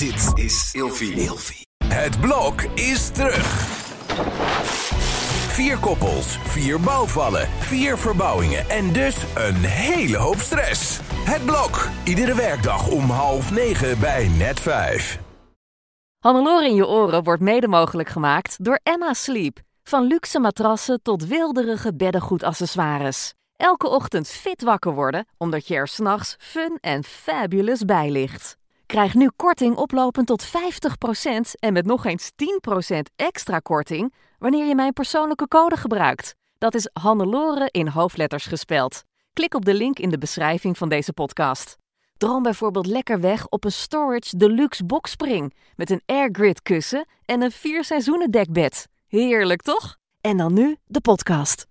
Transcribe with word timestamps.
Dit 0.00 0.44
is 0.44 0.70
Ilfie. 0.72 1.66
Het 1.84 2.20
blok 2.20 2.62
is 2.62 3.10
terug. 3.10 3.66
Vier 5.48 5.78
koppels, 5.78 6.38
vier 6.38 6.80
bouwvallen, 6.80 7.48
vier 7.48 7.98
verbouwingen 7.98 8.68
en 8.68 8.92
dus 8.92 9.16
een 9.34 9.54
hele 9.54 10.16
hoop 10.16 10.36
stress. 10.36 11.00
Het 11.02 11.44
blok, 11.44 11.88
iedere 12.04 12.34
werkdag 12.34 12.90
om 12.90 13.10
half 13.10 13.50
negen 13.50 14.00
bij 14.00 14.28
net 14.28 14.60
vijf. 14.60 15.20
Hannelore 16.18 16.66
in 16.66 16.74
je 16.74 16.86
oren 16.86 17.24
wordt 17.24 17.42
mede 17.42 17.68
mogelijk 17.68 18.08
gemaakt 18.08 18.64
door 18.64 18.80
Emma 18.82 19.12
Sleep. 19.12 19.58
Van 19.82 20.04
luxe 20.04 20.40
matrassen 20.40 21.02
tot 21.02 21.26
wilderige 21.26 21.94
beddengoedaccessoires. 21.94 23.34
Elke 23.56 23.88
ochtend 23.88 24.28
fit 24.28 24.62
wakker 24.62 24.94
worden, 24.94 25.26
omdat 25.36 25.66
je 25.66 25.74
er 25.74 25.88
s'nachts 25.88 26.36
fun 26.38 26.78
en 26.80 27.04
fabulous 27.04 27.84
bij 27.84 28.10
ligt. 28.10 28.58
Krijg 28.90 29.14
nu 29.14 29.30
korting 29.36 29.76
oplopend 29.76 30.26
tot 30.26 30.46
50% 30.46 30.50
en 31.58 31.72
met 31.72 31.86
nog 31.86 32.04
eens 32.04 32.30
10% 32.30 32.98
extra 33.16 33.58
korting 33.58 34.14
wanneer 34.38 34.66
je 34.66 34.74
mijn 34.74 34.92
persoonlijke 34.92 35.48
code 35.48 35.76
gebruikt. 35.76 36.34
Dat 36.58 36.74
is 36.74 36.90
Hannelore 36.92 37.68
in 37.70 37.88
hoofdletters 37.88 38.46
gespeld. 38.46 39.02
Klik 39.32 39.54
op 39.54 39.64
de 39.64 39.74
link 39.74 39.98
in 39.98 40.10
de 40.10 40.18
beschrijving 40.18 40.78
van 40.78 40.88
deze 40.88 41.12
podcast. 41.12 41.76
Droom 42.16 42.42
bijvoorbeeld 42.42 42.86
lekker 42.86 43.20
weg 43.20 43.48
op 43.48 43.64
een 43.64 43.72
Storage 43.72 44.36
Deluxe 44.36 44.84
Boxspring 44.84 45.54
met 45.76 45.90
een 45.90 46.02
Airgrid 46.06 46.62
kussen 46.62 47.06
en 47.24 47.42
een 47.42 47.52
vier 47.52 47.84
seizoenen 47.84 48.30
dekbed. 48.30 48.88
Heerlijk 49.06 49.62
toch? 49.62 49.96
En 50.20 50.36
dan 50.36 50.52
nu 50.52 50.76
de 50.84 51.00
podcast. 51.00 51.66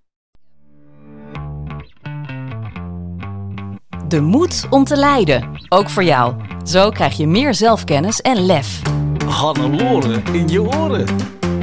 De 4.07 4.21
moed 4.21 4.67
om 4.69 4.83
te 4.83 4.97
leiden, 4.97 5.65
ook 5.69 5.89
voor 5.89 6.03
jou. 6.03 6.48
Zo 6.63 6.89
krijg 6.89 7.17
je 7.17 7.27
meer 7.27 7.53
zelfkennis 7.53 8.21
en 8.21 8.45
lef. 8.45 8.81
Hannelore 9.25 10.21
in 10.31 10.47
je 10.47 10.61
oren. 10.61 11.07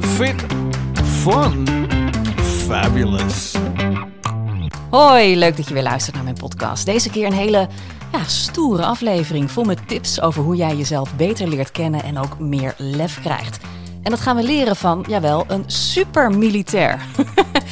Fit, 0.00 0.44
fun, 1.04 1.66
fabulous. 2.66 3.54
Hoi, 4.90 5.36
leuk 5.36 5.56
dat 5.56 5.68
je 5.68 5.74
weer 5.74 5.82
luistert 5.82 6.14
naar 6.14 6.24
mijn 6.24 6.36
podcast. 6.36 6.86
Deze 6.86 7.10
keer 7.10 7.26
een 7.26 7.32
hele 7.32 7.68
ja, 8.12 8.24
stoere 8.24 8.84
aflevering 8.84 9.50
vol 9.50 9.64
met 9.64 9.88
tips 9.88 10.20
over 10.20 10.42
hoe 10.42 10.56
jij 10.56 10.76
jezelf 10.76 11.14
beter 11.16 11.48
leert 11.48 11.70
kennen 11.70 12.02
en 12.02 12.18
ook 12.18 12.38
meer 12.38 12.74
lef 12.78 13.20
krijgt. 13.20 13.58
En 14.02 14.10
dat 14.10 14.20
gaan 14.20 14.36
we 14.36 14.42
leren 14.42 14.76
van, 14.76 15.04
jawel, 15.08 15.44
een 15.48 15.64
supermilitair. 15.66 17.00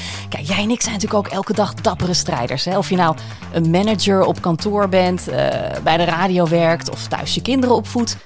Jij 0.47 0.63
en 0.63 0.71
ik 0.71 0.81
zijn 0.81 0.95
natuurlijk 0.95 1.27
ook 1.27 1.33
elke 1.33 1.53
dag 1.53 1.75
dappere 1.75 2.15
strijders. 2.15 2.65
Hè? 2.65 2.79
Of 2.79 2.89
je 2.89 2.97
nou 2.97 3.17
een 3.53 3.71
manager 3.71 4.25
op 4.25 4.41
kantoor 4.41 4.89
bent, 4.89 5.29
uh, 5.29 5.35
bij 5.83 5.97
de 5.97 6.05
radio 6.05 6.49
werkt 6.49 6.91
of 6.91 7.09
thuis 7.09 7.35
je 7.35 7.43
kinderen 7.43 7.77
opvoedt. 7.77 8.17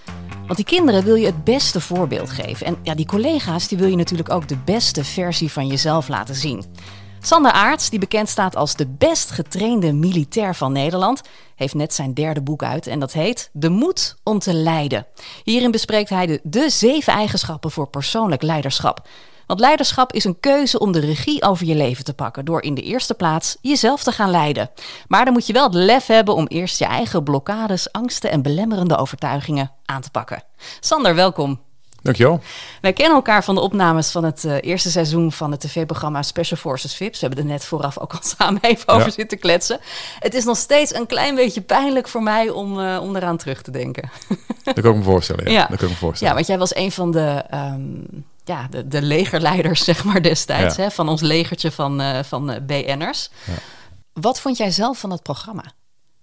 Want 0.46 0.56
die 0.56 0.64
kinderen 0.64 1.04
wil 1.04 1.14
je 1.14 1.26
het 1.26 1.44
beste 1.44 1.80
voorbeeld 1.80 2.30
geven. 2.30 2.66
En 2.66 2.76
ja, 2.82 2.94
die 2.94 3.06
collega's 3.06 3.68
die 3.68 3.78
wil 3.78 3.88
je 3.88 3.96
natuurlijk 3.96 4.30
ook 4.30 4.48
de 4.48 4.56
beste 4.64 5.04
versie 5.04 5.52
van 5.52 5.66
jezelf 5.66 6.08
laten 6.08 6.34
zien. 6.34 6.64
Sander 7.20 7.52
Aarts, 7.52 7.90
die 7.90 7.98
bekend 7.98 8.28
staat 8.28 8.56
als 8.56 8.76
de 8.76 8.86
best 8.86 9.30
getrainde 9.30 9.92
militair 9.92 10.54
van 10.54 10.72
Nederland, 10.72 11.22
heeft 11.56 11.74
net 11.74 11.94
zijn 11.94 12.14
derde 12.14 12.42
boek 12.42 12.62
uit 12.62 12.86
en 12.86 12.98
dat 12.98 13.12
heet 13.12 13.50
De 13.52 13.68
Moed 13.68 14.16
om 14.22 14.38
te 14.38 14.54
leiden. 14.54 15.06
Hierin 15.44 15.70
bespreekt 15.70 16.10
hij 16.10 16.26
de, 16.26 16.40
de 16.42 16.70
zeven 16.70 17.12
eigenschappen 17.12 17.70
voor 17.70 17.88
persoonlijk 17.88 18.42
leiderschap. 18.42 19.08
Want 19.48 19.60
leiderschap 19.60 20.12
is 20.12 20.24
een 20.24 20.40
keuze 20.40 20.78
om 20.78 20.92
de 20.92 21.00
regie 21.00 21.42
over 21.42 21.66
je 21.66 21.74
leven 21.74 22.04
te 22.04 22.14
pakken 22.14 22.44
door 22.44 22.62
in 22.62 22.74
de 22.74 22.82
eerste 22.82 23.14
plaats 23.14 23.56
jezelf 23.60 24.02
te 24.02 24.12
gaan 24.12 24.30
leiden. 24.30 24.70
Maar 25.06 25.24
dan 25.24 25.32
moet 25.32 25.46
je 25.46 25.52
wel 25.52 25.64
het 25.64 25.74
lef 25.74 26.06
hebben 26.06 26.34
om 26.34 26.46
eerst 26.46 26.78
je 26.78 26.84
eigen 26.84 27.22
blokkades, 27.22 27.92
angsten 27.92 28.30
en 28.30 28.42
belemmerende 28.42 28.96
overtuigingen 28.96 29.72
aan 29.84 30.00
te 30.00 30.10
pakken. 30.10 30.42
Sander, 30.80 31.14
welkom. 31.14 31.60
Dankjewel. 32.02 32.40
Wij 32.80 32.92
kennen 32.92 33.14
elkaar 33.14 33.44
van 33.44 33.54
de 33.54 33.60
opnames 33.60 34.10
van 34.10 34.24
het 34.24 34.44
uh, 34.44 34.56
eerste 34.60 34.90
seizoen 34.90 35.32
van 35.32 35.50
het 35.50 35.60
tv-programma 35.60 36.22
Special 36.22 36.58
Forces 36.60 36.94
VIPs. 36.94 37.20
We 37.20 37.26
hebben 37.26 37.44
er 37.44 37.50
net 37.50 37.64
vooraf 37.64 37.98
ook 37.98 38.12
al 38.12 38.20
samen 38.36 38.62
even 38.62 38.88
over 38.88 39.12
zitten 39.12 39.38
kletsen. 39.38 39.80
Het 40.18 40.34
is 40.34 40.44
nog 40.44 40.56
steeds 40.56 40.94
een 40.94 41.06
klein 41.06 41.34
beetje 41.34 41.60
pijnlijk 41.60 42.08
voor 42.08 42.22
mij 42.22 42.50
om, 42.50 42.78
uh, 42.78 42.98
om 43.02 43.16
eraan 43.16 43.36
terug 43.36 43.62
te 43.62 43.70
denken. 43.70 44.10
Dat 44.62 44.80
kan 44.80 44.90
ik 44.90 44.96
me 44.96 45.02
voorstellen. 45.02 45.44
Ja. 45.44 45.52
ja. 45.52 45.66
Dat 45.66 45.78
kan 45.78 45.86
ik 45.86 45.92
me 45.92 46.00
voorstellen. 46.00 46.28
Ja, 46.28 46.34
want 46.34 46.46
jij 46.46 46.58
was 46.58 46.74
een 46.74 46.92
van 46.92 47.10
de, 47.10 47.44
um, 47.54 48.24
ja, 48.48 48.66
de, 48.70 48.88
de 48.88 49.02
legerleiders, 49.02 49.84
zeg 49.90 50.04
maar, 50.04 50.22
destijds. 50.22 50.76
Ja. 50.76 50.82
Hè, 50.82 50.90
van 50.90 51.08
ons 51.08 51.20
legertje 51.20 51.70
van, 51.70 52.00
uh, 52.00 52.22
van 52.22 52.58
BN'ers. 52.66 53.30
Wat 54.12 54.40
vond 54.40 54.56
jij 54.56 54.70
zelf 54.70 54.98
van 54.98 55.10
het 55.10 55.22
programma? 55.22 55.64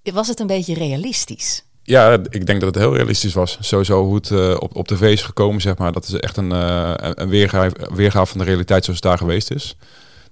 Was 0.04 0.28
het 0.28 0.40
een 0.40 0.48
beetje 0.48 0.74
realistisch? 0.74 1.64
Ja, 1.84 2.14
ik 2.30 2.46
denk 2.46 2.60
dat 2.60 2.76
het 2.76 2.84
heel 2.84 2.96
realistisch 2.96 3.34
was. 3.34 3.58
Sowieso 3.60 4.04
hoe 4.04 4.16
het 4.16 4.30
uh, 4.30 4.56
op, 4.60 4.76
op 4.76 4.88
tv 4.88 5.02
is 5.12 5.24
gekomen, 5.24 5.62
zeg 5.62 5.78
maar. 5.78 5.92
Dat 5.92 6.04
is 6.04 6.14
echt 6.14 6.38
een, 6.38 6.52
uh, 6.52 6.94
een 6.98 7.30
weergave, 7.30 7.90
weergave 7.94 8.26
van 8.26 8.40
de 8.40 8.46
realiteit 8.46 8.84
zoals 8.84 9.00
het 9.00 9.10
daar 9.10 9.18
geweest 9.18 9.52
is. 9.52 9.78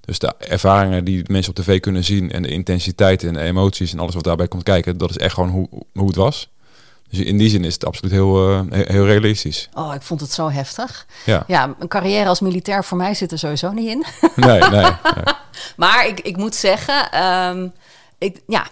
Dus 0.01 0.19
de 0.19 0.33
ervaringen 0.37 1.03
die 1.03 1.23
mensen 1.31 1.53
op 1.55 1.63
tv 1.63 1.79
kunnen 1.79 2.03
zien 2.03 2.31
en 2.31 2.41
de 2.41 2.47
intensiteit 2.47 3.23
en 3.23 3.33
de 3.33 3.41
emoties 3.41 3.93
en 3.93 3.99
alles 3.99 4.15
wat 4.15 4.23
daarbij 4.23 4.47
komt 4.47 4.63
kijken, 4.63 4.97
dat 4.97 5.09
is 5.09 5.17
echt 5.17 5.33
gewoon 5.33 5.49
hoe, 5.49 5.67
hoe 5.93 6.07
het 6.07 6.15
was. 6.15 6.49
Dus 7.13 7.25
in 7.25 7.37
die 7.37 7.49
zin 7.49 7.63
is 7.63 7.73
het 7.73 7.85
absoluut 7.85 8.11
heel, 8.11 8.51
uh, 8.51 8.61
heel 8.69 9.05
realistisch. 9.05 9.69
Oh, 9.73 9.93
ik 9.93 10.01
vond 10.01 10.21
het 10.21 10.31
zo 10.31 10.49
heftig. 10.49 11.05
Ja. 11.25 11.43
ja, 11.47 11.75
een 11.79 11.87
carrière 11.87 12.29
als 12.29 12.39
militair 12.39 12.83
voor 12.83 12.97
mij 12.97 13.13
zit 13.13 13.31
er 13.31 13.39
sowieso 13.39 13.71
niet 13.71 13.87
in. 13.87 14.05
Nee, 14.35 14.59
nee. 14.59 14.69
nee. 14.69 14.91
maar 15.75 16.07
ik, 16.07 16.19
ik 16.19 16.37
moet 16.37 16.55
zeggen, 16.55 17.23
um, 17.23 17.73
ik, 18.17 18.41
ja, 18.47 18.67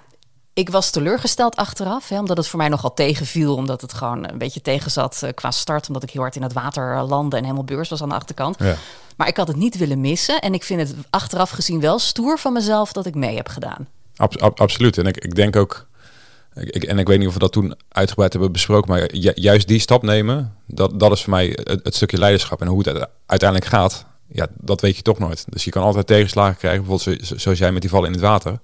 ik 0.54 0.70
was 0.70 0.90
teleurgesteld 0.90 1.56
achteraf, 1.56 2.10
hè, 2.10 2.20
omdat 2.20 2.38
het 2.38 2.48
voor 2.48 2.60
mij 2.60 2.70
nogal 2.70 2.94
tegenviel. 2.94 3.56
Omdat 3.56 3.82
het 3.82 3.94
gewoon 3.94 4.30
een 4.30 4.38
beetje 4.38 4.62
tegenzat 4.62 5.22
uh, 5.24 5.30
qua 5.34 5.52
start. 5.52 5.88
Omdat 5.88 6.04
ik 6.04 6.10
heel 6.10 6.22
hard 6.22 6.36
in 6.36 6.44
het 6.44 6.54
water 6.54 7.02
landde 7.02 7.38
en 7.38 7.44
helemaal 7.44 7.64
beurs 7.64 7.90
was 7.90 8.02
aan 8.02 8.10
de 8.10 8.16
achterkant. 8.16 8.56
Ja. 8.60 8.76
Maar 9.18 9.28
ik 9.28 9.38
had 9.38 9.48
het 9.48 9.58
niet 9.58 9.78
willen 9.78 10.02
missen. 10.02 10.42
En 10.42 10.54
ik 10.54 10.64
vind 10.64 10.80
het 10.80 10.96
achteraf 11.10 11.50
gezien 11.50 11.80
wel 11.80 12.00
stoer 12.00 12.40
van 12.40 12.54
mezelf 12.54 12.92
dat 12.92 13.06
ik 13.06 13.16
mee 13.16 13.36
heb 13.36 13.48
gedaan. 13.48 13.88
Ab 14.16 14.38
ab 14.38 14.60
absoluut. 14.60 14.98
En 14.98 15.06
ik, 15.06 15.18
ik 15.18 15.36
denk 15.36 15.56
ook... 15.56 15.90
Ik, 16.54 16.84
en 16.84 17.00
ik 17.00 17.08
weet 17.08 17.20
niet 17.20 17.28
of 17.28 17.34
we 17.34 17.40
dat 17.40 17.52
toen 17.52 17.76
uitgebreid 17.90 18.32
hebben 18.34 18.52
besproken, 18.52 18.90
maar 18.90 19.16
ju 19.16 19.32
juist 19.36 19.68
die 19.68 19.80
stap 19.80 20.04
nemen, 20.04 20.56
dat, 20.68 21.00
dat 21.00 21.12
is 21.12 21.22
voor 21.22 21.34
mij 21.34 21.58
het, 21.64 21.80
het, 21.84 21.96
stukje 21.96 22.18
leiderschap. 22.18 22.62
En 22.62 22.68
hoe 22.68 22.90
het 22.90 23.08
uiteindelijk 23.26 23.70
gaat, 23.70 24.06
ja, 24.28 24.48
dat 24.58 24.82
weet 24.82 24.96
je 24.96 25.02
toch 25.02 25.20
nooit. 25.20 25.46
Dus 25.50 25.64
je 25.64 25.72
kan 25.72 25.84
altijd 25.84 26.08
tegenslagen 26.08 26.58
krijgen, 26.58 26.86
bijvoorbeeld 26.86 27.42
zoals 27.42 27.58
jij 27.58 27.72
met 27.72 27.82
die 27.82 27.90
vallen 27.90 28.08
in 28.08 28.14
het 28.14 28.22
water. 28.22 28.60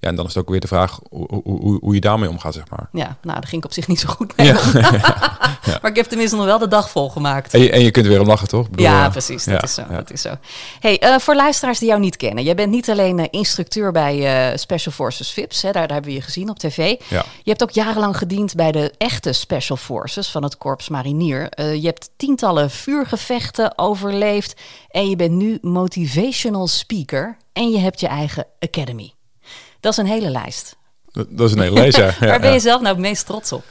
Ja, 0.00 0.08
en 0.08 0.14
dan 0.14 0.26
is 0.26 0.34
het 0.34 0.42
ook 0.42 0.50
weer 0.50 0.60
de 0.60 0.66
vraag 0.66 1.00
hoe, 1.10 1.42
hoe, 1.44 1.78
hoe 1.80 1.94
je 1.94 2.00
daarmee 2.00 2.28
omgaat, 2.28 2.54
zeg 2.54 2.70
maar. 2.70 2.88
Ja, 2.92 3.06
nou, 3.06 3.40
daar 3.40 3.48
ging 3.48 3.62
ik 3.62 3.68
op 3.68 3.72
zich 3.72 3.88
niet 3.88 4.00
zo 4.00 4.08
goed 4.08 4.36
mee. 4.36 4.46
Ja. 4.46 4.56
ja. 5.68 5.78
Maar 5.82 5.90
ik 5.90 5.96
heb 5.96 6.06
tenminste 6.06 6.36
nog 6.36 6.44
wel 6.44 6.58
de 6.58 6.68
dag 6.68 6.90
volgemaakt. 6.90 7.54
En 7.54 7.60
je, 7.60 7.70
en 7.70 7.82
je 7.82 7.90
kunt 7.90 8.06
weer 8.06 8.20
om 8.20 8.26
lachen, 8.26 8.48
toch? 8.48 8.70
Bedoel, 8.70 8.86
ja, 8.86 9.08
precies. 9.08 9.44
Dat, 9.44 9.62
is 9.62 9.74
zo, 9.74 9.82
dat 9.90 10.10
is 10.10 10.20
zo. 10.20 10.34
Hey, 10.80 11.02
uh, 11.04 11.18
voor 11.18 11.34
luisteraars 11.34 11.78
die 11.78 11.88
jou 11.88 12.00
niet 12.00 12.16
kennen. 12.16 12.44
Jij 12.44 12.54
bent 12.54 12.70
niet 12.70 12.90
alleen 12.90 13.18
uh, 13.18 13.24
instructeur 13.30 13.92
bij 13.92 14.50
uh, 14.50 14.56
Special 14.56 14.92
Forces 14.92 15.30
VIPs. 15.30 15.62
Hè, 15.62 15.72
daar, 15.72 15.82
daar, 15.82 15.92
hebben 15.92 16.10
we 16.10 16.16
je 16.16 16.22
gezien 16.22 16.50
op 16.50 16.58
tv. 16.58 16.76
Je 17.08 17.24
hebt 17.44 17.62
ook 17.62 17.70
jarenlang 17.70 18.16
gediend 18.16 18.54
bij 18.54 18.72
de 18.72 18.92
echte 18.98 19.32
Special 19.32 19.76
Forces 19.76 20.28
van 20.28 20.42
het 20.42 20.56
Korps 20.58 20.88
Marinier. 20.88 21.48
je 21.56 21.86
hebt 21.86 22.10
tientallen 22.16 22.70
vuurgevechten 22.70 23.78
overleefd. 23.78 24.60
En 24.90 25.08
je 25.08 25.16
bent 25.16 25.32
nu 25.32 25.58
motivational 25.62 26.66
speaker. 26.66 27.36
En 27.52 27.70
je 27.70 27.78
hebt 27.78 28.00
je 28.00 28.06
eigen 28.06 28.46
academy. 28.60 29.12
Dat 29.80 29.92
is 29.92 29.98
een 29.98 30.06
hele 30.06 30.30
lijst. 30.30 30.76
Dat, 31.12 31.26
dat 31.30 31.48
is 31.48 31.54
een 31.54 31.60
hele 31.60 31.74
lijst, 31.74 31.96
ja. 31.96 32.14
Waar 32.26 32.40
ben 32.40 32.52
je 32.52 32.60
zelf 32.60 32.80
nou 32.80 32.94
het 32.94 33.04
meest 33.04 33.26
trots 33.26 33.52
op? 33.52 33.64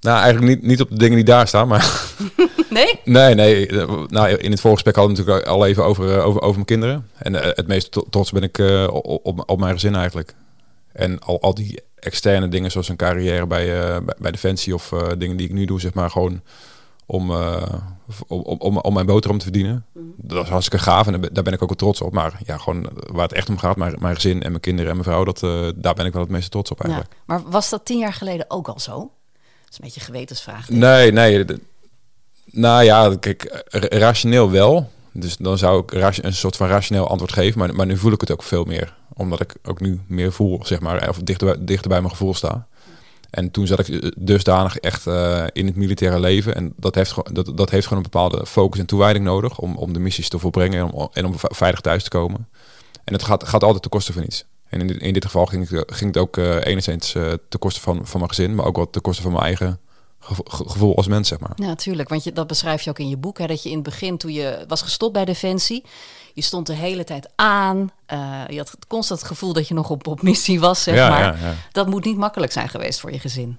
Nou, 0.00 0.22
eigenlijk 0.22 0.54
niet, 0.54 0.66
niet 0.66 0.80
op 0.80 0.90
de 0.90 0.98
dingen 0.98 1.16
die 1.16 1.24
daar 1.24 1.48
staan, 1.48 1.68
maar... 1.68 2.02
nee? 2.70 3.00
Nee, 3.04 3.34
nee. 3.34 3.70
Nou, 4.06 4.28
in 4.28 4.50
het 4.50 4.60
voorgesprek 4.60 4.96
hadden 4.96 5.16
we 5.16 5.20
natuurlijk 5.22 5.46
al 5.48 5.66
even 5.66 5.84
over, 5.84 6.22
over, 6.22 6.40
over 6.40 6.54
mijn 6.54 6.64
kinderen. 6.64 7.08
En 7.18 7.34
uh, 7.34 7.40
het 7.42 7.66
meest 7.66 8.00
trots 8.10 8.30
ben 8.30 8.42
ik 8.42 8.58
uh, 8.58 8.88
op, 8.92 9.50
op 9.50 9.58
mijn 9.58 9.72
gezin 9.72 9.94
eigenlijk. 9.94 10.34
En 10.92 11.18
al, 11.18 11.40
al 11.40 11.54
die 11.54 11.82
externe 11.94 12.48
dingen 12.48 12.70
zoals 12.70 12.88
een 12.88 12.96
carrière 12.96 13.46
bij, 13.46 13.90
uh, 13.90 13.96
bij, 14.18 14.30
Defensie 14.30 14.74
of 14.74 14.92
dingen 15.18 15.36
die 15.36 15.46
ik 15.46 15.52
nu 15.52 15.64
doe, 15.64 15.80
zeg 15.80 15.94
maar 15.94 16.10
gewoon 16.10 16.40
om, 17.06 17.30
om, 18.26 18.42
om, 18.42 18.78
om, 18.78 18.94
mijn 18.94 19.06
boterham 19.06 19.38
te 19.38 19.44
verdienen. 19.44 19.84
Mm. 19.92 20.14
Dat 20.16 20.44
is 20.44 20.50
hartstikke 20.50 20.84
gaaf 20.84 21.06
en 21.06 21.20
daar 21.32 21.44
ben 21.44 21.52
ik 21.52 21.62
ook 21.62 21.68
wel 21.68 21.76
trots 21.76 22.00
op. 22.00 22.12
Maar 22.12 22.40
ja, 22.46 22.56
gewoon 22.56 22.88
waar 23.12 23.22
het 23.22 23.32
echt 23.32 23.48
om 23.48 23.58
gaat, 23.58 23.76
mijn, 23.76 23.96
mijn 23.98 24.14
gezin 24.14 24.42
en 24.42 24.50
mijn 24.50 24.60
kinderen 24.60 24.90
en 24.90 24.96
mijn 24.96 25.08
vrouw, 25.08 25.24
dat, 25.24 25.40
daar 25.76 25.94
ben 25.94 26.06
ik 26.06 26.12
wel 26.12 26.22
het 26.22 26.30
meeste 26.30 26.50
trots 26.50 26.70
op 26.70 26.80
eigenlijk. 26.80 27.12
Ja, 27.12 27.18
maar 27.26 27.42
was 27.50 27.70
dat 27.70 27.84
tien 27.84 27.98
jaar 27.98 28.12
geleden 28.12 28.50
ook 28.50 28.68
al 28.68 28.78
zo? 28.78 29.10
Is 29.70 29.76
een 29.76 29.84
beetje 29.84 30.00
gewetensvraag. 30.00 30.68
Nee, 30.68 31.12
nee. 31.12 31.44
Nou 32.44 32.84
ja, 32.84 33.16
kijk, 33.20 33.64
rationeel 33.90 34.50
wel. 34.50 34.90
Dus 35.12 35.36
dan 35.36 35.58
zou 35.58 35.82
ik 35.82 35.92
een 36.24 36.34
soort 36.34 36.56
van 36.56 36.68
rationeel 36.68 37.08
antwoord 37.08 37.32
geven. 37.32 37.58
Maar, 37.58 37.74
maar 37.74 37.86
nu 37.86 37.96
voel 37.96 38.12
ik 38.12 38.20
het 38.20 38.30
ook 38.30 38.42
veel 38.42 38.64
meer. 38.64 38.94
Omdat 39.14 39.40
ik 39.40 39.54
ook 39.62 39.80
nu 39.80 40.00
meer 40.06 40.32
voel, 40.32 40.60
zeg 40.64 40.80
maar. 40.80 41.08
Of 41.08 41.18
dichter, 41.18 41.88
bij 41.88 42.00
mijn 42.00 42.10
gevoel 42.10 42.34
sta. 42.34 42.66
En 43.30 43.50
toen 43.50 43.66
zat 43.66 43.88
ik 43.88 44.14
dusdanig 44.18 44.76
echt 44.76 45.06
uh, 45.06 45.44
in 45.52 45.66
het 45.66 45.76
militaire 45.76 46.20
leven. 46.20 46.54
En 46.54 46.72
dat 46.76 46.94
heeft, 46.94 47.14
dat, 47.34 47.56
dat 47.56 47.70
heeft 47.70 47.86
gewoon 47.86 48.04
een 48.04 48.10
bepaalde 48.10 48.46
focus 48.46 48.80
en 48.80 48.86
toewijding 48.86 49.24
nodig 49.24 49.58
om, 49.58 49.76
om 49.76 49.92
de 49.92 49.98
missies 49.98 50.28
te 50.28 50.38
volbrengen 50.38 50.78
en 50.78 50.92
om, 50.92 51.08
en 51.12 51.26
om 51.26 51.34
veilig 51.36 51.80
thuis 51.80 52.02
te 52.02 52.10
komen. 52.10 52.48
En 53.04 53.12
het 53.12 53.22
gaat, 53.22 53.48
gaat 53.48 53.62
altijd 53.62 53.82
ten 53.82 53.90
koste 53.90 54.12
van 54.12 54.22
iets. 54.22 54.44
En 54.70 54.80
in, 54.80 54.98
in 54.98 55.12
dit 55.12 55.24
geval 55.24 55.46
ging, 55.46 55.68
het, 55.68 55.92
ging 55.94 56.14
het 56.14 56.22
ook 56.22 56.36
uh, 56.36 56.64
enigszins 56.64 57.14
uh, 57.14 57.32
ten 57.48 57.58
koste 57.58 57.80
van, 57.80 58.00
van 58.06 58.18
mijn 58.20 58.28
gezin, 58.32 58.54
maar 58.54 58.64
ook 58.66 58.76
wat 58.76 58.92
ten 58.92 59.02
koste 59.02 59.22
van 59.22 59.32
mijn 59.32 59.44
eigen 59.44 59.78
gevo- 60.20 60.42
ge- 60.46 60.68
gevoel 60.68 60.96
als 60.96 61.06
mens, 61.06 61.28
zeg 61.28 61.38
maar. 61.40 61.52
Ja, 61.56 61.66
natuurlijk. 61.66 62.08
Want 62.08 62.24
je, 62.24 62.32
dat 62.32 62.46
beschrijf 62.46 62.82
je 62.82 62.90
ook 62.90 62.98
in 62.98 63.08
je 63.08 63.16
boek. 63.16 63.38
Hè, 63.38 63.46
dat 63.46 63.62
je 63.62 63.68
in 63.68 63.74
het 63.74 63.84
begin, 63.84 64.16
toen 64.18 64.32
je 64.32 64.64
was 64.68 64.82
gestopt 64.82 65.12
bij 65.12 65.24
Defensie... 65.24 65.84
je 66.34 66.42
stond 66.42 66.66
de 66.66 66.72
hele 66.74 67.04
tijd 67.04 67.28
aan. 67.36 67.90
eh, 68.06 68.40
je 68.48 68.56
had 68.58 68.76
constant 68.88 69.20
het 69.20 69.28
gevoel 69.28 69.52
dat 69.52 69.68
je 69.68 69.74
nog 69.74 69.90
op, 69.90 70.06
op 70.06 70.22
missie 70.22 70.60
was, 70.60 70.82
zeg 70.82 70.94
Ja, 70.94 71.08
maar. 71.08 71.20
ja, 71.20 71.46
ja. 71.48 71.54
Dat 71.72 71.86
moet 71.86 72.04
niet 72.04 72.16
makkelijk 72.16 72.52
zijn 72.52 72.68
geweest 72.68 73.00
voor 73.00 73.12
je 73.12 73.18
gezin. 73.18 73.58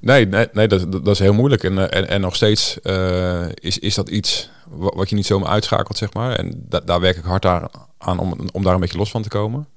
Nee, 0.00 0.26
nee, 0.26 0.46
nee 0.52 0.68
dat, 0.68 0.80
dat 0.92 1.04
dat 1.04 1.14
is 1.14 1.18
heel 1.18 1.32
moeilijk. 1.34 1.64
En, 1.64 1.78
eh, 1.90 1.98
en, 2.00 2.08
en 2.08 2.20
nog 2.20 2.34
steeds 2.34 2.80
eh, 2.80 3.46
is, 3.54 3.78
is 3.78 3.94
dat 3.94 4.08
iets 4.08 4.50
wa- 4.68 4.92
wat 4.96 5.08
je 5.08 5.14
niet 5.16 5.26
zomaar 5.26 5.48
uitschakelt, 5.48 5.96
zeg 5.98 6.12
maar. 6.12 6.32
En 6.36 6.64
da- 6.68 6.80
daar 6.80 7.00
werk 7.00 7.16
ik 7.16 7.24
hard 7.24 7.44
aan, 7.46 7.68
aan 7.98 8.18
om, 8.18 8.34
om 8.52 8.62
daar 8.62 8.74
een 8.74 8.80
beetje 8.80 8.98
los 8.98 9.10
van 9.10 9.22
te 9.22 9.28
komen. 9.28 9.68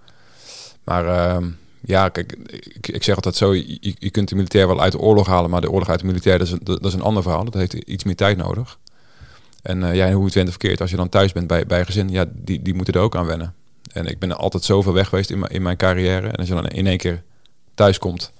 Maar 0.83 1.05
ehm, 1.07 1.47
ja, 1.81 2.09
kijk, 2.09 2.31
ik, 2.73 2.87
ik 2.87 3.03
zeg 3.03 3.15
altijd 3.15 3.35
zo, 3.35 3.53
je, 3.53 3.95
je 3.99 4.09
kunt 4.09 4.29
de 4.29 4.35
militair 4.35 4.67
wel 4.67 4.81
uit 4.81 4.91
de 4.91 4.99
oorlog 4.99 5.27
halen, 5.27 5.49
maar 5.49 5.61
de 5.61 5.71
oorlog 5.71 5.89
uit 5.89 5.99
de 5.99 6.05
militair, 6.05 6.37
dat 6.37 6.47
is, 6.47 6.53
een- 6.53 6.61
dat 6.63 6.85
is 6.85 6.93
een 6.93 7.01
ander 7.01 7.23
verhaal. 7.23 7.43
Dat 7.43 7.53
heeft 7.53 7.73
iets 7.73 8.03
meer 8.03 8.15
tijd 8.15 8.37
nodig. 8.37 8.77
En 9.61 9.83
eh, 9.83 9.95
ja, 9.95 10.11
hoe 10.11 10.25
het 10.25 10.33
went 10.33 10.47
of 10.47 10.53
verkeerd, 10.53 10.81
als 10.81 10.89
je 10.89 10.95
dan 10.95 11.09
thuis 11.09 11.31
bent 11.31 11.47
bij, 11.47 11.65
bij 11.65 11.85
gezin, 11.85 12.09
ja, 12.09 12.25
die, 12.31 12.61
die 12.61 12.73
moeten 12.73 12.93
er 12.93 12.99
ook 13.01 13.15
aan 13.15 13.25
wennen. 13.25 13.53
En 13.93 14.05
ik 14.05 14.19
ben 14.19 14.37
altijd 14.37 14.63
zoveel 14.63 14.93
weg 14.93 15.07
geweest 15.09 15.29
in 15.29 15.39
mijn, 15.39 15.51
in 15.51 15.61
mijn 15.61 15.77
carrière. 15.77 16.27
En 16.27 16.35
als 16.35 16.47
je 16.47 16.53
dan 16.53 16.67
in 16.67 16.87
één 16.87 16.97
keer 16.97 17.23
thuis 17.75 17.97
komt 17.97 18.31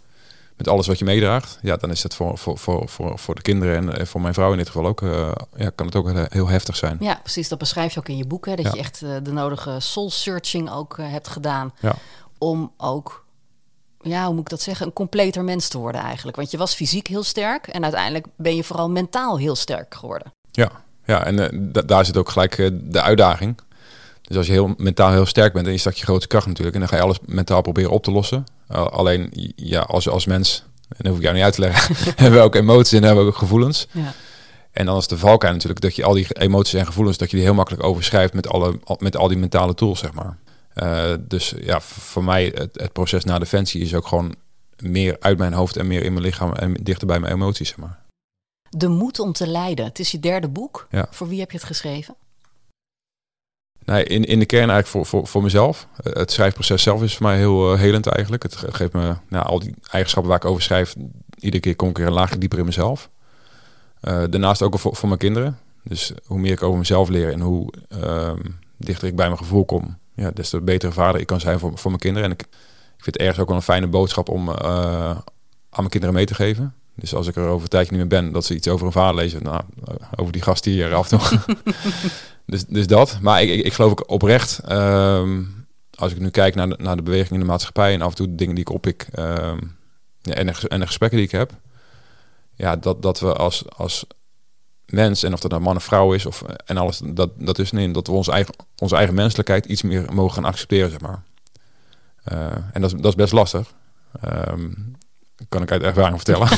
met 0.58 0.68
alles 0.68 0.88
wat 0.88 1.00
je 1.00 1.06
meedraagt, 1.06 1.60
ja, 1.62 1.76
dan 1.78 1.92
is 1.92 2.02
dat 2.02 2.16
voor, 2.16 2.38
voor, 2.38 2.58
voor, 2.58 2.90
voor, 2.90 3.20
voor 3.20 3.36
de 3.36 3.42
kinderen 3.42 3.76
en 3.76 3.98
eh, 4.00 4.06
voor 4.06 4.22
mijn 4.22 4.34
vrouw 4.34 4.52
in 4.52 4.58
dit 4.58 4.68
geval 4.68 4.86
ook, 4.88 5.02
eh, 5.02 5.32
ja, 5.56 5.70
kan 5.76 5.86
het 5.86 5.96
ook 5.96 6.12
heel- 6.30 6.48
heftig 6.48 6.76
zijn. 6.76 6.98
Ja, 7.00 7.20
precies. 7.24 7.48
Dat 7.50 7.58
beschrijf 7.60 7.94
je 7.94 8.00
ook 8.00 8.08
in 8.10 8.18
je 8.18 8.26
boek. 8.28 8.46
Hè, 8.46 8.56
dat 8.56 8.66
Ja. 8.66 8.72
je 8.74 8.80
echt 8.80 9.00
de 9.00 9.32
nodige 9.32 9.76
soul-searching 9.80 10.72
ook 10.72 10.98
hebt 11.02 11.28
gedaan. 11.28 11.74
Ja. 11.80 11.96
Om 12.40 12.72
ook, 12.78 13.26
ja, 14.02 14.26
hoe 14.26 14.32
moet 14.34 14.42
ik 14.44 14.50
dat 14.50 14.62
zeggen, 14.62 14.86
een 14.86 14.94
completer 14.94 15.44
mens 15.44 15.68
te 15.68 15.78
worden 15.78 16.02
eigenlijk. 16.02 16.38
Want 16.38 16.52
je 16.52 16.58
was 16.58 16.74
fysiek 16.74 17.08
heel 17.08 17.24
sterk. 17.24 17.68
En 17.68 17.84
uiteindelijk 17.84 18.26
ben 18.38 18.56
je 18.56 18.64
vooral 18.64 18.90
mentaal 18.90 19.38
heel 19.38 19.56
sterk 19.56 19.96
geworden. 19.96 20.34
Ja, 20.52 20.72
ja 21.06 21.26
en 21.26 21.40
eh, 21.52 21.60
da- 21.72 21.82
daar 21.82 22.06
zit 22.06 22.18
ook 22.18 22.30
gelijk 22.30 22.58
eh, 22.58 22.70
de 22.74 23.02
uitdaging. 23.02 23.58
Dus 24.22 24.38
als 24.38 24.46
je 24.46 24.52
heel 24.52 24.74
mentaal 24.78 25.12
heel 25.12 25.26
sterk 25.26 25.54
bent, 25.54 25.66
dan 25.66 25.74
is 25.74 25.84
dat 25.84 25.98
je 25.98 26.04
grootste 26.04 26.28
kracht 26.28 26.48
natuurlijk. 26.48 26.76
En 26.76 26.82
dan 26.82 26.90
ga 26.90 26.96
je 26.96 27.02
alles 27.02 27.18
mentaal 27.26 27.62
proberen 27.62 27.92
op 27.92 28.04
te 28.04 28.12
lossen. 28.12 28.44
Uh, 28.72 28.86
alleen, 28.88 29.54
ja, 29.56 29.82
als, 29.82 30.10
als 30.10 30.26
mens, 30.26 30.64
en 30.88 30.96
dat 30.98 31.08
hoef 31.08 31.16
ik 31.18 31.22
jou 31.22 31.36
niet 31.36 31.44
uit 31.44 31.54
te 31.54 31.60
leggen, 31.62 31.96
hebben 32.24 32.40
we 32.40 32.46
ook 32.46 32.56
emoties 32.56 32.98
en 33.00 33.04
hebben 33.04 33.24
we 33.24 33.30
ook 33.32 33.38
gevoelens. 33.38 33.88
Ja. 33.92 34.14
En 34.72 34.86
dan 34.86 34.98
is 34.98 35.08
de 35.08 35.18
valkuil 35.18 35.54
natuurlijk 35.54 35.82
dat 35.82 35.96
je 35.96 36.04
al 36.04 36.14
die 36.14 36.28
emoties 36.34 36.74
en 36.74 36.86
gevoelens, 36.86 37.18
dat 37.18 37.30
je 37.30 37.36
die 37.36 37.46
heel 37.46 37.54
makkelijk 37.56 37.84
overschrijft 37.84 38.34
met, 38.34 38.48
alle, 38.48 38.80
al- 38.84 38.98
met 39.00 39.18
al 39.18 39.28
die 39.28 39.38
mentale 39.38 39.74
tools, 39.74 40.00
zeg 40.00 40.14
maar. 40.14 40.38
Eh, 40.80 41.14
dus 41.20 41.54
ja, 41.62 41.82
voor 41.82 42.24
mij 42.24 42.46
het, 42.56 42.80
het 42.80 42.92
proces 42.94 43.24
na 43.24 43.40
defensie 43.40 43.82
is 43.82 43.96
ook 43.96 44.08
gewoon 44.08 44.36
meer 44.78 45.18
uit 45.20 45.38
mijn 45.38 45.54
hoofd 45.54 45.78
en 45.78 45.88
meer 45.88 46.04
in 46.04 46.14
mijn 46.14 46.26
lichaam 46.26 46.54
en 46.54 46.74
dichter 46.74 47.08
bij 47.08 47.20
mijn 47.20 47.34
emoties, 47.34 47.68
zeg 47.68 47.78
maar. 47.78 48.00
De 48.70 48.88
moed 48.88 49.20
om 49.20 49.34
te 49.34 49.48
leiden. 49.48 49.86
Het 49.86 50.00
is 50.00 50.12
je 50.12 50.20
derde 50.20 50.48
boek. 50.48 50.88
Ja. 50.90 51.08
Voor 51.12 51.28
wie 51.28 51.40
heb 51.40 51.52
je 51.52 51.58
het 51.58 51.66
geschreven? 51.66 52.16
Nee, 53.86 54.04
in, 54.04 54.24
in 54.26 54.40
de 54.40 54.46
kern 54.46 54.70
eigenlijk 54.70 54.88
voor, 54.88 55.06
voor, 55.06 55.28
voor 55.28 55.44
mezelf. 55.44 55.88
Eh, 56.04 56.14
Het 56.14 56.32
schrijfproces 56.32 56.84
zelf 56.84 57.04
is 57.04 57.16
voor 57.18 57.26
mij 57.26 57.38
heel 57.38 57.74
eh, 57.74 57.80
helend 57.80 58.08
eigenlijk. 58.08 58.44
Het 58.44 58.56
ge- 58.56 58.74
geeft 58.74 58.94
me 58.94 59.16
nou, 59.28 59.46
al 59.46 59.60
die 59.60 59.74
eigenschappen 59.92 60.32
waar 60.32 60.42
ik 60.42 60.50
over 60.50 60.62
schrijf. 60.62 60.96
Iedere 61.40 61.62
keer 61.64 61.76
kom 61.76 61.90
ik 61.90 61.98
weer 61.98 62.08
een 62.08 62.14
laagje 62.14 62.38
dieper 62.38 62.60
in 62.60 62.66
mezelf. 62.66 63.10
Daarnaast 64.02 64.62
ook 64.62 64.80
voor, 64.80 64.96
voor 64.96 65.08
mijn 65.08 65.20
kinderen. 65.20 65.58
Dus 65.84 66.12
hoe 66.26 66.40
meer 66.40 66.52
ik 66.52 66.64
over 66.64 66.78
mezelf 66.78 67.10
leer 67.10 67.32
en 67.32 67.40
hoe 67.40 67.74
ehm, 67.90 68.40
dichter 68.78 69.08
ik 69.08 69.16
bij 69.16 69.26
mijn 69.26 69.38
gevoel 69.38 69.66
kom, 69.66 69.98
ja, 70.20 70.32
des 70.32 70.50
te 70.50 70.62
betere 70.62 70.92
vader 70.92 71.22
ik 71.22 71.28
kan 71.28 71.40
zijn 71.40 71.60
voor, 71.60 71.78
voor 71.78 71.92
mijn 71.92 72.02
kinderen. 72.02 72.30
En 72.30 72.34
ik, 72.34 72.42
ik 72.42 73.04
vind 73.04 73.16
het 73.16 73.18
ergens 73.18 73.40
ook 73.40 73.48
wel 73.48 73.56
een 73.56 73.64
fijne 73.64 73.88
boodschap 73.88 74.30
om 74.30 74.50
eh, 74.50 75.10
aan 75.10 75.22
mijn 75.70 75.90
kinderen 75.90 76.16
mee 76.16 76.26
te 76.26 76.36
geven. 76.36 76.74
Dus 76.96 77.16
als 77.16 77.28
ik 77.28 77.36
er 77.36 77.48
over 77.48 77.62
een 77.62 77.68
tijdje 77.68 77.92
niet 77.92 78.00
meer 78.00 78.22
ben, 78.22 78.32
dat 78.32 78.46
ze 78.46 78.56
iets 78.56 78.68
over 78.68 78.86
een 78.86 78.92
vader 78.92 79.16
lezen. 79.16 79.44
Nou, 79.44 79.62
eh, 79.86 79.94
over 80.16 80.34
die 80.34 80.42
gast 80.42 80.66
hier 80.66 80.94
af 80.94 81.12
en 81.12 81.20
toe. 81.20 81.40
dus, 82.46 82.66
dus 82.66 82.88
dat. 82.88 83.18
Maar 83.22 83.42
ik, 83.42 83.50
ik, 83.50 83.66
ik 83.66 83.74
geloof 83.74 83.92
ook 83.92 84.10
oprecht, 84.10 84.60
ehm, 84.60 85.44
als 85.96 86.12
ik 86.12 86.20
nu 86.20 86.30
kijk 86.30 86.56
naar 86.56 86.70
de, 86.70 86.76
naar 86.80 86.96
de 86.96 87.04
beweging 87.04 87.32
in 87.32 87.40
de 87.40 87.46
maatschappij 87.46 87.94
en 87.94 88.02
af 88.02 88.10
en 88.10 88.16
toe 88.16 88.28
de 88.28 88.36
dingen 88.36 88.56
die 88.56 88.64
ik 88.64 88.74
oppik 88.74 89.08
ja, 90.22 90.34
en, 90.34 90.46
de, 90.46 90.68
en 90.68 90.80
de 90.80 90.86
gesprekken 90.86 91.18
die 91.18 91.28
ik 91.28 91.34
heb, 91.34 91.52
ja, 92.56 92.76
dat, 92.76 93.02
dat 93.02 93.20
we 93.20 93.34
als, 93.34 93.64
als 93.76 94.06
mens, 94.92 95.24
en 95.24 95.34
of 95.34 95.40
dat 95.40 95.52
nou 95.52 95.64
man 95.64 95.76
of 95.76 95.84
vrouw 95.84 96.14
is, 96.14 96.26
of, 96.26 96.44
en 96.66 96.78
alles, 96.78 97.02
dat, 97.06 97.30
dat 97.36 97.60
is 97.60 97.72
niet, 97.72 97.94
dat 97.94 98.08
we 98.08 98.14
onze 98.14 98.32
eigen, 98.32 98.54
onze 98.78 98.96
eigen 98.96 99.16
menselijkheid 99.16 99.66
iets 99.66 99.82
meer 99.82 100.06
mogen 100.14 100.34
gaan 100.34 100.46
accepteren, 100.46 100.90
zeg 100.90 101.02
maar. 101.02 101.24
Eh, 102.24 102.52
en 102.74 102.82
dat 102.82 102.94
is, 102.94 103.02
dat 103.02 103.06
is 103.06 103.16
best 103.16 103.34
lastig. 103.34 103.74
Ehm, 104.22 104.70
kan 105.50 105.62
ik 105.62 105.72
uit 105.72 105.84
ervaring 105.84 106.16
vertellen. 106.16 106.48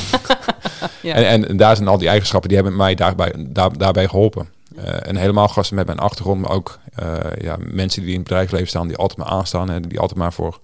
Ja. 1.02 1.14
En, 1.14 1.48
en 1.48 1.56
daar 1.56 1.76
zijn 1.76 1.88
al 1.88 1.98
die 1.98 2.08
eigenschappen 2.08 2.48
die 2.48 2.58
hebben 2.58 2.76
mij 2.76 2.94
daarbij, 2.94 3.32
daar, 3.48 3.78
daarbij 3.78 4.08
geholpen. 4.08 4.48
Eh, 4.76 5.08
en 5.08 5.16
helemaal 5.16 5.48
gasten 5.48 5.76
met 5.76 5.86
mijn 5.86 5.98
achtergrond, 5.98 6.40
maar 6.40 6.50
ook 6.50 6.78
eh, 6.94 7.16
ja, 7.40 7.56
mensen 7.60 8.02
die 8.02 8.10
in 8.10 8.18
het 8.18 8.28
bedrijfsleven 8.28 8.68
staan, 8.68 8.88
die 8.88 8.96
altijd 8.96 9.18
maar 9.18 9.28
aanstaan 9.28 9.70
en 9.70 9.82
die 9.82 10.00
altijd 10.00 10.18
maar 10.18 10.32
voor 10.32 10.60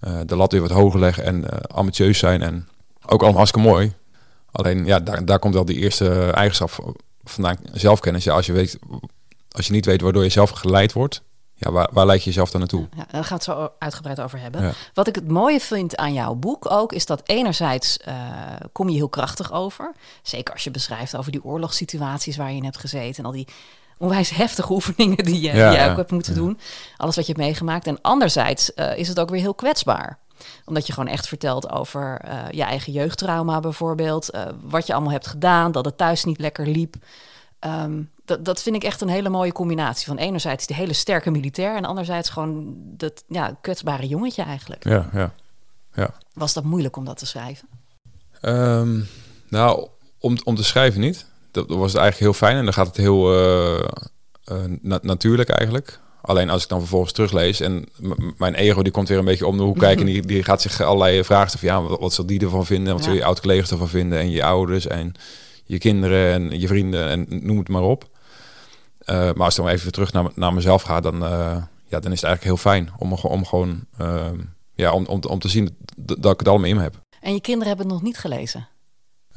eh, 0.00 0.18
de 0.26 0.36
lat 0.36 0.52
weer 0.52 0.60
wat 0.60 0.70
hoger 0.70 1.00
leggen 1.00 1.24
en 1.24 1.50
eh, 1.50 1.58
ambitieus 1.76 2.18
zijn. 2.18 2.42
En 2.42 2.68
ook 3.06 3.20
allemaal 3.20 3.36
hartstikke 3.36 3.68
mooi. 3.68 3.92
Alleen 4.50 4.84
ja, 4.84 5.00
daar, 5.00 5.24
daar 5.24 5.38
komt 5.38 5.54
wel 5.54 5.64
die 5.64 5.78
eerste 5.78 6.30
eigenschap 6.30 6.94
vandaan, 7.24 7.56
zelfkennis. 7.72 8.24
Ja, 8.24 8.34
als 8.34 8.46
je 8.46 8.52
weet, 8.52 8.78
als 9.50 9.66
je 9.66 9.72
niet 9.72 9.86
weet 9.86 10.00
waardoor 10.00 10.22
je 10.22 10.28
zelf 10.28 10.50
geleid 10.50 10.92
wordt, 10.92 11.22
ja, 11.58 11.70
waar, 11.72 11.88
waar 11.92 12.06
leid 12.06 12.18
je 12.18 12.28
jezelf 12.28 12.50
dan 12.50 12.60
naartoe? 12.60 12.88
Ja, 12.96 12.96
daar 12.96 13.06
gaan 13.06 13.22
we 13.22 13.34
het 13.34 13.42
zo 13.42 13.70
uitgebreid 13.78 14.20
over 14.20 14.38
hebben. 14.40 14.62
Ja. 14.62 14.72
Wat 14.94 15.06
ik 15.06 15.14
het 15.14 15.28
mooie 15.28 15.60
vind 15.60 15.96
aan 15.96 16.12
jouw 16.12 16.34
boek 16.34 16.70
ook, 16.70 16.92
is 16.92 17.06
dat 17.06 17.22
enerzijds 17.24 17.96
eh, 17.96 18.14
kom 18.72 18.88
je 18.88 18.96
heel 18.96 19.08
krachtig 19.08 19.52
over. 19.52 19.92
Zeker 20.22 20.54
als 20.54 20.64
je 20.64 20.70
beschrijft 20.70 21.16
over 21.16 21.32
die 21.32 21.44
oorlogssituaties 21.44 22.36
waar 22.36 22.50
je 22.50 22.56
in 22.56 22.64
hebt 22.64 22.78
gezeten. 22.78 23.16
En 23.16 23.24
al 23.24 23.32
die 23.32 23.48
onwijs 23.98 24.30
heftige 24.30 24.72
oefeningen 24.78 25.24
die 25.24 25.40
je, 25.40 25.46
Ja, 25.46 25.52
die 25.52 25.76
jij 25.76 25.84
ja, 25.84 25.90
ook 25.90 25.96
hebt 25.96 26.10
moeten 26.10 26.34
doen. 26.34 26.58
Alles 26.96 27.16
wat 27.16 27.26
je 27.26 27.32
hebt 27.32 27.44
meegemaakt. 27.44 27.86
En 27.86 28.00
anderzijds 28.00 28.74
eh, 28.74 28.98
is 28.98 29.08
het 29.08 29.20
ook 29.20 29.30
weer 29.30 29.40
heel 29.40 29.54
kwetsbaar. 29.54 30.18
Omdat 30.64 30.86
je 30.86 30.92
gewoon 30.92 31.08
echt 31.08 31.28
vertelt 31.28 31.70
over 31.70 32.20
eh, 32.20 32.38
je 32.50 32.62
eigen 32.62 32.92
jeugdtrauma 32.92 33.60
bijvoorbeeld. 33.60 34.30
eh, 34.30 34.46
wat 34.62 34.86
je 34.86 34.92
allemaal 34.92 35.12
hebt 35.12 35.26
gedaan, 35.26 35.72
dat 35.72 35.84
het 35.84 35.98
thuis 35.98 36.24
niet 36.24 36.38
lekker 36.40 36.66
liep. 36.66 36.94
Ehm, 37.58 38.02
dat, 38.24 38.44
dat 38.44 38.62
vind 38.62 38.76
ik 38.76 38.84
echt 38.84 39.00
een 39.00 39.08
hele 39.08 39.28
mooie 39.28 39.52
combinatie. 39.52 40.06
Van 40.06 40.16
enerzijds 40.16 40.66
die 40.66 40.76
hele 40.76 40.92
sterke 40.92 41.30
militair... 41.30 41.76
en 41.76 41.84
anderzijds 41.84 42.30
gewoon 42.30 42.74
dat 42.78 43.24
ja, 43.28 43.56
kwetsbare 43.60 44.06
jongetje 44.06 44.42
eigenlijk. 44.42 44.84
Ja, 44.84 45.08
ja. 45.12 45.32
ja. 45.94 46.10
Was 46.32 46.52
dat 46.52 46.64
moeilijk 46.64 46.96
om 46.96 47.04
dat 47.04 47.16
te 47.18 47.26
schrijven? 47.26 47.68
Ehm, 48.40 49.00
nou, 49.48 49.88
om, 50.18 50.36
om 50.44 50.54
te 50.54 50.64
schrijven 50.64 51.00
niet. 51.00 51.26
Dat, 51.50 51.66
was 51.68 51.92
het 51.92 52.00
eigenlijk 52.00 52.18
heel 52.18 52.32
fijn 52.48 52.56
en 52.56 52.64
dan 52.64 52.72
gaat 52.74 52.86
het 52.86 52.96
heel 52.96 53.34
eh, 53.34 53.88
na- 54.80 54.98
natuurlijk 55.02 55.48
eigenlijk. 55.48 56.00
Alleen 56.20 56.50
als 56.50 56.62
ik 56.62 56.68
dan 56.68 56.78
vervolgens 56.78 57.12
teruglees 57.12 57.60
en 57.60 57.84
mijn 58.36 58.54
ego 58.54 58.82
die 58.82 58.92
komt 58.92 59.08
weer 59.08 59.18
een 59.18 59.24
beetje 59.24 59.46
om 59.46 59.56
de 59.56 59.62
hoek 59.62 59.78
kijken... 59.78 60.06
en 60.06 60.12
die, 60.12 60.26
die 60.26 60.42
gaat 60.42 60.62
zich 60.62 60.80
allerlei 60.80 61.24
vragen 61.24 61.48
stellen 61.50 61.68
van 61.74 61.82
ja, 61.82 61.88
wat, 61.88 62.00
wat 62.00 62.12
zal 62.12 62.26
die 62.26 62.40
ervan 62.40 62.66
vinden... 62.66 62.86
en 62.86 62.92
wat 62.92 63.00
Ja. 63.00 63.04
zullen 63.04 63.18
je 63.18 63.26
oud-collega's 63.26 63.70
ervan 63.70 63.88
vinden 63.88 64.18
en 64.18 64.30
je 64.30 64.44
ouders 64.44 64.86
en 64.86 65.12
je 65.64 65.78
kinderen 65.78 66.32
en 66.32 66.60
je 66.60 66.66
vrienden 66.66 67.08
en 67.08 67.26
noem 67.28 67.58
het 67.58 67.68
maar 67.68 67.82
op. 67.82 68.08
Eh, 68.98 69.16
maar 69.16 69.44
als 69.44 69.58
ik 69.58 69.64
dan 69.64 69.72
even 69.72 69.92
terug 69.92 70.12
naar, 70.12 70.30
naar 70.34 70.52
mezelf 70.54 70.82
ga, 70.82 71.00
dan, 71.00 71.24
eh, 71.24 71.56
ja, 71.86 72.00
dan 72.00 72.12
is 72.12 72.20
het 72.20 72.24
eigenlijk 72.24 72.42
heel 72.42 72.56
fijn 72.56 72.90
om, 72.98 73.12
om 73.12 73.44
gewoon 73.46 73.84
ehm, 73.98 74.36
ja, 74.74 74.92
om, 74.92 75.06
om, 75.06 75.20
om 75.28 75.38
te 75.38 75.48
zien 75.48 75.76
dat, 75.96 76.22
dat 76.22 76.32
ik 76.32 76.38
het 76.38 76.48
allemaal 76.48 76.68
in 76.68 76.76
me 76.76 76.82
heb. 76.82 76.94
En 77.20 77.32
je 77.32 77.40
kinderen 77.40 77.68
hebben 77.68 77.86
het 77.86 77.94
nog 77.94 78.04
niet 78.04 78.18
gelezen, 78.18 78.68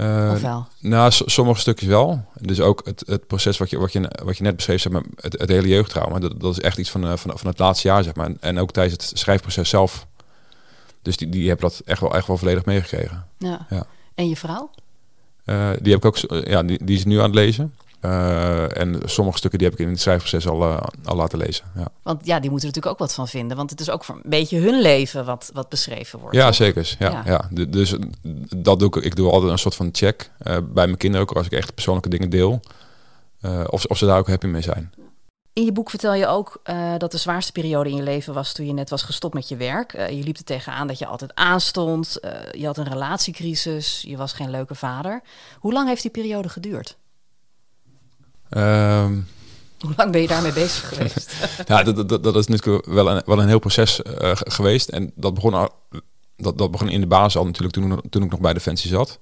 Eh, 0.02 0.32
of 0.34 0.42
wel? 0.42 0.68
nou, 0.80 1.12
sommige 1.12 1.60
stukjes 1.60 1.90
wel. 1.90 2.26
Dus 2.40 2.62
ook 2.62 2.82
het, 2.86 3.04
het 3.06 3.28
proces 3.28 3.58
wat 3.58 3.70
je, 3.70 3.78
wat, 3.78 3.94
je, 3.94 4.10
wat 4.24 4.38
je 4.38 4.44
net 4.44 4.56
beschreef, 4.56 4.82
zeg 4.82 4.92
maar, 4.92 5.04
het, 5.16 5.40
het 5.40 5.50
hele 5.50 5.68
jeugdtrauma. 5.68 6.20
Dat, 6.20 6.40
dat 6.40 6.52
is 6.52 6.60
echt 6.60 6.78
iets 6.78 6.90
van, 6.90 7.04
eh, 7.04 7.18
van, 7.18 7.38
van 7.38 7.50
het 7.50 7.60
laatste 7.60 7.88
jaar, 7.88 8.04
zeg 8.04 8.16
maar. 8.16 8.26
En, 8.26 8.38
en 8.40 8.60
ook 8.60 8.72
tijdens 8.72 9.10
het 9.10 9.20
schrijfproces 9.20 9.70
zelf. 9.70 10.08
Dus 11.02 11.18
die, 11.18 11.30
die 11.30 11.48
hebben 11.48 11.70
dat 11.70 11.82
echt 11.86 12.00
wel, 12.02 12.16
echt 12.16 12.28
wel 12.28 12.38
volledig 12.38 12.66
meegekregen. 12.66 13.26
Ja. 13.38 13.66
ja. 13.70 13.86
En 14.16 14.30
je 14.30 14.36
vrouw? 14.36 14.70
Eh, 15.46 15.70
die 15.82 15.94
heb 15.94 16.06
ik 16.06 16.06
ook, 16.06 16.46
ja, 16.48 16.64
die, 16.64 16.86
die 16.86 16.98
is 16.98 17.06
nu 17.06 17.18
aan 17.18 17.24
het 17.24 17.36
lezen. 17.36 17.76
Eh, 18.02 18.78
en 18.78 19.00
sommige 19.06 19.38
stukken 19.38 19.60
die 19.60 19.68
heb 19.70 19.80
ik 19.80 19.86
in 19.86 19.92
het 19.92 20.02
schrijfproces 20.02 20.48
al, 20.48 20.62
eh, 20.64 20.82
al 21.04 21.16
laten 21.16 21.38
lezen. 21.38 21.66
Ja, 21.76 21.88
Want 22.04 22.26
ja, 22.26 22.40
die 22.40 22.50
moeten 22.50 22.70
er 22.70 22.74
natuurlijk 22.76 22.88
ook 23.02 23.08
wat 23.08 23.14
van 23.14 23.28
vinden. 23.28 23.58
Want 23.58 23.70
het 23.70 23.80
is 23.80 23.90
ook 23.90 24.04
voor 24.04 24.16
een 24.16 24.30
beetje 24.30 24.60
hun 24.60 24.82
leven 24.82 25.26
wat, 25.26 25.50
wat 25.54 25.70
beschreven 25.70 26.20
wordt. 26.20 26.36
ja 26.36 26.46
toch? 26.46 26.56
zeker. 26.56 26.96
Ja, 27.00 27.10
Ja. 27.10 27.22
ja. 27.26 27.48
Du- 27.52 27.70
Dus 27.70 27.96
dat 28.56 28.80
doe 28.80 28.88
ik. 28.88 28.96
Ik 29.04 29.16
doe 29.16 29.32
altijd 29.32 29.52
een 29.52 29.58
soort 29.58 29.76
van 29.76 29.90
check 29.92 30.32
eh, 30.38 30.54
bij 30.54 30.86
mijn 30.86 30.98
kinderen 30.98 31.28
ook 31.30 31.36
als 31.38 31.46
ik 31.46 31.52
echt 31.52 31.74
persoonlijke 31.74 32.10
dingen 32.10 32.30
deel. 32.30 32.60
eh, 33.42 33.64
of, 33.70 33.86
of 33.86 33.98
ze 33.98 34.06
daar 34.06 34.18
ook 34.18 34.28
happy 34.28 34.46
mee 34.48 34.62
zijn. 34.62 34.94
In 35.54 35.66
je 35.66 35.72
boek 35.72 35.90
vertel 35.90 36.14
je 36.14 36.28
ook 36.28 36.60
eh, 36.64 36.94
dat 36.98 37.12
de 37.12 37.18
zwaarste 37.18 37.52
periode 37.52 37.90
in 37.90 37.96
je 37.96 38.04
leven 38.04 38.34
was 38.34 38.54
toen 38.54 38.66
je 38.66 38.74
net 38.74 38.90
was 38.90 39.04
gestopt 39.04 39.34
met 39.34 39.48
je 39.50 39.56
werk. 39.56 39.94
Eh, 39.94 40.10
je 40.10 40.24
liep 40.24 40.38
er 40.38 40.44
tegenaan 40.44 40.88
dat 40.88 41.00
je 41.00 41.06
altijd 41.06 41.36
aanstond. 41.36 42.20
eh, 42.20 42.32
je 42.52 42.66
had 42.66 42.78
een 42.78 42.88
relatiecrisis. 42.90 44.02
Je 44.08 44.18
was 44.18 44.34
geen 44.34 44.50
leuke 44.50 44.76
vader. 44.76 45.22
Hoe 45.60 45.74
lang 45.74 45.88
heeft 45.88 46.02
die 46.02 46.12
periode 46.12 46.50
geduurd? 46.50 46.98
Ehm, 48.52 49.14
Hoe 49.80 49.94
lang 49.98 50.12
ben 50.12 50.22
je 50.22 50.28
daarmee 50.28 50.54
bezig 50.54 50.88
geweest? 50.90 51.34
Ja, 51.68 51.84
dat, 51.84 52.10
dat, 52.10 52.24
dat 52.24 52.36
is 52.36 52.48
natuurlijk 52.48 52.86
wel 52.86 53.10
een, 53.10 53.22
wel 53.26 53.40
een 53.42 53.48
heel 53.48 53.60
proces 53.60 54.02
eh, 54.02 54.36
ge- 54.36 54.52
geweest. 54.52 54.90
En 54.90 55.12
dat 55.16 55.34
begon, 55.34 55.54
al, 55.54 55.70
dat, 56.38 56.58
dat 56.58 56.72
begon 56.72 56.90
in 56.90 57.00
de 57.02 57.08
basis 57.08 57.38
al 57.38 57.46
natuurlijk 57.46 57.74
toen, 57.74 58.02
toen 58.10 58.24
ik 58.24 58.32
nog 58.32 58.40
bij 58.40 58.54
Defensie 58.54 58.90
zat. 58.90 59.20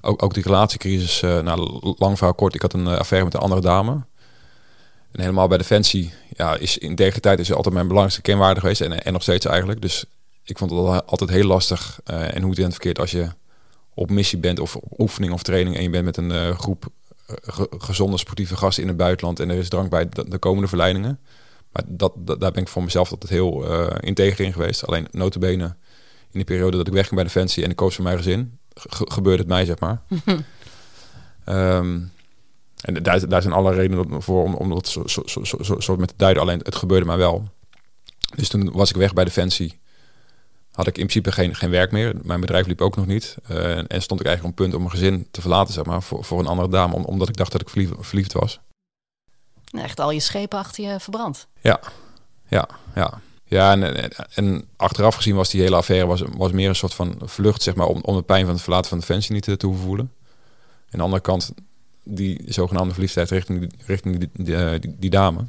ook, 0.00 0.22
ook 0.22 0.34
die 0.34 0.42
relatiecrisis, 0.42 1.22
uh, 1.22 1.40
nou, 1.40 1.80
lang 1.98 2.16
verhaal 2.16 2.34
kort, 2.34 2.54
ik 2.54 2.62
had 2.62 2.72
een 2.72 2.86
affaire 2.86 3.24
met 3.26 3.34
een 3.34 3.40
andere 3.40 3.60
dame. 3.60 3.92
En 5.12 5.20
helemaal 5.20 5.48
bij 5.48 5.58
Defensie, 5.58 6.12
ja, 6.36 6.56
is 6.56 6.78
integriteit 6.78 7.38
is 7.38 7.52
altijd 7.52 7.74
mijn 7.74 7.86
belangrijkste 7.86 8.30
kenwaarde 8.30 8.60
geweest. 8.60 8.80
En, 8.80 9.04
en 9.04 9.12
nog 9.12 9.22
steeds 9.22 9.46
eigenlijk. 9.46 9.82
Dus 9.82 10.04
ik 10.44 10.58
vond 10.58 10.70
het 10.70 11.06
altijd 11.06 11.30
heel 11.30 11.44
lastig. 11.46 12.00
en 12.04 12.40
hoe 12.40 12.50
het 12.50 12.58
in 12.58 12.64
het 12.64 12.72
verkeerd 12.72 12.98
als 12.98 13.10
je 13.10 13.28
op 13.94 14.10
missie 14.10 14.38
bent 14.38 14.58
of 14.60 14.76
op 14.76 15.00
oefening 15.00 15.32
of 15.32 15.42
training 15.42 15.76
en 15.76 15.82
je 15.82 15.90
bent 15.90 16.04
met 16.04 16.16
een 16.16 16.56
groep 16.58 16.86
gezonde 17.78 18.18
sportieve 18.18 18.56
gasten 18.56 18.82
in 18.82 18.88
het 18.88 18.98
buitenland 18.98 19.40
en 19.40 19.50
er 19.50 19.56
is 19.56 19.68
drank 19.68 19.90
bij, 19.90 20.08
de 20.08 20.38
komende 20.38 20.68
verleidingen. 20.68 21.18
Maar 21.72 21.82
dat, 21.86 22.12
dat, 22.16 22.40
daar 22.40 22.52
ben 22.52 22.62
ik 22.62 22.68
voor 22.68 22.82
mezelf 22.82 23.10
altijd 23.10 23.32
heel 23.32 23.70
uh, 23.70 23.86
integer 24.00 24.44
in 24.44 24.52
geweest. 24.52 24.86
Alleen 24.86 25.08
notabene 25.10 25.64
in 26.32 26.38
die 26.38 26.44
periode 26.44 26.76
dat 26.76 26.86
ik 26.86 26.92
wegging 26.92 27.14
bij 27.14 27.24
Defensie 27.24 27.64
en 27.64 27.70
ik 27.70 27.76
koos 27.76 27.94
voor 27.94 28.04
mijn 28.04 28.16
gezin, 28.16 28.58
gebeurde 28.88 29.38
het 29.38 29.48
mij, 29.48 29.64
zeg 29.64 29.78
maar. 29.78 30.02
um, 31.46 32.12
en 32.86 33.02
daar, 33.02 33.28
daar 33.28 33.42
zijn 33.42 33.54
alle 33.54 33.74
redenen 33.74 34.22
voor 34.22 34.42
om, 34.42 34.54
om 34.54 34.68
dat 34.68 34.88
zo, 34.88 35.06
zo, 35.06 35.22
zo, 35.24 35.62
zo, 35.62 35.80
zo 35.80 35.96
met 35.96 36.08
te 36.08 36.14
duiden. 36.16 36.42
Alleen 36.42 36.60
het 36.62 36.74
gebeurde 36.74 37.06
mij 37.06 37.16
wel. 37.16 37.48
Dus 38.36 38.48
toen 38.48 38.72
was 38.72 38.90
ik 38.90 38.96
weg 38.96 39.12
bij 39.12 39.24
Defensie. 39.24 39.80
Had 40.80 40.88
ik 40.88 40.98
in 40.98 41.06
principe 41.06 41.32
geen, 41.32 41.54
geen 41.54 41.70
werk 41.70 41.90
meer. 41.90 42.14
Mijn 42.22 42.40
bedrijf 42.40 42.66
liep 42.66 42.80
ook 42.80 42.96
nog 42.96 43.06
niet. 43.06 43.36
Uh, 43.50 43.76
en 43.76 44.02
stond 44.02 44.20
ik 44.20 44.26
eigenlijk 44.26 44.42
op 44.44 44.44
een 44.44 44.64
punt 44.64 44.74
om 44.74 44.80
mijn 44.80 44.90
gezin 44.90 45.28
te 45.30 45.40
verlaten, 45.40 45.74
zeg 45.74 45.84
maar, 45.84 46.02
voor, 46.02 46.24
voor 46.24 46.38
een 46.38 46.46
andere 46.46 46.68
dame. 46.68 47.06
omdat 47.06 47.28
ik 47.28 47.36
dacht 47.36 47.52
dat 47.52 47.60
ik 47.60 47.68
verliefd, 47.68 47.92
verliefd 47.98 48.32
was. 48.32 48.60
Echt 49.70 50.00
al 50.00 50.10
je 50.10 50.20
schepen 50.20 50.58
achter 50.58 50.84
je 50.84 51.00
verbrand. 51.00 51.46
Ja, 51.60 51.80
ja, 52.48 52.68
ja. 52.94 53.20
Ja, 53.44 53.72
en, 53.72 54.12
en, 54.34 54.68
achteraf 54.76 55.14
gezien 55.14 55.34
was 55.34 55.50
die 55.50 55.60
hele 55.60 55.76
affaire 55.76 56.06
was, 56.06 56.22
was 56.36 56.52
meer 56.52 56.68
een 56.68 56.74
soort 56.74 56.94
van 56.94 57.18
vlucht, 57.24 57.62
zeg 57.62 57.74
maar, 57.74 57.86
om, 57.86 58.00
om 58.02 58.16
de 58.16 58.22
pijn 58.22 58.44
van 58.44 58.54
het 58.54 58.62
verlaten 58.62 58.88
van 58.88 58.98
de 58.98 59.06
Defensie 59.06 59.34
niet 59.34 59.42
te, 59.42 59.56
te 59.56 59.66
hoeven 59.66 59.84
voelen. 59.84 60.12
Aan 60.90 60.98
de 60.98 61.02
andere 61.02 61.22
kant, 61.22 61.52
die 62.02 62.42
zogenaamde 62.46 62.92
verliefdheid 62.92 63.30
richting, 63.30 63.60
die, 63.60 63.70
richting 63.86 64.18
die, 64.18 64.30
die, 64.32 64.56
eh, 64.56 64.80
die, 64.80 64.96
die, 64.98 65.10
dame. 65.10 65.46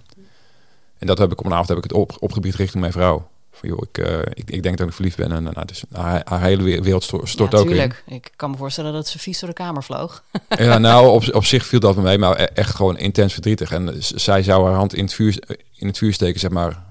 En 0.97 1.07
dat 1.07 1.17
heb 1.17 1.31
ik 1.31 1.39
op 1.39 1.45
een 1.45 1.51
avond 1.53 1.67
heb 1.67 1.77
ik 1.77 1.83
het 1.83 1.93
op, 1.93 2.15
opgebied 2.19 2.55
richting 2.55 2.81
mijn 2.81 2.93
vrouw. 2.93 3.29
Van, 3.51 3.69
joh, 3.69 3.79
ik, 3.89 3.97
uh, 3.97 4.19
ik, 4.33 4.49
ik 4.49 4.63
denk 4.63 4.77
dat 4.77 4.87
ik 4.87 4.93
verliefd 4.93 5.17
ben. 5.17 5.31
En 5.31 5.43
nou, 5.43 5.65
dus, 5.65 5.83
haar, 5.91 6.21
haar 6.23 6.41
hele 6.41 6.81
wereld 6.81 7.03
stort, 7.03 7.51
ja, 7.51 7.57
ook 7.57 7.69
in. 7.69 7.93
Ik 8.05 8.31
kan 8.35 8.51
me 8.51 8.57
voorstellen 8.57 8.93
dat 8.93 9.07
ze 9.07 9.19
vies 9.19 9.39
door 9.39 9.49
de 9.49 9.55
kamer 9.55 9.83
vloog. 9.83 10.23
ja, 10.49 10.77
nou, 10.77 11.09
op, 11.09 11.35
op 11.35 11.45
zich 11.45 11.65
viel 11.65 11.79
dat 11.79 11.95
me 11.95 12.01
mee, 12.01 12.17
maar 12.17 12.39
e-, 12.39 12.43
echt 12.43 12.75
gewoon 12.75 12.97
intens 12.97 13.33
verdrietig. 13.33 13.71
En 13.71 13.95
zij 13.99 14.43
zou 14.43 14.65
haar 14.65 14.75
hand 14.75 14.93
in 14.93 15.03
het 15.03 15.13
vuur, 15.13 15.43
in 15.75 15.87
het 15.87 15.97
vuur 15.97 16.13
steken, 16.13 16.39
zeg 16.39 16.51
maar, 16.51 16.83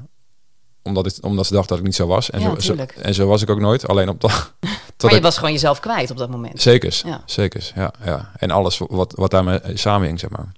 omdat, 0.82 1.04
het, 1.04 1.20
omdat 1.20 1.46
ze 1.46 1.52
dacht 1.52 1.68
dat 1.68 1.78
ik 1.78 1.84
niet 1.84 1.94
zo 1.94 2.06
was. 2.06 2.30
En, 2.30 2.40
ja, 2.40 2.60
zo, 2.60 2.74
en 3.02 3.14
zo 3.14 3.26
was 3.26 3.42
ik 3.42 3.50
ook 3.50 3.60
nooit. 3.60 3.88
Alleen 3.88 4.08
op 4.08 4.20
dat. 4.20 4.52
maar 5.02 5.14
je 5.14 5.20
was 5.20 5.36
gewoon 5.36 5.52
jezelf 5.52 5.80
kwijt 5.80 6.10
op 6.10 6.16
dat 6.16 6.30
moment. 6.30 6.60
Zeker, 6.62 7.00
ja. 7.04 7.22
zeker. 7.26 7.72
Ja, 7.74 7.92
ja. 8.04 8.32
En 8.36 8.50
alles 8.50 8.78
wat, 8.78 9.12
wat 9.16 9.30
daarmee 9.30 9.60
samenhing, 9.74 10.20
zeg 10.20 10.30
maar. 10.30 10.52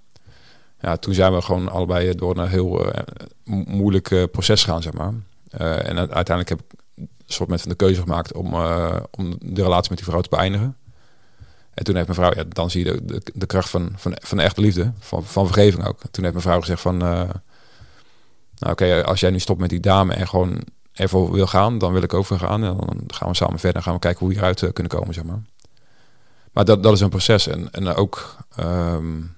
Ja, 0.81 0.97
toen 0.97 1.15
zijn 1.15 1.35
we 1.35 1.43
gewoon 1.43 1.71
allebei 1.71 2.15
door 2.15 2.39
een 2.39 2.49
heel 2.49 2.87
uh, 2.87 2.93
moeilijk 3.67 4.11
uh, 4.11 4.25
proces 4.33 4.65
gaan, 4.65 4.83
zeg 4.83 4.93
maar. 4.93 5.13
Uh, 5.61 5.89
en 5.89 5.99
uiteindelijk 5.99 6.49
heb 6.49 6.61
ik 6.61 6.79
een 6.97 7.09
soort 7.27 7.49
met 7.49 7.61
van 7.61 7.71
de 7.71 7.77
keuze 7.77 8.01
gemaakt 8.01 8.33
om, 8.33 8.55
om 9.11 9.37
de 9.39 9.63
relatie 9.63 9.91
met 9.91 9.99
die 9.99 10.07
vrouw 10.07 10.21
te 10.21 10.29
beëindigen. 10.29 10.77
En 11.75 11.85
toen 11.85 11.95
heeft 11.95 12.07
mijn 12.07 12.19
vrouw, 12.19 12.43
ja, 12.43 12.49
dan 12.49 12.71
zie 12.71 12.85
je 12.85 13.05
de, 13.05 13.23
de, 13.35 13.47
kracht 13.47 13.71
van, 13.71 13.93
van, 13.97 14.17
van 14.21 14.51
liefde, 14.57 14.93
van, 14.99 15.25
van 15.25 15.47
vergeving 15.47 15.87
ook. 15.87 16.01
Toen 16.11 16.25
heeft 16.25 16.35
mijn 16.35 16.47
vrouw 16.47 16.61
gezegd 16.61 16.81
van, 16.81 16.97
nou 16.97 17.31
oké, 18.63 19.05
als 19.05 19.21
jij 19.21 19.31
nu 19.31 19.39
stopt 19.39 19.61
met 19.61 19.71
die 19.71 19.81
dame 19.81 20.15
en 20.15 20.29
gewoon 20.29 20.63
even 20.93 21.33
wil 21.33 21.47
gaan, 21.47 21.79
dan 21.79 21.93
wil 21.93 22.03
ik 22.03 22.15
ook 22.15 22.27
gaan. 22.27 22.65
En 22.65 22.77
dan 22.77 23.05
gaan 23.07 23.29
we 23.29 23.35
samen 23.35 23.59
verder 23.59 23.77
en 23.77 23.83
gaan 23.83 23.95
we 23.95 24.01
kijken 24.01 24.21
hoe 24.21 24.29
we 24.29 24.35
hieruit 24.35 24.73
kunnen 24.73 24.93
komen, 24.93 25.15
zeg 25.15 25.25
maar. 25.25 25.43
Maar 26.53 26.65
dat, 26.65 26.83
dat 26.83 26.93
is 26.93 27.01
een 27.01 27.09
proces. 27.09 27.47
En, 27.47 27.71
en 27.71 27.87
ook 27.87 28.37
um, 28.61 29.37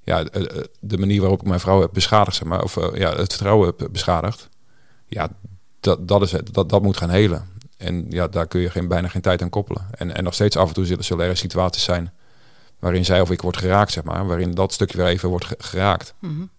ja, 0.00 0.24
de, 0.24 0.70
de, 0.80 0.98
manier 0.98 1.20
waarop 1.20 1.40
ik 1.40 1.46
mijn 1.46 1.60
vrouw 1.60 1.80
heb 1.80 1.90
beschadigd, 1.92 2.36
zeg 2.36 2.48
maar, 2.48 2.62
of 2.62 2.74
ja, 2.94 3.16
het 3.16 3.32
vertrouwen 3.32 3.74
heb 3.76 3.88
beschadigd. 3.92 4.48
Ja, 5.06 5.28
dat, 5.80 6.08
dat 6.08 6.22
is 6.22 6.32
het. 6.32 6.54
Dat, 6.54 6.68
dat 6.68 6.82
moet 6.82 6.96
gaan 6.96 7.10
helen. 7.10 7.48
En 7.76 8.06
ja, 8.10 8.28
daar 8.28 8.46
kun 8.46 8.60
je 8.60 8.70
geen, 8.70 8.88
bijna 8.88 9.08
geen 9.08 9.22
tijd 9.22 9.42
aan 9.42 9.50
koppelen. 9.50 9.86
En, 9.90 10.14
en 10.14 10.24
nog 10.24 10.34
steeds 10.34 10.56
af 10.56 10.68
en 10.68 10.74
toe 10.74 10.84
zullen, 10.84 11.04
zullen 11.04 11.26
er 11.26 11.36
situaties 11.36 11.84
zijn 11.84 12.12
waarin 12.78 13.04
zij 13.04 13.20
of 13.20 13.30
ik 13.30 13.40
wordt 13.40 13.58
geraakt, 13.58 13.92
zeg 13.92 14.04
maar. 14.04 14.26
Waarin 14.26 14.50
dat 14.50 14.72
stukje 14.72 14.96
weer 14.96 15.06
even 15.06 15.28
wordt 15.28 15.46
geraakt. 15.58 16.14
-hmm. 16.18 16.50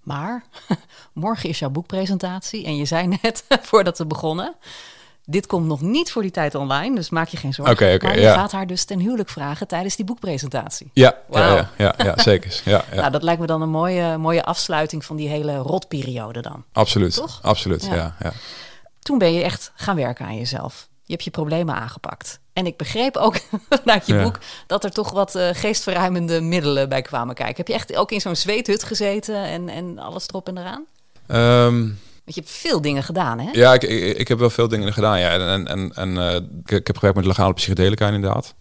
Maar 0.00 0.44
morgen 1.12 1.48
is 1.48 1.58
jouw 1.58 1.70
boekpresentatie. 1.70 2.64
En 2.64 2.76
je 2.76 2.84
zei 2.84 3.18
net, 3.22 3.44
voordat 3.68 3.98
we 3.98 4.06
begonnen... 4.06 4.54
Dit 5.28 5.46
komt 5.46 5.66
nog 5.66 5.80
niet 5.80 6.12
voor 6.12 6.22
die 6.22 6.30
tijd 6.30 6.54
online, 6.54 6.94
dus 6.94 7.10
maak 7.10 7.28
je 7.28 7.36
geen 7.36 7.52
zorgen. 7.54 7.74
Okay, 7.74 7.94
okay, 7.94 8.08
maar 8.08 8.20
je 8.20 8.26
gaat 8.26 8.52
haar 8.52 8.66
dus 8.66 8.84
ten 8.84 8.98
huwelijk 8.98 9.28
vragen 9.28 9.66
tijdens 9.66 9.96
die 9.96 10.04
boekpresentatie. 10.04 10.90
Ja, 10.92 11.16
wow. 11.26 11.38
ja, 11.38 11.70
ja, 11.78 11.94
ja, 11.96 12.18
zeker. 12.30 12.60
Ja, 12.64 12.84
ja. 12.90 12.96
Nou, 12.96 13.10
dat 13.10 13.22
lijkt 13.22 13.40
me 13.40 13.46
dan 13.46 13.62
een 13.62 13.70
mooie, 13.70 14.16
mooie 14.16 14.44
afsluiting 14.44 15.04
van 15.04 15.16
die 15.16 15.28
hele 15.28 15.56
rotperiode 15.56 16.40
dan. 16.40 16.64
Absoluut, 16.72 17.14
Toch? 17.14 17.38
absoluut, 17.42 17.84
ja. 17.84 18.16
ja. 18.20 18.32
Toen 19.00 19.18
ben 19.18 19.32
je 19.32 19.42
echt 19.42 19.72
gaan 19.74 19.96
werken 19.96 20.26
aan 20.26 20.36
jezelf. 20.36 20.88
Je 21.04 21.12
hebt 21.12 21.24
je 21.24 21.30
problemen 21.30 21.74
aangepakt. 21.74 22.40
En 22.52 22.66
ik 22.66 22.76
begreep 22.76 23.16
ook 23.16 23.36
vanuit 23.82 24.06
je 24.06 24.14
ja. 24.14 24.22
boek 24.22 24.38
dat 24.66 24.84
er 24.84 24.90
toch 24.90 25.10
wat 25.10 25.34
uh, 25.34 25.48
geestverruimende 25.52 26.40
middelen 26.40 26.88
bij 26.88 27.02
kwamen 27.02 27.34
kijken. 27.34 27.56
Heb 27.56 27.68
je 27.68 27.74
echt 27.74 27.96
ook 27.96 28.10
in 28.10 28.20
zo'n 28.20 28.36
zweethut 28.36 28.84
gezeten 28.84 29.42
en, 29.42 29.68
en 29.68 29.98
alles 29.98 30.28
erop 30.28 30.48
en 30.48 30.58
eraan? 30.58 30.84
Um, 31.66 31.98
Want 32.26 32.38
je 32.38 32.44
hebt 32.44 32.50
veel 32.50 32.80
dingen 32.80 33.02
gedaan, 33.02 33.38
hè? 33.38 33.50
Ja, 33.52 33.74
ik, 33.74 33.82
ik, 33.82 34.18
ik 34.18 34.28
heb 34.28 34.38
wel 34.38 34.50
veel 34.50 34.68
dingen 34.68 34.92
gedaan. 34.92 35.20
Ja. 35.20 35.30
En, 35.30 35.66
en, 35.66 35.92
en 35.94 36.10
uh, 36.10 36.34
ik, 36.34 36.70
ik, 36.70 36.86
heb 36.86 36.96
gewerkt 36.96 37.16
met 37.16 37.26
legale 37.26 37.52
psychedelica 37.52 38.06
inderdaad. 38.06 38.54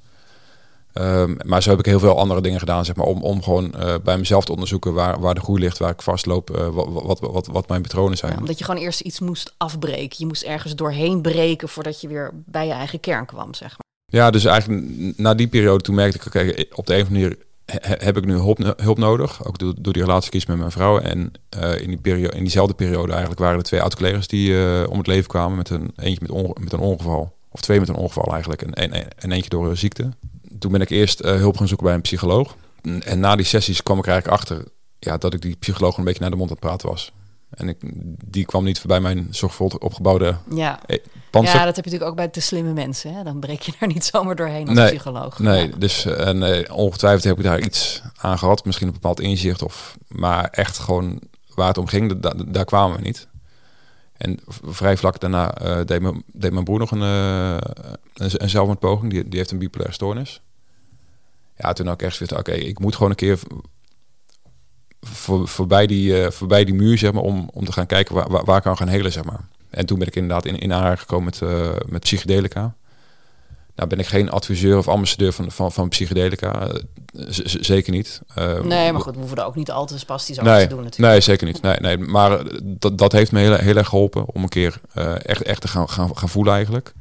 Um, 0.93 1.37
maar 1.45 1.63
zo 1.63 1.69
heb 1.69 1.79
ik 1.79 1.85
heel 1.85 1.99
veel 1.99 2.19
andere 2.19 2.41
dingen 2.41 2.59
gedaan, 2.59 2.85
zeg 2.85 2.95
maar, 2.95 3.05
om, 3.05 3.21
om 3.21 3.43
gewoon 3.43 3.73
uh, 3.79 3.95
bij 4.03 4.17
mezelf 4.17 4.45
te 4.45 4.51
onderzoeken 4.51 4.93
waar, 4.93 5.19
waar 5.19 5.33
de 5.33 5.41
groei 5.41 5.59
ligt, 5.59 5.77
waar 5.77 5.91
ik 5.91 6.01
vastloop, 6.01 6.49
uh, 6.49 6.67
wat, 6.67 6.87
wat, 7.03 7.19
wat, 7.19 7.47
wat 7.47 7.67
mijn 7.67 7.81
patronen 7.81 8.17
zijn. 8.17 8.31
Ja, 8.31 8.37
omdat 8.37 8.57
je 8.57 8.63
gewoon 8.63 8.81
eerst 8.81 9.01
iets 9.01 9.19
moest 9.19 9.53
afbreken. 9.57 10.15
Je 10.17 10.25
moest 10.25 10.43
ergens 10.43 10.75
doorheen 10.75 11.21
breken 11.21 11.69
voordat 11.69 12.01
je 12.01 12.07
weer 12.07 12.31
bij 12.33 12.67
je 12.67 12.73
eigen 12.73 12.99
kern 12.99 13.25
kwam, 13.25 13.53
zeg 13.53 13.69
maar. 13.69 14.19
Ja, 14.21 14.29
dus 14.29 14.45
eigenlijk 14.45 14.83
na 15.17 15.33
die 15.33 15.47
periode 15.47 15.83
toen 15.83 15.95
merkte 15.95 16.17
ik, 16.17 16.25
oké, 16.25 16.37
okay, 16.37 16.67
op 16.73 16.85
de 16.85 16.93
een 16.95 17.01
of 17.01 17.07
andere 17.07 17.27
manier 17.27 17.37
heb 17.81 18.17
ik 18.17 18.25
nu 18.25 18.33
hulp, 18.33 18.73
hulp 18.77 18.97
nodig, 18.97 19.45
ook 19.45 19.57
door, 19.57 19.73
door 19.77 19.93
die 19.93 20.03
relatie 20.03 20.43
met 20.47 20.57
mijn 20.57 20.71
vrouw. 20.71 20.99
En 20.99 21.31
uh, 21.59 21.81
in, 21.81 21.87
die 21.87 21.97
periode, 21.97 22.35
in 22.35 22.41
diezelfde 22.41 22.73
periode 22.73 23.11
eigenlijk 23.11 23.39
waren 23.41 23.57
er 23.57 23.63
twee 23.63 23.81
oud-collega's 23.81 24.27
die 24.27 24.49
uh, 24.49 24.83
om 24.89 24.97
het 24.97 25.07
leven 25.07 25.27
kwamen 25.27 25.57
met 25.57 25.69
een 25.69 25.91
eentje 25.95 26.53
met, 26.59 26.73
een 26.73 26.79
ongeval. 26.79 27.35
Of 27.49 27.61
twee 27.61 27.79
met 27.79 27.89
een 27.89 27.95
ongeval 27.95 28.31
eigenlijk 28.31 28.61
en, 28.61 28.73
en, 28.73 29.17
en 29.17 29.31
eentje 29.31 29.49
door 29.49 29.69
een 29.69 29.77
ziekte. 29.77 30.09
Toen 30.59 30.71
ben 30.71 30.81
ik 30.81 30.89
eerst 30.89 31.21
uh, 31.21 31.35
hulp 31.35 31.57
gaan 31.57 31.67
zoeken 31.67 31.85
bij 31.85 31.95
een 31.95 32.01
psycholoog. 32.01 32.55
En 33.03 33.19
na 33.19 33.35
die 33.35 33.45
sessies 33.45 33.83
kwam 33.83 33.97
ik 33.97 34.07
eigenlijk 34.07 34.37
achter 34.37 34.63
ja, 34.99 35.17
dat 35.17 35.33
ik 35.33 35.41
die 35.41 35.55
psycholoog 35.55 35.97
een 35.97 36.03
beetje 36.03 36.21
naar 36.21 36.29
de 36.29 36.35
mond 36.35 36.49
het 36.49 36.59
praten 36.59 36.89
was. 36.89 37.11
En 37.55 37.69
ik, 37.69 37.77
die 38.25 38.45
kwam 38.45 38.63
niet 38.63 38.79
voorbij 38.79 38.99
mijn 38.99 39.27
zorgvuldig 39.29 39.79
opgebouwde 39.79 40.35
ja. 40.49 40.79
panzer. 41.29 41.59
Ja, 41.59 41.65
dat 41.65 41.75
heb 41.75 41.85
je 41.85 41.91
natuurlijk 41.91 42.09
ook 42.09 42.15
bij 42.15 42.29
de 42.29 42.39
slimme 42.39 42.73
mensen. 42.73 43.13
Hè? 43.13 43.23
Dan 43.23 43.39
breek 43.39 43.61
je 43.61 43.73
daar 43.79 43.89
niet 43.89 44.05
zomaar 44.05 44.35
doorheen 44.35 44.67
als 44.67 44.77
nee, 44.77 44.89
psycholoog. 44.89 45.39
Nee, 45.39 45.67
ja. 45.69 45.75
dus 45.77 46.05
en, 46.05 46.41
uh, 46.41 46.75
ongetwijfeld 46.75 47.23
heb 47.23 47.37
ik 47.37 47.43
daar 47.43 47.59
iets 47.59 48.01
aan 48.15 48.37
gehad. 48.37 48.65
Misschien 48.65 48.87
een 48.87 48.93
bepaald 48.93 49.19
inzicht. 49.19 49.61
Of, 49.61 49.97
maar 50.07 50.45
echt 50.45 50.79
gewoon 50.79 51.21
waar 51.53 51.67
het 51.67 51.77
om 51.77 51.87
ging, 51.87 52.19
da, 52.19 52.33
daar 52.47 52.65
kwamen 52.65 52.97
we 52.97 53.01
niet. 53.01 53.27
En 54.17 54.39
vrij 54.63 54.97
vlak 54.97 55.19
daarna 55.19 55.61
uh, 55.61 55.85
deed, 55.85 56.01
mijn, 56.01 56.23
deed 56.33 56.51
mijn 56.51 56.63
broer 56.63 56.79
nog 56.79 56.91
een, 56.91 57.01
uh, 57.01 57.57
een, 58.13 58.29
een 58.43 58.49
zelfmoordpoging. 58.49 59.11
Die, 59.11 59.27
die 59.27 59.37
heeft 59.37 59.51
een 59.51 59.57
bipolaire 59.57 59.93
stoornis. 59.93 60.41
Ja, 61.57 61.73
toen 61.73 61.89
ook 61.89 62.01
echt 62.01 62.15
zoiets 62.15 62.35
oké, 62.37 62.51
okay, 62.51 62.61
ik 62.63 62.79
moet 62.79 62.95
gewoon 62.95 63.09
een 63.09 63.15
keer 63.15 63.39
voor, 65.05 65.47
voorbij, 65.47 65.87
die, 65.87 66.21
uh, 66.21 66.29
voorbij 66.29 66.65
die 66.65 66.73
muur, 66.73 66.97
zeg 66.97 67.11
maar, 67.11 67.23
om, 67.23 67.49
om 67.53 67.65
te 67.65 67.71
gaan 67.71 67.85
kijken 67.85 68.15
waar, 68.15 68.45
waar, 68.45 68.61
kan 68.61 68.77
gaan 68.77 68.87
helen, 68.87 69.11
zeg 69.11 69.23
maar. 69.23 69.39
En 69.69 69.85
toen 69.85 69.99
ben 69.99 70.07
ik 70.07 70.15
inderdaad 70.15 70.45
in, 70.45 70.59
in 70.59 70.73
aanraking 70.73 70.99
gekomen 70.99 71.25
met, 71.25 71.41
uh, 71.41 71.69
met 71.85 72.01
psychedelica. 72.01 72.75
Nou 73.75 73.89
ben 73.89 73.99
ik 73.99 74.05
geen 74.05 74.29
adviseur 74.29 74.77
of 74.77 74.87
ambassadeur 74.87 75.33
van, 75.33 75.51
van, 75.51 75.71
van 75.71 75.89
psychedelica. 75.89 76.71
Z 77.13 77.39
zeker 77.43 77.91
niet. 77.91 78.21
Uh, 78.39 78.61
nee, 78.61 78.91
maar 78.91 79.01
goed, 79.01 79.13
we 79.13 79.19
hoeven 79.19 79.37
er 79.37 79.45
ook 79.45 79.55
niet 79.55 79.71
al 79.71 79.85
te 79.85 79.99
spastisch 79.99 80.39
over 80.39 80.51
nee, 80.51 80.61
te 80.61 80.75
doen 80.75 80.83
natuurlijk. 80.83 81.11
Nee, 81.11 81.21
zeker 81.21 81.47
niet. 81.47 81.61
Nee, 81.61 81.77
nee, 81.79 81.97
maar 81.97 82.43
dat, 82.63 82.97
dat 82.97 83.11
heeft 83.11 83.31
me 83.31 83.39
heel, 83.39 83.55
heel 83.55 83.75
erg 83.75 83.87
geholpen 83.87 84.25
om 84.27 84.43
een 84.43 84.49
keer 84.49 84.79
echt, 85.21 85.41
echt 85.41 85.61
te 85.61 85.67
gaan, 85.67 85.89
gaan, 85.89 86.17
gaan 86.17 86.29
voelen 86.29 86.53
eigenlijk. 86.53 86.93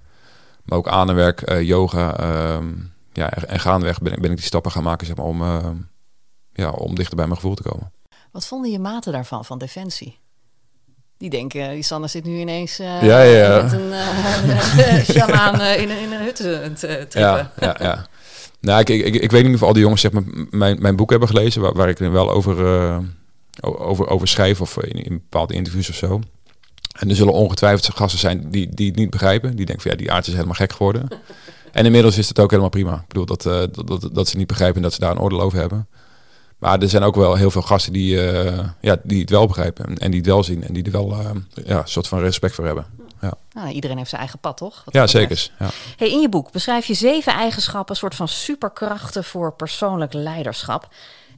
Maar 0.64 0.78
ook 0.78 0.88
aan 0.88 1.08
en 1.08 1.14
werk, 1.14 1.50
uh, 1.50 1.62
yoga. 1.62 2.20
Uh, 2.20 2.66
ja, 3.12 3.32
en 3.32 3.60
gaandeweg 3.60 4.00
ben 4.00 4.12
ik, 4.12 4.20
ben 4.20 4.30
ik 4.30 4.36
die 4.36 4.46
stappen 4.46 4.70
gaan 4.70 4.82
maken 4.82 5.06
zeg 5.06 5.16
maar, 5.16 5.26
om, 5.26 5.42
ja, 6.54 6.70
om 6.70 6.94
dichter 6.94 7.16
bij 7.16 7.26
mijn 7.26 7.36
gevoel 7.36 7.54
te 7.54 7.62
komen. 7.62 7.92
Wat 8.32 8.46
vonden 8.46 8.70
je 8.70 8.78
maten 8.78 9.12
daarvan, 9.12 9.44
van 9.44 9.58
Defensie? 9.58 10.18
Die 11.16 11.30
denken, 11.30 11.70
die 11.70 11.82
Sanne 11.82 12.06
zit 12.06 12.24
nu 12.24 12.38
ineens 12.38 12.80
uh, 12.80 13.02
ja, 13.02 13.20
ja. 13.20 13.62
met 13.62 13.72
een 13.72 13.88
uh, 13.92 15.04
shamaan 15.04 15.60
uh, 15.60 15.80
in, 15.80 15.90
in 15.90 16.12
een 16.12 16.20
hut 16.20 16.36
te 16.36 17.06
trippen. 17.08 17.20
Ja, 17.20 17.50
ja, 17.60 17.76
ja. 17.78 18.06
Nou, 18.60 18.80
ik, 18.80 18.88
ik, 18.88 19.14
ik 19.14 19.30
weet 19.30 19.44
niet 19.46 19.54
of 19.54 19.62
al 19.62 19.72
die 19.72 19.82
jongens 19.82 20.00
zeg 20.00 20.12
maar, 20.12 20.22
mijn, 20.50 20.80
mijn 20.80 20.96
boek 20.96 21.10
hebben 21.10 21.28
gelezen, 21.28 21.62
waar, 21.62 21.72
waar 21.72 21.88
ik 21.88 21.98
wel 21.98 22.30
over, 22.30 22.56
over, 23.60 24.08
over 24.08 24.28
schrijf 24.28 24.60
of 24.60 24.76
in, 24.76 25.04
in 25.04 25.12
bepaalde 25.12 25.54
interviews 25.54 25.88
of 25.88 25.94
zo. 25.94 26.20
En 26.98 27.08
er 27.08 27.16
zullen 27.16 27.32
ongetwijfeld 27.32 27.94
gasten 27.94 28.20
zijn 28.20 28.50
die, 28.50 28.68
die 28.74 28.86
het 28.86 28.96
niet 28.96 29.10
begrijpen. 29.10 29.56
Die 29.56 29.66
denken 29.66 29.82
van 29.82 29.90
ja, 29.90 29.96
die 29.96 30.12
aard 30.12 30.26
is 30.26 30.32
helemaal 30.32 30.54
gek 30.54 30.72
geworden. 30.72 31.08
En 31.72 31.84
inmiddels 31.84 32.18
is 32.18 32.28
het 32.28 32.38
ook 32.38 32.50
helemaal 32.50 32.70
prima. 32.70 32.94
Ik 32.94 33.08
bedoel, 33.08 33.26
dat, 33.26 33.42
dat, 33.42 33.86
dat, 33.86 34.08
dat, 34.12 34.28
ze 34.28 34.36
niet 34.36 34.46
begrijpen 34.46 34.82
dat 34.82 34.92
ze 34.92 35.00
daar 35.00 35.10
een 35.10 35.20
oordeel 35.20 35.40
over 35.40 35.58
hebben. 35.58 35.88
Maar 36.64 36.80
er 36.80 36.88
zijn 36.88 37.02
ook 37.02 37.14
wel 37.14 37.34
heel 37.34 37.50
veel 37.50 37.62
gasten 37.62 37.92
die, 37.92 38.14
uh, 38.14 38.58
ja, 38.80 38.96
die 39.02 39.20
het 39.20 39.30
wel 39.30 39.46
begrijpen 39.46 39.84
en, 39.86 39.96
en, 39.96 40.10
die 40.10 40.20
het 40.20 40.28
wel 40.28 40.42
zien 40.42 40.64
en 40.64 40.72
die 40.72 40.84
er 40.84 40.90
wel 40.90 41.10
uh, 41.10 41.30
ja, 41.64 41.78
een 41.78 41.88
soort 41.88 42.08
van 42.08 42.18
respect 42.18 42.54
voor 42.54 42.64
hebben. 42.64 42.86
Ja. 43.20 43.34
Nou, 43.52 43.68
iedereen 43.68 43.96
heeft 43.96 44.08
zijn 44.08 44.20
eigen 44.20 44.38
pad, 44.38 44.56
toch? 44.56 44.84
Ja, 44.86 45.06
zeker. 45.06 45.50
Ja. 45.58 45.68
Hey, 45.96 46.10
in 46.10 46.20
je 46.20 46.28
boek 46.28 46.52
beschrijf 46.52 46.86
je 46.86 46.94
zeven 46.94 47.32
eigenschappen, 47.32 47.96
soort 47.96 48.14
van 48.14 48.28
superkrachten 48.28 49.24
voor 49.24 49.52
persoonlijk 49.52 50.12
leiderschap. 50.12 50.88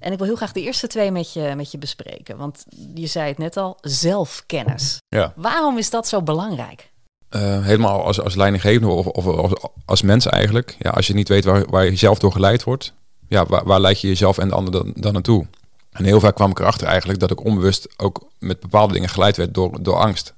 En 0.00 0.12
ik 0.12 0.18
wil 0.18 0.26
heel 0.26 0.37
graag 0.37 0.52
de 0.52 0.62
eerste 0.62 0.87
twee 0.87 1.11
met 1.11 1.33
je, 1.33 1.52
met 1.56 1.71
je 1.71 1.78
bespreken. 1.78 2.37
Want 2.37 2.64
je 2.95 3.06
zei 3.06 3.28
het 3.28 3.38
net 3.38 3.56
al, 3.56 3.78
zelfkennis. 3.80 4.99
Ja. 5.09 5.33
Waarom 5.37 5.78
is 5.78 5.90
dat 5.90 6.09
zo 6.09 6.23
belangrijk? 6.23 6.90
Uh, 7.30 7.64
helemaal 7.64 8.04
als, 8.04 8.21
als 8.21 8.35
leidinggevende 8.35 8.92
of, 8.92 9.06
of 9.06 9.26
als, 9.26 9.52
als 9.85 10.02
mens 10.02 10.26
eigenlijk. 10.26 10.76
Ja, 10.78 10.90
als 10.90 11.06
je 11.06 11.14
niet 11.14 11.28
weet 11.28 11.45
waar, 11.45 11.71
waar 11.71 11.85
je 11.85 11.97
zelf 11.97 12.18
door 12.18 12.33
geleid 12.33 12.64
wordt, 12.64 12.92
ja, 13.28 13.47
waar, 13.47 13.64
waar 13.64 13.80
leid 13.80 14.00
je 14.00 14.09
jezelf 14.09 14.38
en 14.38 14.49
de 14.49 14.54
ander 14.54 14.73
dan, 14.73 14.92
dan 14.95 15.12
naartoe? 15.12 15.47
En 15.90 16.04
heel 16.04 16.21
vaak 16.21 16.35
kwam 16.35 16.50
ik 16.50 16.59
erachter 16.59 16.87
eigenlijk 16.87 17.21
dat 17.21 17.30
ik 17.30 17.45
onbewust 17.45 17.88
ook 17.97 18.26
met 18.38 18.61
bepaalde 18.61 18.92
dingen 18.92 19.09
geleid 19.09 19.37
werd 19.37 19.54
door, 19.54 19.83
door 19.83 19.97
angst. 19.97 20.35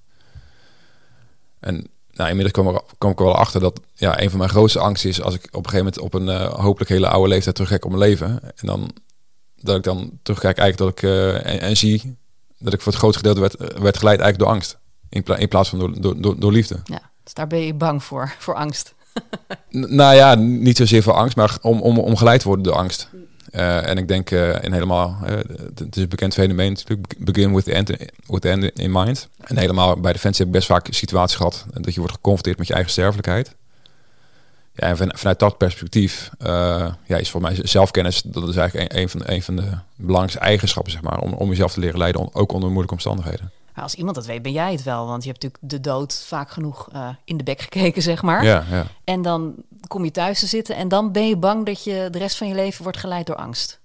En 1.60 1.86
nou, 2.12 2.30
inmiddels 2.30 2.52
kwam, 2.98 3.10
ik 3.12 3.18
er 3.18 3.24
wel 3.24 3.36
achter 3.36 3.60
dat 3.60 3.80
ja, 3.94 4.20
een 4.20 4.30
van 4.30 4.38
mijn 4.38 4.50
grootste 4.50 4.78
angsten 4.78 5.10
is 5.10 5.22
als 5.22 5.34
ik 5.34 5.44
op 5.44 5.64
een 5.64 5.70
gegeven 5.70 5.92
moment 5.94 5.98
op 5.98 6.14
een 6.14 6.26
uh, 6.28 6.54
hopelijk 6.54 6.90
hele 6.90 7.08
oude 7.08 7.28
leeftijd 7.28 7.54
terugkijk 7.54 7.84
op 7.84 7.90
mijn 7.90 8.02
leven. 8.02 8.40
En 8.42 8.66
dan 8.66 8.90
dat 9.60 9.76
ik 9.76 9.82
dan 9.82 10.18
terugkijk 10.22 10.58
eigenlijk 10.58 10.96
dat 10.96 11.04
ik 11.04 11.10
uh, 11.10 11.62
en, 11.62 11.76
zie 11.76 12.16
dat 12.58 12.72
ik 12.72 12.80
voor 12.80 12.92
het 12.92 13.00
grootste 13.00 13.26
gedeelte 13.26 13.40
werd, 13.40 13.80
werd 13.80 13.98
geleid 13.98 14.20
eigenlijk 14.20 14.38
door 14.38 14.48
angst. 14.48 14.78
In, 15.08 15.22
pla 15.22 15.36
in 15.36 15.48
plaats 15.48 15.68
van 15.68 15.78
door, 15.78 16.00
door, 16.00 16.20
door, 16.20 16.40
door, 16.40 16.52
liefde. 16.52 16.80
Ja, 16.84 17.10
dus 17.22 17.34
daar 17.34 17.46
ben 17.46 17.58
je 17.58 17.74
bang 17.74 18.02
voor, 18.02 18.34
voor 18.38 18.54
angst. 18.54 18.94
Nou 19.70 20.14
ja, 20.14 20.34
niet 20.34 20.76
zozeer 20.76 21.02
voor 21.02 21.12
angst, 21.12 21.36
maar 21.36 21.58
om, 21.62 21.80
om, 21.80 21.98
om 21.98 22.16
geleid 22.16 22.40
te 22.40 22.46
worden 22.46 22.64
door 22.64 22.74
angst. 22.74 23.08
Uh, 23.52 23.88
en 23.88 23.98
ik 23.98 24.08
denk 24.08 24.30
uh, 24.30 24.54
helemaal, 24.60 25.18
uh, 25.22 25.30
het 25.74 25.96
is 25.96 26.02
een 26.02 26.08
bekend 26.08 26.34
fenomeen 26.34 26.72
natuurlijk, 26.72 27.14
begin 27.18 27.54
with 27.54 27.64
the, 27.64 27.72
end, 27.72 27.88
with 28.26 28.40
the 28.40 28.48
end 28.48 28.64
in 28.64 28.92
mind. 28.92 29.28
En 29.40 29.58
helemaal 29.58 30.00
bij 30.00 30.12
Defensie 30.12 30.44
heb 30.44 30.54
ik 30.54 30.60
best 30.60 30.70
vaak 30.70 30.86
situaties 30.90 31.36
gehad 31.36 31.66
dat 31.72 31.94
je 31.94 32.00
wordt 32.00 32.14
geconfronteerd 32.14 32.58
met 32.58 32.66
je 32.66 32.72
eigen 32.72 32.92
sterfelijkheid. 32.92 33.54
Ja, 34.74 34.86
en 34.86 34.96
van, 34.96 35.12
vanuit 35.16 35.38
dat 35.38 35.58
perspectief 35.58 36.30
ja, 37.06 37.16
is 37.16 37.30
voor 37.30 37.40
mij 37.40 37.58
zelfkennis, 37.62 38.22
dat 38.22 38.48
is 38.48 38.56
eigenlijk 38.56 38.92
een, 38.92 39.00
een, 39.00 39.08
van, 39.08 39.22
een 39.24 39.42
van 39.42 39.56
de 39.56 39.70
belangrijkste 39.96 40.40
eigenschappen, 40.40 40.92
zeg 40.92 41.02
maar, 41.02 41.18
om, 41.18 41.32
om 41.32 41.48
jezelf 41.48 41.72
te 41.72 41.80
leren 41.80 41.98
leiden, 41.98 42.34
ook 42.34 42.52
onder 42.52 42.68
moeilijke 42.68 42.94
omstandigheden. 42.94 43.50
Maar 43.78 43.86
als 43.86 43.96
iemand 43.96 44.16
dat 44.16 44.26
weet, 44.26 44.42
ben 44.42 44.52
jij 44.52 44.72
het 44.72 44.82
wel. 44.82 45.06
Want 45.06 45.24
je 45.24 45.30
hebt 45.30 45.42
natuurlijk 45.42 45.72
de 45.72 45.90
dood 45.90 46.24
vaak 46.26 46.50
genoeg 46.50 46.88
uh, 46.94 47.08
in 47.24 47.36
de 47.36 47.44
bek 47.44 47.60
gekeken, 47.60 48.02
zeg 48.02 48.22
maar. 48.22 48.44
Ja, 48.44 48.64
ja. 48.70 48.86
En 49.04 49.22
dan 49.22 49.54
kom 49.86 50.04
je 50.04 50.10
thuis 50.10 50.40
te 50.40 50.46
zitten 50.46 50.76
en 50.76 50.88
dan 50.88 51.12
ben 51.12 51.28
je 51.28 51.36
bang 51.36 51.66
dat 51.66 51.84
je 51.84 52.08
de 52.10 52.18
rest 52.18 52.36
van 52.36 52.48
je 52.48 52.54
leven 52.54 52.82
wordt 52.82 52.98
geleid 52.98 53.26
door 53.26 53.36
angst. 53.36 53.80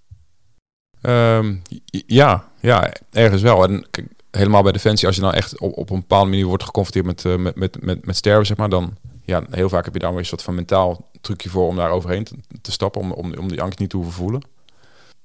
Um, 1.01 1.62
ja, 2.07 2.50
ja, 2.59 2.91
ergens 3.12 3.41
wel. 3.41 3.63
En 3.63 3.88
kijk, 3.91 4.07
helemaal 4.31 4.63
bij 4.63 4.71
Defensie, 4.71 5.07
als 5.07 5.15
je 5.15 5.21
nou 5.21 5.33
echt 5.33 5.59
op, 5.59 5.77
op 5.77 5.89
een 5.89 6.00
bepaalde 6.00 6.29
manier 6.29 6.45
wordt 6.45 6.63
geconfronteerd 6.63 7.05
met, 7.05 7.23
uh, 7.23 7.35
met, 7.35 7.55
met, 7.55 7.83
met, 7.83 8.05
met 8.05 8.15
sterven, 8.15 8.45
zeg 8.45 8.57
maar, 8.57 8.69
dan 8.69 8.97
ja, 9.23 9.43
heel 9.50 9.69
vaak 9.69 9.85
heb 9.85 9.93
je 9.93 10.00
daar 10.00 10.12
weer 10.12 10.19
een 10.19 10.25
soort 10.25 10.43
van 10.43 10.55
mentaal 10.55 11.09
trucje 11.21 11.50
voor 11.50 11.67
om 11.67 11.75
daar 11.75 11.89
overheen 11.89 12.23
te, 12.23 12.35
te 12.62 12.71
stappen, 12.71 13.01
om, 13.01 13.12
om, 13.12 13.33
om 13.33 13.47
die 13.47 13.62
angst 13.62 13.79
niet 13.79 13.89
te 13.89 13.97
hoeven 13.97 14.13
voelen. 14.13 14.41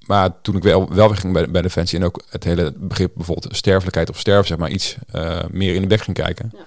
Maar 0.09 0.41
toen 0.41 0.55
ik 0.55 0.63
wel, 0.63 0.93
wel 0.93 1.07
weer 1.07 1.17
ging 1.17 1.33
bij, 1.33 1.49
bij 1.49 1.61
Defensie 1.61 1.99
en 1.99 2.05
ook 2.05 2.21
het 2.29 2.43
hele 2.43 2.73
begrip 2.77 3.11
bijvoorbeeld 3.15 3.55
sterfelijkheid 3.55 4.09
of 4.09 4.19
sterven, 4.19 4.47
zeg 4.47 4.57
maar, 4.57 4.69
iets 4.69 4.97
uh, 5.15 5.39
meer 5.51 5.75
in 5.75 5.81
de 5.81 5.87
weg 5.87 6.03
ging 6.03 6.17
kijken. 6.17 6.49
Ja. 6.53 6.59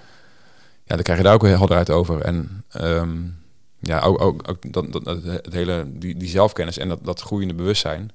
ja, 0.85 0.95
dan 0.95 1.01
krijg 1.03 1.17
je 1.17 1.23
daar 1.23 1.33
ook 1.33 1.43
heel 1.43 1.57
helder 1.57 1.77
uit 1.77 1.89
over. 1.89 2.21
En 2.21 2.63
um, 2.81 3.37
ja, 3.79 3.99
ook, 3.99 4.21
ook, 4.21 4.49
ook 4.49 4.73
dat, 4.73 5.03
dat, 5.03 5.23
het 5.23 5.53
hele, 5.53 5.85
die, 5.87 6.17
die 6.17 6.29
zelfkennis 6.29 6.77
en 6.77 6.89
dat, 6.89 7.05
dat 7.05 7.21
groeiende 7.21 7.53
bewustzijn. 7.53 8.11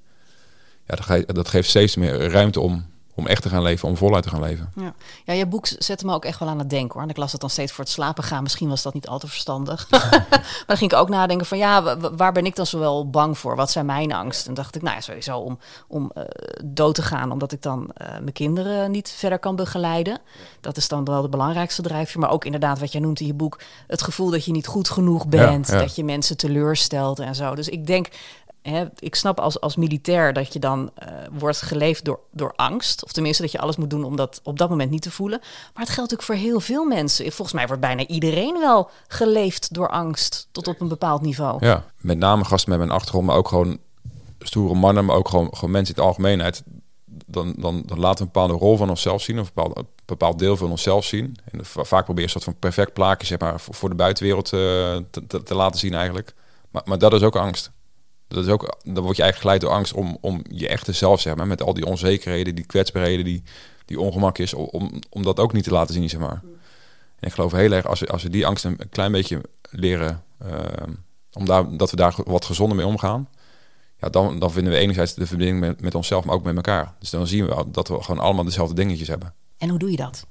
Ja, 0.86 0.94
dat, 0.94 1.04
ge, 1.04 1.24
dat 1.26 1.48
geeft 1.48 1.68
steeds 1.68 1.96
meer 1.96 2.30
ruimte 2.30 2.60
om 2.60 2.86
om 3.18 3.26
echt 3.26 3.42
te 3.42 3.48
gaan 3.48 3.62
leven, 3.62 3.88
om 3.88 3.96
voluit 3.96 4.22
te 4.22 4.28
gaan 4.28 4.40
leven. 4.40 4.72
Ja, 4.74 4.94
ja 5.24 5.32
je 5.32 5.46
boek 5.46 5.66
zette 5.66 6.06
me 6.06 6.14
ook 6.14 6.24
echt 6.24 6.38
wel 6.38 6.48
aan 6.48 6.58
het 6.58 6.70
denken 6.70 6.92
hoor. 6.92 7.02
En 7.02 7.08
ik 7.08 7.16
las 7.16 7.32
het 7.32 7.40
dan 7.40 7.50
steeds 7.50 7.72
voor 7.72 7.84
het 7.84 7.92
slapen 7.92 8.24
gaan. 8.24 8.42
Misschien 8.42 8.68
was 8.68 8.82
dat 8.82 8.94
niet 8.94 9.08
al 9.08 9.18
te 9.18 9.26
verstandig. 9.26 9.86
maar 9.90 10.64
dan 10.66 10.76
ging 10.76 10.92
ik 10.92 10.98
ook 10.98 11.08
nadenken 11.08 11.46
van 11.46 11.58
ja, 11.58 11.96
waar 12.16 12.32
ben 12.32 12.46
ik 12.46 12.56
dan 12.56 12.66
zo 12.66 12.78
wel 12.78 13.10
bang 13.10 13.38
voor? 13.38 13.56
Wat 13.56 13.70
zijn 13.70 13.86
mijn 13.86 14.12
angsten? 14.12 14.48
En 14.48 14.54
dacht 14.54 14.74
ik, 14.74 14.82
nou 14.82 14.94
ja, 14.94 15.00
sowieso 15.00 15.38
om, 15.38 15.58
om 15.88 16.10
uh, 16.14 16.24
dood 16.64 16.94
te 16.94 17.02
gaan, 17.02 17.32
omdat 17.32 17.52
ik 17.52 17.62
dan 17.62 17.90
uh, 18.02 18.08
mijn 18.08 18.32
kinderen 18.32 18.90
niet 18.90 19.10
verder 19.10 19.38
kan 19.38 19.56
begeleiden. 19.56 20.18
Dat 20.60 20.76
is 20.76 20.88
dan 20.88 21.04
wel 21.04 21.22
de 21.22 21.28
belangrijkste 21.28 21.82
drijfveer. 21.82 22.20
Maar 22.20 22.30
ook 22.30 22.44
inderdaad, 22.44 22.78
wat 22.78 22.92
jij 22.92 23.00
noemt 23.00 23.20
in 23.20 23.26
je 23.26 23.34
boek, 23.34 23.60
het 23.86 24.02
gevoel 24.02 24.30
dat 24.30 24.44
je 24.44 24.52
niet 24.52 24.66
goed 24.66 24.90
genoeg 24.90 25.26
bent, 25.26 25.66
ja, 25.66 25.74
ja. 25.74 25.80
dat 25.80 25.94
je 25.94 26.04
mensen 26.04 26.36
teleurstelt 26.36 27.18
en 27.18 27.34
zo. 27.34 27.54
Dus 27.54 27.68
ik 27.68 27.86
denk, 27.86 28.08
Ik 28.98 29.14
snap 29.14 29.40
als, 29.40 29.60
als 29.60 29.76
militair 29.76 30.32
dat 30.32 30.52
je 30.52 30.58
dan 30.58 30.90
uh, 31.02 31.08
wordt 31.32 31.62
geleefd 31.62 32.04
door, 32.04 32.20
door 32.30 32.52
angst. 32.56 33.04
Of 33.04 33.12
tenminste 33.12 33.42
dat 33.42 33.52
je 33.52 33.58
alles 33.58 33.76
moet 33.76 33.90
doen 33.90 34.04
om 34.04 34.16
dat 34.16 34.40
op 34.42 34.58
dat 34.58 34.68
moment 34.68 34.90
niet 34.90 35.02
te 35.02 35.10
voelen. 35.10 35.38
Maar 35.74 35.84
het 35.84 35.92
geldt 35.92 36.12
ook 36.12 36.22
voor 36.22 36.34
heel 36.34 36.60
veel 36.60 36.84
mensen. 36.84 37.32
Volgens 37.32 37.52
mij 37.52 37.66
wordt 37.66 37.82
bijna 37.82 38.06
iedereen 38.06 38.58
wel 38.58 38.90
geleefd 39.08 39.74
door 39.74 39.88
angst 39.88 40.48
tot 40.52 40.68
op 40.68 40.80
een 40.80 40.88
bepaald 40.88 41.22
niveau. 41.22 41.66
Ja, 41.66 41.84
met 42.00 42.18
name 42.18 42.44
gasten 42.44 42.70
met 42.70 42.78
mijn 42.78 42.90
achtergrond, 42.90 43.26
maar 43.26 43.36
ook 43.36 43.48
gewoon 43.48 43.78
stoere 44.38 44.74
mannen, 44.74 45.04
maar 45.04 45.16
ook 45.16 45.28
gewoon, 45.28 45.48
gewoon 45.54 45.70
mensen 45.70 45.94
in 45.94 46.00
het 46.00 46.10
algemeenheid. 46.10 46.62
Dan, 47.26 47.54
dan, 47.56 47.82
dan 47.86 47.98
laten 47.98 48.18
we 48.18 48.24
een 48.24 48.30
bepaalde 48.32 48.64
rol 48.64 48.76
van 48.76 48.90
onszelf 48.90 49.22
zien, 49.22 49.38
of 49.38 49.46
een 49.46 49.52
bepaald, 49.54 49.86
bepaald 50.04 50.38
deel 50.38 50.56
van 50.56 50.70
onszelf 50.70 51.04
zien. 51.04 51.36
En 51.52 51.60
vaak 51.64 52.04
probeer 52.04 52.16
je 52.16 52.22
een 52.22 52.28
soort 52.28 52.44
van 52.44 52.58
perfect 52.58 52.92
plaatje 52.92 53.26
zeg 53.26 53.38
maar, 53.38 53.60
voor, 53.60 53.74
voor 53.74 53.88
de 53.88 53.94
buitenwereld 53.94 54.44
te, 54.44 55.04
te, 55.26 55.42
te 55.42 55.54
laten 55.54 55.78
zien 55.80 55.94
eigenlijk. 55.94 56.34
Maar, 56.70 56.82
maar 56.84 56.98
dat 56.98 57.12
is 57.12 57.22
ook 57.22 57.36
angst 57.36 57.70
dat 58.28 58.44
is 58.44 58.50
ook, 58.50 58.78
dan 58.84 59.04
word 59.04 59.16
je 59.16 59.22
eigenlijk 59.22 59.36
geleid 59.36 59.60
door 59.60 59.70
angst 59.70 59.92
om, 59.92 60.18
om 60.20 60.42
je 60.50 60.68
echte 60.68 60.92
zelf, 60.92 61.20
zeg 61.20 61.34
maar, 61.34 61.46
met 61.46 61.62
al 61.62 61.74
die 61.74 61.86
onzekerheden, 61.86 62.54
die 62.54 62.66
kwetsbaarheden, 62.66 63.24
die, 63.24 63.42
die 63.84 64.00
ongemak 64.00 64.38
is, 64.38 64.54
om, 64.54 65.00
om 65.10 65.22
dat 65.22 65.40
ook 65.40 65.52
niet 65.52 65.64
te 65.64 65.70
laten 65.70 65.94
zien, 65.94 66.08
zeg 66.08 66.20
maar. 66.20 66.40
En 67.18 67.28
ik 67.28 67.32
geloof 67.32 67.52
heel 67.52 67.72
erg, 67.72 67.86
als 67.86 68.00
we, 68.00 68.06
als 68.06 68.22
we 68.22 68.30
die 68.30 68.46
angst 68.46 68.64
een 68.64 68.78
klein 68.90 69.12
beetje 69.12 69.40
leren, 69.70 70.22
uh, 70.42 70.50
om 71.32 71.44
daar, 71.44 71.76
dat 71.76 71.90
we 71.90 71.96
daar 71.96 72.14
wat 72.24 72.44
gezonder 72.44 72.76
mee 72.76 72.86
omgaan, 72.86 73.28
ja, 74.00 74.08
dan, 74.08 74.38
dan 74.38 74.52
vinden 74.52 74.72
we 74.72 74.78
enerzijds 74.78 75.14
de 75.14 75.26
verbinding 75.26 75.60
met, 75.60 75.80
met 75.80 75.94
onszelf, 75.94 76.24
maar 76.24 76.34
ook 76.34 76.44
met 76.44 76.56
elkaar. 76.56 76.94
Dus 76.98 77.10
dan 77.10 77.26
zien 77.26 77.46
we 77.46 77.64
dat 77.66 77.88
we 77.88 78.02
gewoon 78.02 78.24
allemaal 78.24 78.44
dezelfde 78.44 78.74
dingetjes 78.74 79.08
hebben. 79.08 79.34
En 79.58 79.68
hoe 79.68 79.78
doe 79.78 79.90
je 79.90 79.96
dat? 79.96 80.26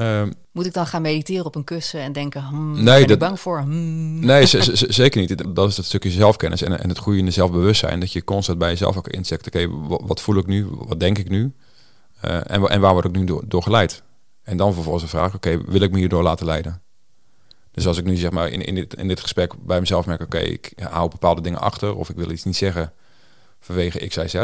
Um, 0.00 0.32
Moet 0.52 0.66
ik 0.66 0.72
dan 0.72 0.86
gaan 0.86 1.02
mediteren 1.02 1.44
op 1.44 1.54
een 1.54 1.64
kussen 1.64 2.00
en 2.00 2.12
denken, 2.12 2.42
hmm, 2.42 2.72
nee, 2.72 2.84
ben 2.84 3.00
dat, 3.00 3.10
ik 3.10 3.18
bang 3.18 3.40
voor? 3.40 3.58
Hmm. 3.58 4.24
Nee, 4.24 4.46
zeker 4.72 5.20
niet. 5.20 5.54
Dat 5.54 5.68
is 5.68 5.76
het 5.76 5.86
stukje 5.86 6.10
zelfkennis 6.10 6.62
en, 6.62 6.80
en 6.80 6.88
het 6.88 6.98
groeiende 6.98 7.30
zelfbewustzijn. 7.30 8.00
Dat 8.00 8.12
je 8.12 8.24
constant 8.24 8.58
bij 8.58 8.68
jezelf 8.68 8.96
ook 8.96 9.08
inzegt, 9.08 9.46
oké, 9.46 9.62
okay, 9.62 9.98
wat 10.06 10.20
voel 10.20 10.36
ik 10.36 10.46
nu? 10.46 10.66
Wat 10.70 11.00
denk 11.00 11.18
ik 11.18 11.28
nu? 11.28 11.52
Uh, 12.24 12.34
en, 12.50 12.68
en 12.68 12.80
waar 12.80 12.92
word 12.92 13.04
ik 13.04 13.12
nu 13.12 13.24
door, 13.24 13.42
door 13.46 13.62
geleid? 13.62 14.02
En 14.42 14.56
dan 14.56 14.74
vervolgens 14.74 15.04
de 15.04 15.10
vraag, 15.10 15.34
oké, 15.34 15.48
okay, 15.48 15.64
wil 15.66 15.80
ik 15.80 15.90
me 15.90 15.98
hierdoor 15.98 16.22
laten 16.22 16.46
leiden? 16.46 16.82
Dus 17.70 17.86
als 17.86 17.98
ik 17.98 18.04
nu 18.04 18.16
zeg 18.16 18.30
maar 18.30 18.48
in, 18.48 18.64
in, 18.64 18.74
dit, 18.74 18.94
in 18.94 19.08
dit 19.08 19.20
gesprek 19.20 19.52
bij 19.64 19.80
mezelf 19.80 20.06
merk, 20.06 20.22
oké, 20.22 20.36
okay, 20.36 20.48
ik 20.48 20.72
hou 20.76 21.10
bepaalde 21.10 21.40
dingen 21.40 21.60
achter 21.60 21.94
of 21.94 22.08
ik 22.08 22.16
wil 22.16 22.30
iets 22.30 22.44
niet 22.44 22.56
zeggen 22.56 22.92
vanwege 23.60 24.06
X, 24.06 24.16
Y, 24.16 24.26
Z. 24.26 24.34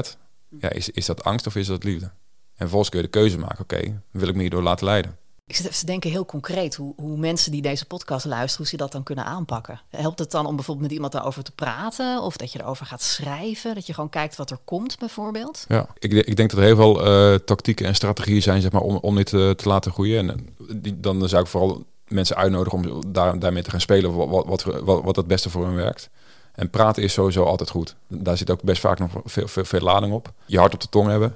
Ja, 0.61 0.71
is, 0.71 0.91
is 0.91 1.07
dat 1.07 1.25
angst 1.25 1.47
of 1.47 1.57
is 1.57 1.67
dat 1.67 1.85
liefde? 1.85 2.07
En 2.07 2.13
vervolgens 2.57 2.91
kun 2.91 3.01
je 3.01 3.05
de 3.05 3.11
keuze 3.11 3.39
maken, 3.39 3.61
oké, 3.61 4.03
wil 4.11 4.29
ik 4.29 4.35
me 4.35 4.41
hierdoor 4.41 4.63
laten 4.63 4.87
leiden? 4.87 5.17
Ik 5.47 5.57
zit 5.57 5.67
even 5.67 5.79
te 5.79 5.87
denken 5.87 6.11
heel 6.11 6.25
concreet 6.25 6.75
hoe, 6.75 6.93
hoe 6.97 7.17
mensen 7.17 7.53
die 7.53 7.63
deze 7.63 7.87
podcast 7.87 8.25
luisteren, 8.25 8.57
hoe 8.57 8.67
ze 8.67 8.77
dat 8.77 8.93
dan 8.93 9.03
kunnen 9.03 9.25
aanpakken. 9.25 9.81
Helpt 9.89 10.19
het 10.19 10.31
dan 10.31 10.47
om 10.47 10.55
bijvoorbeeld 10.55 10.87
met 10.87 10.95
iemand 10.95 11.13
daarover 11.13 11.43
te 11.43 11.53
praten? 11.53 12.23
Of 12.23 12.37
dat 12.37 12.53
je 12.53 12.61
erover 12.61 12.87
gaat 12.87 13.03
schrijven? 13.03 13.75
Dat 13.75 13.87
je 13.87 13.95
gewoon 13.95 14.11
kijkt 14.11 14.37
wat 14.37 14.51
er 14.51 14.59
komt, 14.65 14.99
bijvoorbeeld? 14.99 15.65
Ja, 15.69 15.87
ik, 15.99 16.13
ik 16.13 16.37
denk 16.37 16.51
dat 16.51 16.59
er 16.59 16.65
heel 16.65 16.77
veel 16.77 17.07
uh, 17.07 17.39
tactieken 17.39 17.87
en 17.87 17.95
strategieën 17.95 18.43
zijn 18.43 18.61
zeg 18.61 18.73
maar, 18.73 18.83
om, 18.83 18.97
om 18.97 19.15
dit 19.15 19.33
uh, 19.33 19.51
te 19.51 19.69
laten 19.69 19.93
groeien. 19.93 20.31
En 20.31 20.49
die, 20.77 21.01
dan 21.01 21.29
zou 21.29 21.43
ik 21.43 21.49
vooral 21.49 21.85
mensen 22.09 22.37
uitnodigen 22.37 22.79
om 22.79 23.13
daar, 23.13 23.39
daarmee 23.39 23.63
te 23.63 23.71
gaan 23.71 23.81
spelen 23.81 24.15
wat, 24.15 24.47
wat, 24.47 24.63
wat, 24.63 25.03
wat 25.03 25.17
het 25.17 25.27
beste 25.27 25.51
voor 25.51 25.65
hen 25.65 25.75
werkt. 25.75 26.11
En 26.55 26.71
praten 26.71 27.03
is 27.03 27.13
sowieso 27.13 27.45
altijd 27.45 27.71
goed. 27.71 27.97
Daar 28.07 28.37
zit 28.37 28.51
ook 28.51 28.63
best 28.63 28.81
vaak 28.81 28.99
nog 28.99 29.11
veel, 29.25 29.49
veel, 29.49 29.65
veel 29.65 29.81
lading 29.81 30.13
op. 30.13 30.33
Je 30.47 30.59
hart 30.59 30.75
op 30.75 30.81
de 30.81 30.89
tong 30.89 31.09
hebben. 31.09 31.35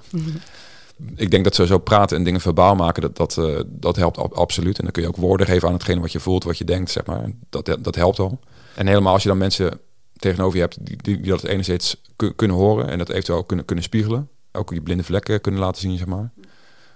Ik 1.14 1.30
denk 1.30 1.44
dat 1.44 1.54
sowieso 1.54 1.78
praten 1.78 2.16
en 2.16 2.24
dingen 2.24 2.40
verbaal 2.40 2.74
maken, 2.74 3.02
dat, 3.02 3.16
dat, 3.16 3.36
uh, 3.36 3.60
dat 3.66 3.96
helpt 3.96 4.34
absoluut. 4.34 4.78
En 4.78 4.84
dan 4.84 4.92
kun 4.92 5.02
je 5.02 5.08
ook 5.08 5.16
woorden 5.16 5.46
geven 5.46 5.68
aan 5.68 5.74
hetgene 5.74 6.00
wat 6.00 6.12
je 6.12 6.20
voelt, 6.20 6.44
wat 6.44 6.58
je 6.58 6.64
denkt, 6.64 6.90
zeg 6.90 7.06
maar. 7.06 7.30
Dat, 7.50 7.76
dat 7.80 7.94
helpt 7.94 8.18
al. 8.18 8.40
En 8.74 8.86
helemaal 8.86 9.12
als 9.12 9.22
je 9.22 9.28
dan 9.28 9.38
mensen 9.38 9.80
tegenover 10.16 10.54
je 10.54 10.60
hebt 10.60 10.86
die, 10.86 10.96
die, 11.02 11.20
dat 11.20 11.44
enerzijds 11.44 12.02
kunnen 12.36 12.56
horen 12.56 12.88
en 12.88 12.98
dat 12.98 13.08
eventueel 13.08 13.44
kunnen, 13.44 13.64
kunnen 13.64 13.84
spiegelen. 13.84 14.28
Ook 14.52 14.74
je 14.74 14.82
blinde 14.82 15.02
vlekken 15.02 15.40
kunnen 15.40 15.60
laten 15.60 15.80
zien, 15.80 15.96
zeg 15.96 16.06
maar. 16.06 16.32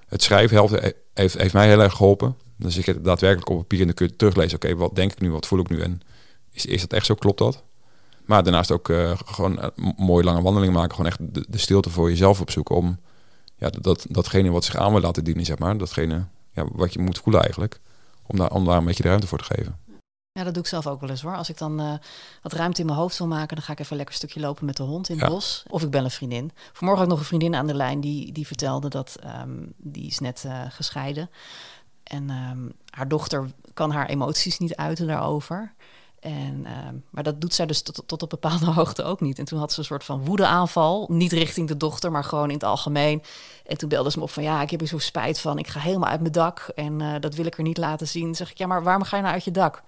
Het 0.07 0.23
schrijven 0.23 0.57
helpt, 0.57 0.95
heeft, 1.15 1.39
heeft 1.39 1.55
mij 1.55 1.69
heel 1.69 1.81
erg 1.81 1.93
geholpen. 1.93 2.37
Dan 2.57 2.71
zit 2.71 2.85
je 2.85 3.01
daadwerkelijk 3.01 3.51
op 3.51 3.57
papier 3.57 3.81
en 3.81 3.87
dan 3.87 3.95
kun 3.95 4.07
je 4.07 4.17
teruglezen. 4.17 4.55
Oké, 4.55 4.77
wat 4.77 4.95
denk 4.95 5.13
ik 5.13 5.21
nu, 5.21 5.31
wat 5.31 5.47
voel 5.47 5.59
ik 5.59 5.69
nu 5.69 5.81
en 5.81 6.01
is, 6.53 6.67
is 6.67 6.81
dat 6.81 6.93
echt 6.93 7.07
zo, 7.07 7.15
klopt 7.15 7.39
dat? 7.39 7.63
Maar 8.25 8.43
daarnaast 8.43 8.71
ook 8.71 8.89
uh, 8.89 9.13
gewoon 9.25 9.59
uh, 9.59 9.67
mooie 9.97 10.25
lange 10.25 10.43
wandelingen 10.43 10.75
maken. 10.75 10.95
Gewoon 10.95 11.11
echt 11.11 11.35
de, 11.35 11.47
de 11.49 11.59
stilte 11.59 11.91
voor 11.91 12.09
jezelf 12.11 12.41
opzoeken 12.41 12.77
om 12.77 12.99
ja, 13.63 13.71
dat, 13.71 14.07
datgene 14.09 14.51
wat 14.51 14.65
zich 14.65 14.77
aan 14.77 14.93
wil 14.93 15.01
laten 15.01 15.25
dienen, 15.25 15.45
zeg 15.45 15.59
maar, 15.59 15.79
datgene 15.79 16.25
ja, 16.53 16.65
wat 16.73 16.93
je 16.93 16.99
moet 16.99 17.19
voelen 17.19 17.43
eigenlijk, 17.43 17.81
om 18.27 18.37
daar, 18.39 18.51
om 18.51 18.65
daar 18.65 18.77
een 18.77 18.85
beetje 18.85 19.03
de 19.03 19.09
ruimte 19.09 19.27
voor 19.27 19.39
te 19.39 19.45
geven. 19.55 19.79
Ja, 20.33 20.45
dat 20.45 20.55
doe 20.55 20.63
ik 20.63 20.69
zelf 20.69 20.87
ook 20.87 21.01
wel 21.01 21.11
eens 21.11 21.23
hoor. 21.23 21.37
Als 21.37 21.49
ik 21.49 21.59
dan 21.59 21.81
eh, 21.81 21.93
wat 22.43 22.53
ruimte 22.53 22.81
in 22.81 22.87
mijn 22.87 22.99
hoofd 22.99 23.19
wil 23.19 23.27
maken, 23.27 23.57
dan 23.57 23.65
ga 23.65 23.73
ik 23.73 23.81
even 23.81 23.97
lekker 23.97 24.15
een 24.15 24.21
stukje 24.21 24.41
lopen 24.41 24.65
met 24.65 24.77
de 24.77 24.83
hond 24.83 25.09
in 25.09 25.15
het 25.19 25.25
Ja. 25.27 25.31
bos. 25.33 25.63
Of 25.69 25.83
ik 25.83 25.91
bel 25.91 26.05
een 26.05 26.11
vriendin. 26.11 26.53
Vanmorgen 26.73 26.89
had 26.97 27.03
ik 27.03 27.09
nog 27.09 27.19
een 27.19 27.25
vriendin 27.39 27.55
aan 27.55 27.67
de 27.67 27.75
lijn 27.75 28.01
die, 28.01 28.33
die 28.33 28.47
vertelde 28.47 28.89
dat 28.89 29.17
ehm, 29.23 29.51
die 29.77 30.07
is 30.07 30.19
net 30.19 30.45
eh, 30.47 30.61
gescheiden. 30.69 31.31
En 32.03 32.31
ehm, 32.31 32.69
haar 32.91 33.09
dochter 33.09 33.51
kan 33.75 33.91
haar 33.91 34.09
emoties 34.09 34.59
niet 34.59 34.77
uiten 34.77 35.07
daarover. 35.07 35.75
En, 36.23 36.67
ehm, 36.67 36.95
maar 37.11 37.23
dat 37.23 37.41
doet 37.41 37.55
zij 37.55 37.67
dus 37.67 37.83
tot, 37.83 38.03
tot 38.07 38.23
op 38.23 38.31
bepaalde 38.31 38.67
hoogte 38.81 39.03
ook 39.03 39.21
niet. 39.21 39.39
En 39.39 39.45
toen 39.45 39.59
had 39.59 39.73
ze 39.73 39.79
een 39.79 39.85
soort 39.85 40.05
van 40.05 40.25
woedeaanval. 40.25 41.07
Niet 41.11 41.33
richting 41.33 41.69
de 41.69 41.77
dochter, 41.77 42.11
maar 42.11 42.25
gewoon 42.25 42.49
in 42.49 42.55
het 42.55 42.65
algemeen. 42.65 43.23
En 43.67 43.79
toen 43.79 43.89
belde 43.89 44.11
ze 44.11 44.19
me 44.19 44.25
op 44.25 44.31
van 44.31 44.43
ja, 44.43 44.63
ik 44.63 44.71
heb 44.71 44.81
er 44.81 44.87
zo 44.87 44.99
spijt 44.99 45.41
van. 45.41 45.59
Ik 45.59 45.67
ga 45.67 45.81
helemaal 45.81 46.09
uit 46.09 46.21
mijn 46.21 46.33
dak 46.33 46.73
en 46.75 47.01
eh, 47.01 47.21
dat 47.21 47.35
wil 47.35 47.47
ik 47.47 47.57
er 47.57 47.63
niet 47.63 47.79
laten 47.79 48.09
zien. 48.09 48.25
Dan 48.25 48.35
zeg 48.35 48.51
ik 48.51 48.59
ja, 48.59 48.67
maar 48.67 48.83
waarom 48.83 49.03
ga 49.03 49.17
je 49.17 49.23
nou 49.23 49.35
uit 49.35 49.45
je 49.45 49.51
dak? 49.51 49.83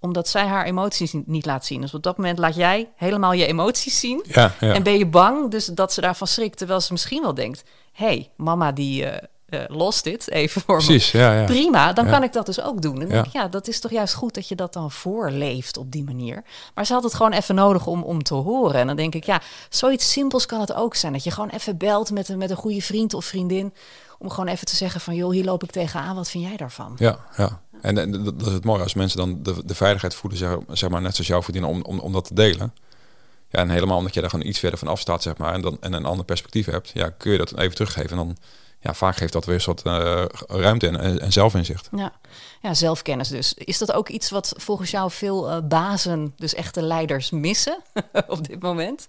Omdat 0.00 0.28
zij 0.28 0.46
haar 0.46 0.64
emoties 0.64 1.12
niet, 1.12 1.26
niet 1.26 1.46
laat 1.46 1.64
zien. 1.64 1.80
Dus 1.80 1.94
op 1.94 2.02
dat 2.02 2.16
moment 2.16 2.38
laat 2.38 2.54
jij 2.54 2.90
helemaal 2.96 3.32
je 3.32 3.46
emoties 3.46 4.00
zien. 4.00 4.24
Ja, 4.26 4.54
ja. 4.60 4.74
En 4.74 4.82
ben 4.82 4.98
je 4.98 5.06
bang 5.06 5.50
dus 5.50 5.66
dat 5.66 5.92
ze 5.92 6.00
daarvan 6.00 6.26
schrikt. 6.26 6.58
Terwijl 6.58 6.80
ze 6.80 6.92
misschien 6.92 7.22
wel 7.22 7.34
denkt... 7.34 7.64
hé, 7.92 8.06
hey, 8.06 8.30
mama 8.36 8.72
die 8.72 9.06
eh 9.06 9.28
eh, 9.46 9.60
lost 9.68 10.04
dit 10.04 10.30
even 10.30 10.60
voor 10.60 10.76
me. 10.76 10.84
Precies, 10.84 11.10
ja, 11.10 11.34
ja. 11.40 11.44
Prima, 11.44 11.92
dan 11.92 12.04
Ja. 12.04 12.10
kan 12.10 12.22
ik 12.22 12.32
dat 12.32 12.46
dus 12.46 12.60
ook 12.60 12.82
doen. 12.82 13.00
En 13.00 13.08
denk 13.08 13.26
ik, 13.26 13.32
ja, 13.32 13.48
dat 13.48 13.68
is 13.68 13.80
toch 13.80 13.90
juist 13.90 14.14
goed 14.14 14.34
dat 14.34 14.48
je 14.48 14.54
dat 14.54 14.72
dan 14.72 14.90
voorleeft 14.90 15.76
op 15.76 15.92
die 15.92 16.04
manier. 16.04 16.44
Maar 16.74 16.86
ze 16.86 16.92
had 16.92 17.02
het 17.02 17.14
gewoon 17.14 17.32
even 17.32 17.54
nodig 17.54 17.86
om, 17.86 18.02
om 18.02 18.22
te 18.22 18.34
horen. 18.34 18.80
En 18.80 18.86
dan 18.86 18.96
denk 18.96 19.14
ik, 19.14 19.24
ja, 19.24 19.40
zoiets 19.68 20.12
simpels 20.12 20.46
kan 20.46 20.60
het 20.60 20.74
ook 20.74 20.94
zijn. 20.94 21.12
Dat 21.12 21.24
je 21.24 21.30
gewoon 21.30 21.50
even 21.50 21.76
belt 21.76 22.10
met 22.10 22.28
een, 22.28 22.38
met 22.38 22.50
een 22.50 22.56
goede 22.56 22.82
vriend 22.82 23.14
of 23.14 23.24
vriendin. 23.24 23.74
Om 24.18 24.30
gewoon 24.30 24.48
even 24.48 24.66
te 24.66 24.76
zeggen 24.76 25.00
van, 25.00 25.14
joh, 25.14 25.30
hier 25.32 25.44
loop 25.44 25.62
ik 25.62 25.70
tegenaan. 25.70 26.16
Wat 26.16 26.30
vind 26.30 26.44
jij 26.44 26.56
daarvan? 26.56 26.94
Ja, 26.98 27.18
ja. 27.36 27.60
En, 27.80 27.98
en 27.98 28.10
dat 28.12 28.38
dat 28.38 28.46
is 28.48 28.52
het 28.54 28.64
mooie 28.64 28.82
als 28.82 28.94
mensen 28.94 29.18
dan 29.18 29.42
de, 29.42 29.62
de 29.64 29.74
veiligheid 29.74 30.14
voelen, 30.14 30.38
zeg, 30.38 30.56
zeg 30.68 30.90
maar, 30.90 31.00
net 31.00 31.12
zoals 31.12 31.28
jou 31.28 31.42
verdienen, 31.42 31.70
om, 31.70 31.82
om, 31.82 31.98
om 31.98 32.12
dat 32.12 32.24
te 32.24 32.34
delen. 32.34 32.74
Ja, 33.50 33.58
en 33.58 33.70
helemaal 33.70 33.96
omdat 33.98 34.14
je 34.14 34.20
daar 34.20 34.30
gewoon 34.30 34.46
iets 34.46 34.58
verder 34.58 34.78
van 34.78 34.88
afstaat, 34.88 35.22
zeg 35.22 35.36
maar, 35.36 35.54
en, 35.54 35.60
dan, 35.60 35.76
en 35.80 35.92
een 35.92 36.04
ander 36.04 36.24
perspectief 36.24 36.66
hebt, 36.66 36.90
ja, 36.94 37.08
kun 37.10 37.32
je 37.32 37.38
dat 37.38 37.58
even 37.58 37.74
teruggeven. 37.74 38.10
En 38.10 38.16
dan, 38.16 38.36
ja, 38.86 38.94
vaak 38.94 39.16
geeft 39.16 39.32
dat 39.32 39.44
weer 39.44 39.54
een 39.54 39.60
soort 39.60 39.82
eh, 39.82 40.24
ruimte 40.46 40.88
en, 40.88 41.20
en, 41.20 41.32
zelfinzicht. 41.32 41.88
Ja. 41.96 42.12
ja, 42.62 42.74
zelfkennis 42.74 43.28
dus. 43.28 43.54
Is 43.54 43.78
dat 43.78 43.92
ook 43.92 44.08
iets 44.08 44.30
wat 44.30 44.54
volgens 44.56 44.90
jou 44.90 45.10
veel 45.10 45.50
eh, 45.50 45.58
bazen, 45.62 46.32
dus 46.36 46.54
echte 46.54 46.82
leiders, 46.82 47.30
missen 47.30 47.82
op 48.26 48.48
dit 48.48 48.62
moment? 48.62 49.08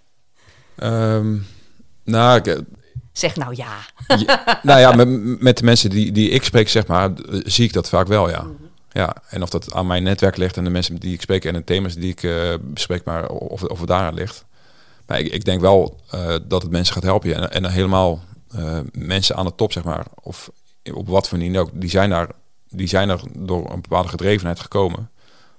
Ehm, 0.76 1.38
nou, 2.04 2.38
ik, 2.38 2.64
Zeg 3.18 3.36
nou 3.36 3.54
ja. 3.56 3.78
Ja, 4.18 4.60
nou 4.64 4.80
ja, 4.80 4.92
met, 4.92 5.42
met 5.42 5.58
de 5.58 5.64
mensen 5.64 5.90
die, 5.90 6.12
die 6.12 6.30
ik 6.30 6.44
spreek, 6.44 6.70
zeg 6.70 6.88
maar, 6.88 7.14
eh, 7.14 7.40
zie 7.44 7.66
ik 7.66 7.74
dat 7.74 7.90
vaak 7.90 8.08
wel, 8.08 8.30
ja. 8.30 8.46
Ja, 8.92 9.16
en 9.30 9.42
of 9.42 9.50
dat 9.50 9.74
aan 9.74 9.88
mijn 9.88 10.04
netwerk 10.04 10.38
ligt 10.38 10.58
en 10.58 10.64
de 10.64 10.70
mensen 10.70 10.96
die 10.96 11.14
ik 11.14 11.22
spreek 11.22 11.46
en 11.46 11.54
de 11.54 11.64
thema's 11.64 11.96
die 11.96 12.12
ik 12.12 12.24
eh, 12.24 12.54
bespreek, 12.62 13.04
maar 13.04 13.30
of, 13.30 13.64
of 13.64 13.80
het 13.80 13.88
daaraan 13.88 14.14
ligt. 14.14 14.46
Maar 15.06 15.20
ik, 15.20 15.34
ik 15.34 15.46
denk 15.46 15.62
wel 15.62 16.00
eh, 16.10 16.36
dat 16.48 16.62
het 16.62 16.72
mensen 16.72 16.94
gaat 16.94 17.04
helpen. 17.04 17.36
En, 17.36 17.52
en 17.52 17.72
helemaal 17.72 18.24
eh, 18.52 18.80
mensen 18.92 19.36
aan 19.36 19.46
de 19.46 19.56
top, 19.56 19.72
zeg 19.72 19.84
maar, 19.84 20.06
of 20.22 20.52
op 20.94 21.08
wat 21.08 21.28
voor 21.28 21.38
manier 21.38 21.60
ook, 21.60 21.70
die 21.74 21.90
zijn, 21.90 22.10
daar, 22.10 22.30
die 22.70 22.88
zijn 22.88 23.10
er 23.10 23.22
door 23.38 23.72
een 23.72 23.82
bepaalde 23.82 24.08
gedrevenheid 24.10 24.60
gekomen. 24.60 25.10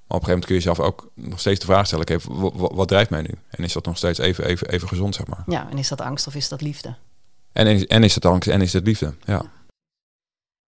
Maar 0.06 0.16
op 0.16 0.28
een 0.28 0.28
gegeven 0.28 0.28
moment 0.28 0.44
kun 0.44 0.54
je 0.54 0.60
zelf 0.60 0.80
ook 0.80 1.10
nog 1.14 1.40
steeds 1.40 1.60
de 1.60 1.66
vraag 1.66 1.86
stellen, 1.86 2.04
oké, 2.04 2.18
wa- 2.32 2.58
wa- 2.58 2.74
wat, 2.74 2.88
drijft 2.88 3.10
mij 3.10 3.22
nu? 3.22 3.34
En 3.48 3.64
is 3.64 3.72
dat 3.72 3.84
nog 3.84 3.96
steeds 3.96 4.18
even, 4.18 4.44
even, 4.44 4.68
even 4.68 4.88
gezond, 4.88 5.14
zeg 5.14 5.26
maar? 5.26 5.42
Ja, 5.46 5.70
en 5.70 5.78
is 5.78 5.88
dat 5.88 6.00
angst 6.00 6.26
of 6.26 6.34
is 6.34 6.48
dat 6.48 6.60
liefde? 6.60 6.94
En, 7.52 7.66
en, 7.66 7.86
en 7.86 8.02
is 8.02 8.14
het 8.14 8.24
angst 8.24 8.48
en 8.48 8.60
is 8.60 8.72
het 8.72 8.86
liefde? 8.86 9.14
Ja. 9.24 9.42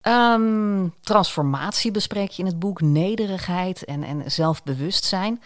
Ehm, 0.01 0.87
transformatie 1.01 1.91
bespreek 1.91 2.29
je 2.29 2.41
in 2.41 2.47
het 2.47 2.59
boek, 2.59 2.81
nederigheid 2.81 3.85
en, 3.85 4.03
en 4.03 4.31
zelfbewustzijn. 4.31 5.41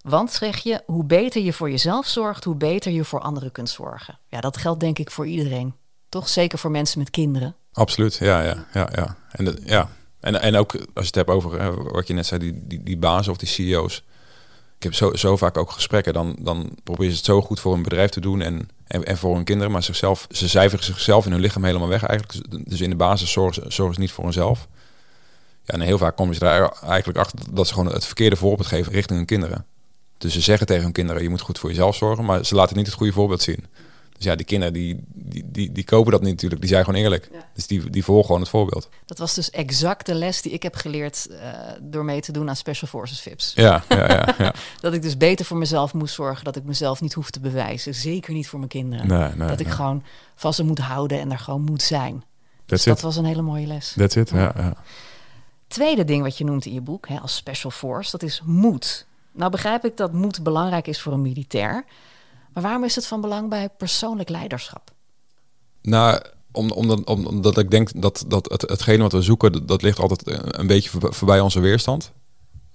Want 0.00 0.32
zeg 0.32 0.56
je, 0.56 0.82
hoe 0.86 1.04
beter 1.04 1.42
je 1.42 1.52
voor 1.52 1.70
jezelf 1.70 2.06
zorgt, 2.06 2.44
hoe 2.44 2.54
beter 2.54 2.92
je 2.92 3.04
voor 3.04 3.20
anderen 3.20 3.52
kunt 3.52 3.70
zorgen. 3.70 4.18
Ja, 4.28 4.40
dat 4.40 4.56
geldt 4.56 4.80
denk 4.80 4.98
ik 4.98 5.10
voor 5.10 5.26
iedereen. 5.26 5.74
Toch 6.08 6.28
zeker 6.28 6.58
voor 6.58 6.70
mensen 6.70 6.98
met 6.98 7.10
kinderen. 7.10 7.56
Absoluut, 7.72 8.14
ja, 8.14 8.42
ja, 8.42 8.66
ja, 8.72 8.88
ja. 8.94 9.16
En, 9.30 9.58
ja. 9.64 9.88
en, 10.20 10.40
en 10.40 10.56
ook 10.56 10.72
als 10.72 10.82
je 10.94 11.00
het 11.02 11.14
hebt 11.14 11.30
over 11.30 11.58
eh, 11.58 11.74
wat 11.74 12.06
je 12.06 12.14
net 12.14 12.26
zei, 12.26 12.40
die, 12.40 12.66
die, 12.66 12.82
die 12.82 12.96
bazen 12.98 13.32
of 13.32 13.38
die 13.38 13.48
CEO's. 13.48 14.04
Ik 14.76 14.82
heb 14.84 14.94
zo, 14.94 15.14
zo 15.14 15.36
vaak 15.36 15.56
ook 15.56 15.70
gesprekken, 15.70 16.12
dan, 16.12 16.36
dan 16.40 16.78
proberen 16.84 17.10
ze 17.10 17.16
het 17.16 17.26
zo 17.26 17.42
goed 17.42 17.60
voor 17.60 17.74
een 17.74 17.82
bedrijf 17.82 18.10
te 18.10 18.20
doen 18.20 18.40
en, 18.40 18.68
en, 18.86 19.04
en 19.04 19.16
voor 19.16 19.34
hun 19.34 19.44
kinderen, 19.44 19.72
maar 19.72 19.82
zichzelf, 19.82 20.26
ze 20.30 20.48
cijferen 20.48 20.84
zichzelf 20.84 21.26
in 21.26 21.32
hun 21.32 21.40
lichaam 21.40 21.64
helemaal 21.64 21.88
weg 21.88 22.04
eigenlijk. 22.04 22.50
Dus- 22.50 22.62
Dus 22.64 22.80
in 22.80 22.90
de 22.90 22.96
basis 22.96 23.32
zorgen 23.32 23.72
zorgen 23.72 23.94
ze 23.94 24.00
niet 24.00 24.12
voor 24.12 24.24
hunzelf. 24.24 24.68
Ja, 25.64 25.74
en 25.74 25.80
heel 25.80 25.98
vaak 25.98 26.16
komen 26.16 26.34
ze 26.34 26.40
daar 26.40 26.72
eigenlijk 26.82 27.18
achter 27.18 27.38
dat 27.50 27.66
ze 27.66 27.74
gewoon 27.74 27.92
het 27.92 28.04
verkeerde 28.06 28.36
voorbeeld 28.36 28.68
geven 28.68 28.92
richting 28.92 29.18
hun 29.18 29.26
kinderen. 29.26 29.66
Dus 30.18 30.32
ze 30.32 30.40
zeggen 30.40 30.66
tegen 30.66 30.82
hun 30.82 30.92
kinderen, 30.92 31.22
je 31.22 31.28
moet 31.28 31.40
goed 31.40 31.58
voor 31.58 31.70
jezelf 31.70 31.96
zorgen, 31.96 32.24
maar 32.24 32.44
ze 32.46 32.54
laten 32.54 32.76
niet 32.76 32.86
het 32.86 32.94
goede 32.94 33.12
voorbeeld 33.12 33.42
zien. 33.42 33.66
Dus 34.18 34.26
ja, 34.26 34.36
die 34.36 34.46
kinderen 34.46 34.72
die, 34.72 35.04
die, 35.14 35.44
die, 35.50 35.72
die 35.72 35.84
kopen 35.84 36.12
dat 36.12 36.20
niet 36.20 36.30
natuurlijk, 36.30 36.60
die 36.60 36.70
zijn 36.70 36.84
gewoon 36.84 37.00
eerlijk. 37.00 37.30
Dus 37.54 37.66
die, 37.66 37.90
die 37.90 38.04
volgen 38.04 38.24
gewoon 38.24 38.40
het 38.40 38.50
voorbeeld. 38.50 38.88
Dat 39.04 39.18
was 39.18 39.34
dus 39.34 39.50
exact 39.50 40.06
de 40.06 40.14
les 40.14 40.42
die 40.42 40.52
ik 40.52 40.62
heb 40.62 40.74
geleerd 40.74 41.28
eh, 41.30 41.50
door 41.80 42.04
mee 42.04 42.20
te 42.20 42.32
doen 42.32 42.48
aan 42.48 42.56
Special 42.56 42.88
Forces 42.90 43.20
VIPs. 43.20 43.52
Ja, 43.54 43.84
ja, 43.88 44.08
ja. 44.08 44.34
ja. 44.38 44.54
Dat 44.80 44.92
ik 44.92 45.02
dus 45.02 45.16
beter 45.16 45.44
voor 45.44 45.56
mezelf 45.56 45.94
moest 45.94 46.14
zorgen, 46.14 46.44
dat 46.44 46.56
ik 46.56 46.64
mezelf 46.64 47.00
niet 47.00 47.12
hoef 47.12 47.30
te 47.30 47.40
bewijzen. 47.40 47.94
Zeker 47.94 48.32
niet 48.32 48.48
voor 48.48 48.58
mijn 48.58 48.70
kinderen. 48.70 49.06
Nee, 49.06 49.28
nee, 49.34 49.48
dat 49.48 49.60
ik 49.60 49.66
nee. 49.66 49.74
gewoon 49.74 50.02
ze 50.50 50.64
moet 50.64 50.78
houden 50.78 51.20
en 51.20 51.32
er 51.32 51.38
gewoon 51.38 51.62
moet 51.62 51.82
zijn. 51.82 52.24
Dus 52.66 52.84
dat 52.84 53.00
was 53.00 53.16
een 53.16 53.24
hele 53.24 53.42
mooie 53.42 53.66
les. 53.66 53.94
That's 53.96 54.16
it, 54.16 54.30
ja, 54.30 54.52
ja. 54.56 54.74
Tweede 55.66 56.04
ding 56.04 56.22
wat 56.22 56.38
je 56.38 56.44
noemt 56.44 56.66
in 56.66 56.72
je 56.72 56.80
boek, 56.80 57.08
hè, 57.08 57.20
als 57.20 57.36
special 57.36 57.70
force, 57.70 58.10
dat 58.10 58.22
is 58.22 58.42
moed. 58.44 59.06
Nou 59.32 59.50
begrijp 59.50 59.84
ik 59.84 59.96
dat 59.96 60.12
moed 60.12 60.42
belangrijk 60.42 60.86
is 60.86 61.00
voor 61.00 61.12
een 61.12 61.22
militair. 61.22 61.84
Maar 62.58 62.66
waarom 62.66 62.84
is 62.86 62.94
het 62.94 63.06
van 63.06 63.20
belang 63.20 63.48
bij 63.48 63.68
persoonlijk 63.68 64.28
leiderschap? 64.28 64.90
Nou, 65.82 66.20
om, 66.52 66.70
omdat, 66.70 67.04
om- 67.04 67.26
omdat 67.26 67.58
ik 67.58 67.70
denk 67.70 68.02
dat, 68.02 68.24
dat 68.28 68.50
het, 68.50 68.62
hetgene 68.62 69.02
wat 69.02 69.12
we 69.12 69.22
zoeken, 69.22 69.66
dat, 69.66 69.82
ligt 69.82 69.98
altijd 69.98 70.22
een 70.58 70.66
beetje 70.66 70.90
voorbij, 71.00 71.40
onze 71.40 71.60
weerstand. 71.60 72.12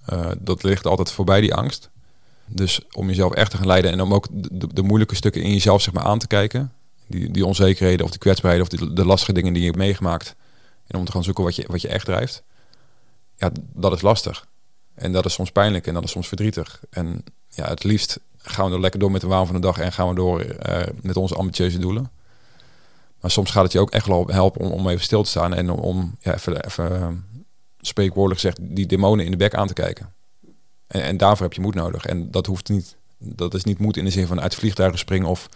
Eh, 0.05 0.31
dat 0.39 0.63
ligt 0.63 0.85
altijd 0.85 1.11
voorbij 1.11 1.41
die 1.41 1.53
angst. 1.53 1.89
Dus 2.45 2.81
om 2.91 3.07
jezelf 3.07 3.33
echt 3.33 3.51
te 3.51 3.57
gaan 3.57 3.65
leiden 3.67 3.91
en 3.91 4.01
om 4.01 4.13
ook 4.13 4.27
de, 4.73 4.81
moeilijke 4.81 5.15
stukken 5.15 5.41
in 5.41 5.51
jezelf 5.51 5.81
zeg 5.81 5.93
maar, 5.93 6.03
aan 6.03 6.19
te 6.19 6.27
kijken. 6.27 6.73
Die, 7.07 7.31
die 7.31 7.45
onzekerheden 7.45 8.05
of 8.05 8.11
die 8.11 8.19
kwetsbaarheden 8.19 8.67
of 8.81 8.89
de 8.93 9.05
lastige 9.05 9.33
dingen 9.33 9.53
die 9.53 9.61
je 9.61 9.67
hebt 9.67 9.79
meegemaakt. 9.79 10.35
En 10.87 10.99
om 10.99 11.05
te 11.05 11.11
gaan 11.11 11.23
zoeken 11.23 11.43
wat 11.43 11.55
je, 11.55 11.63
wat 11.67 11.81
je 11.81 11.87
echt 11.87 12.05
drijft. 12.05 12.43
Ja, 13.37 13.51
dat 13.73 13.93
is 13.93 14.01
lastig. 14.01 14.47
En 14.95 15.11
dat 15.11 15.25
is 15.25 15.33
soms 15.33 15.51
pijnlijk 15.51 15.87
en 15.87 15.93
dat 15.93 16.03
is 16.03 16.11
soms 16.11 16.27
verdrietig. 16.27 16.81
En 16.89 17.23
ja, 17.49 17.67
het 17.67 17.83
liefst 17.83 18.19
gaan 18.43 18.69
we 18.69 18.75
er 18.75 18.81
lekker 18.81 18.99
door 18.99 19.11
met 19.11 19.21
de 19.21 19.27
waan 19.27 19.45
van 19.45 19.55
de 19.55 19.61
dag 19.61 19.77
en 19.77 19.91
gaan 19.91 20.07
we 20.07 20.15
door 20.15 20.39
eh, 20.39 20.87
met 21.01 21.17
onze 21.17 21.35
ambitieuze 21.35 21.79
doelen. 21.79 22.11
Maar 23.19 23.31
soms 23.31 23.51
gaat 23.51 23.63
het 23.63 23.71
je 23.71 23.79
ook 23.79 23.91
echt 23.91 24.07
wel 24.07 24.27
helpen 24.27 24.61
om, 24.61 24.71
om 24.71 24.87
even 24.87 25.03
stil 25.03 25.23
te 25.23 25.29
staan 25.29 25.53
en 25.53 25.69
om, 25.69 25.79
om 25.79 26.15
ja, 26.19 26.33
even, 26.33 26.65
even 26.65 26.95
eh, 26.95 27.07
spreekwoordelijk 27.79 28.41
gezegd 28.41 28.57
die 28.61 28.85
demonen 28.85 29.25
in 29.25 29.31
de 29.31 29.37
bek 29.37 29.55
aan 29.55 29.67
te 29.67 29.73
kijken. 29.73 30.13
En, 30.87 31.03
en 31.03 31.17
daarvoor 31.17 31.45
heb 31.45 31.55
je 31.55 31.61
moed 31.61 31.75
nodig. 31.75 32.05
En 32.05 32.31
dat 32.31 32.45
hoeft 32.45 32.69
niet, 32.69 32.95
dat 33.17 33.53
is 33.53 33.63
niet 33.63 33.79
moed 33.79 33.97
in 33.97 34.05
de 34.05 34.11
zin 34.11 34.27
van 34.27 34.41
uit 34.41 34.55
vliegtuigen 34.55 34.99
springen 34.99 35.27
of 35.27 35.49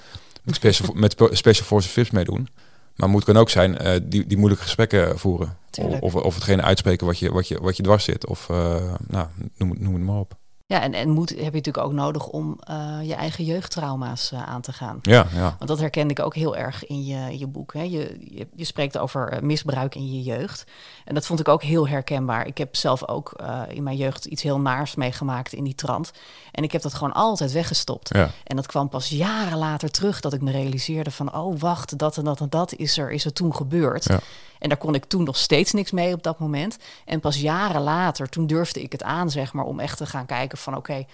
met 0.43 0.56
special, 0.56 0.93
met 1.04 1.12
spe- 1.12 1.36
special 1.36 1.65
forces 1.65 1.91
VIPs 1.91 2.12
meedoen. 2.12 2.47
Maar 2.95 3.10
moed 3.10 3.23
kan 3.23 3.38
ook 3.38 3.50
zijn 3.50 3.78
eh, 3.78 4.00
die, 4.04 4.28
die 4.28 4.38
moeilijke 4.38 4.63
gesprekken 4.63 5.19
voeren. 5.19 5.58
Tuurlijk. 5.69 6.04
Of, 6.04 6.15
of 6.15 6.36
hetgene 6.36 6.62
uitspreken 6.62 7.06
wat 7.06 7.19
je, 7.19 7.32
wat 7.32 7.47
je, 7.47 7.62
wat 7.62 7.78
je 7.78 7.84
dwars 7.84 8.04
zit. 8.04 8.28
Of 8.28 8.50
uh, 8.50 8.93
nou, 9.08 9.28
noem, 9.58 9.76
noem 9.78 9.93
het 9.93 10.04
maar 10.04 10.19
op. 10.19 10.38
Ja, 10.69 10.82
en, 10.82 10.93
en 10.93 11.10
moed 11.10 11.30
heb 11.30 11.38
je 11.38 11.43
natuurlijk 11.43 11.86
ook 11.86 11.93
nodig 11.93 12.27
om 12.27 12.60
uh, 12.69 12.97
je 13.03 13.13
eigen 13.13 13.43
jeugdtrauma's 13.43 14.32
uh, 14.32 14.43
aan 14.43 14.62
te 14.62 14.73
gaan. 14.73 14.99
Ja, 15.01 15.27
ja. 15.34 15.56
Want 15.58 15.67
dat 15.67 15.80
herkende 15.80 16.13
ik 16.13 16.19
ook 16.19 16.36
heel 16.36 16.56
erg 16.56 16.86
in 16.86 17.06
je, 17.06 17.32
in 17.32 17.39
je 17.39 17.47
boek. 17.47 17.73
Hè. 17.73 17.82
Je, 17.82 18.17
je, 18.19 18.47
je, 18.56 18.65
spreekt 18.65 18.97
over 18.97 19.34
uh, 19.34 19.39
misbruik 19.39 19.95
in 19.95 20.13
je 20.13 20.21
jeugd. 20.21 20.63
En 21.06 21.13
dat 21.13 21.25
vond 21.25 21.39
ik 21.39 21.47
ook 21.47 21.63
heel 21.63 21.88
herkenbaar. 21.88 22.47
Ik 22.47 22.58
heb 22.58 22.75
zelf 22.75 23.08
ook 23.08 23.34
uh, 23.41 23.62
in 23.69 23.84
mijn 23.84 23.97
jeugd 23.97 24.25
iets 24.25 24.43
heel 24.43 24.60
naars 24.60 24.95
meegemaakt 24.95 25.53
in 25.53 25.63
die 25.63 25.75
trant. 25.75 26.12
En 26.51 26.63
ik 26.63 26.71
heb 26.71 26.82
dat 26.82 26.93
gewoon 26.93 27.13
altijd 27.13 27.51
weggestopt. 27.51 28.13
Ja. 28.13 28.30
En 28.43 28.56
dat 28.56 28.67
kwam 28.67 28.89
pas 28.89 29.10
jaren 29.10 29.58
later 29.58 29.91
terug 29.91 30.19
dat 30.19 30.34
ik 30.34 30.41
me 30.41 30.51
realiseerde 30.51 31.12
van... 31.12 31.36
oh, 31.36 31.60
wacht, 31.60 31.97
dat 31.97 32.17
en 32.17 32.23
dat 32.23 32.39
en 32.39 32.49
dat 32.49 32.73
is 32.73 32.97
er, 32.97 33.12
is 33.12 33.25
er 33.25 33.34
toen 33.34 33.56
gebeurd. 33.56 34.03
Ja. 34.03 34.19
En 34.60 34.69
daar 34.69 34.77
kon 34.77 34.95
ik 34.95 35.06
toen 35.06 35.23
nog 35.23 35.38
steeds 35.38 35.73
niks 35.73 35.91
mee 35.91 36.13
op 36.13 36.23
dat 36.23 36.39
moment. 36.39 36.77
En 37.06 37.19
pas 37.19 37.39
jaren 37.39 37.82
later, 37.82 38.30
toen 38.30 38.47
durfde 38.47 38.82
ik 38.82 38.91
het 38.91 39.03
aan, 39.03 39.32
zeg 39.32 39.53
maar, 39.53 39.65
om 39.65 39.80
echt 39.80 39.97
te 39.97 40.06
gaan 40.06 40.25
kijken 40.25 40.57
van 40.60 40.76
oké, 40.76 40.91
okay, 40.91 41.08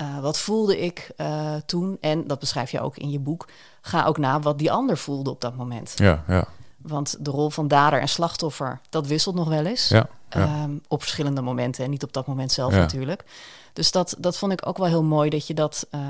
uh, 0.00 0.20
wat 0.20 0.38
voelde 0.38 0.80
ik 0.80 1.10
uh, 1.16 1.54
toen? 1.66 1.96
En 2.00 2.26
dat 2.26 2.38
beschrijf 2.38 2.70
je 2.70 2.80
ook 2.80 2.96
in 2.96 3.10
je 3.10 3.18
boek. 3.18 3.48
Ga 3.80 4.04
ook 4.04 4.18
na 4.18 4.40
wat 4.40 4.58
die 4.58 4.72
ander 4.72 4.98
voelde 4.98 5.30
op 5.30 5.40
dat 5.40 5.56
moment. 5.56 5.92
Ja, 5.96 6.24
ja. 6.28 6.44
Want 6.76 7.16
de 7.24 7.30
rol 7.30 7.50
van 7.50 7.68
dader 7.68 8.00
en 8.00 8.08
slachtoffer, 8.08 8.80
dat 8.88 9.06
wisselt 9.06 9.34
nog 9.34 9.48
wel 9.48 9.64
eens. 9.64 9.88
Ja, 9.88 10.08
ja. 10.28 10.62
Um, 10.62 10.82
op 10.88 11.00
verschillende 11.00 11.40
momenten 11.40 11.84
en 11.84 11.90
niet 11.90 12.02
op 12.02 12.12
dat 12.12 12.26
moment 12.26 12.52
zelf 12.52 12.72
ja. 12.72 12.78
natuurlijk. 12.78 13.24
Dus 13.72 13.90
dat, 13.90 14.16
dat 14.18 14.36
vond 14.36 14.52
ik 14.52 14.66
ook 14.66 14.78
wel 14.78 14.86
heel 14.86 15.02
mooi 15.02 15.30
dat 15.30 15.46
je 15.46 15.54
dat 15.54 15.86
uh, 15.90 16.00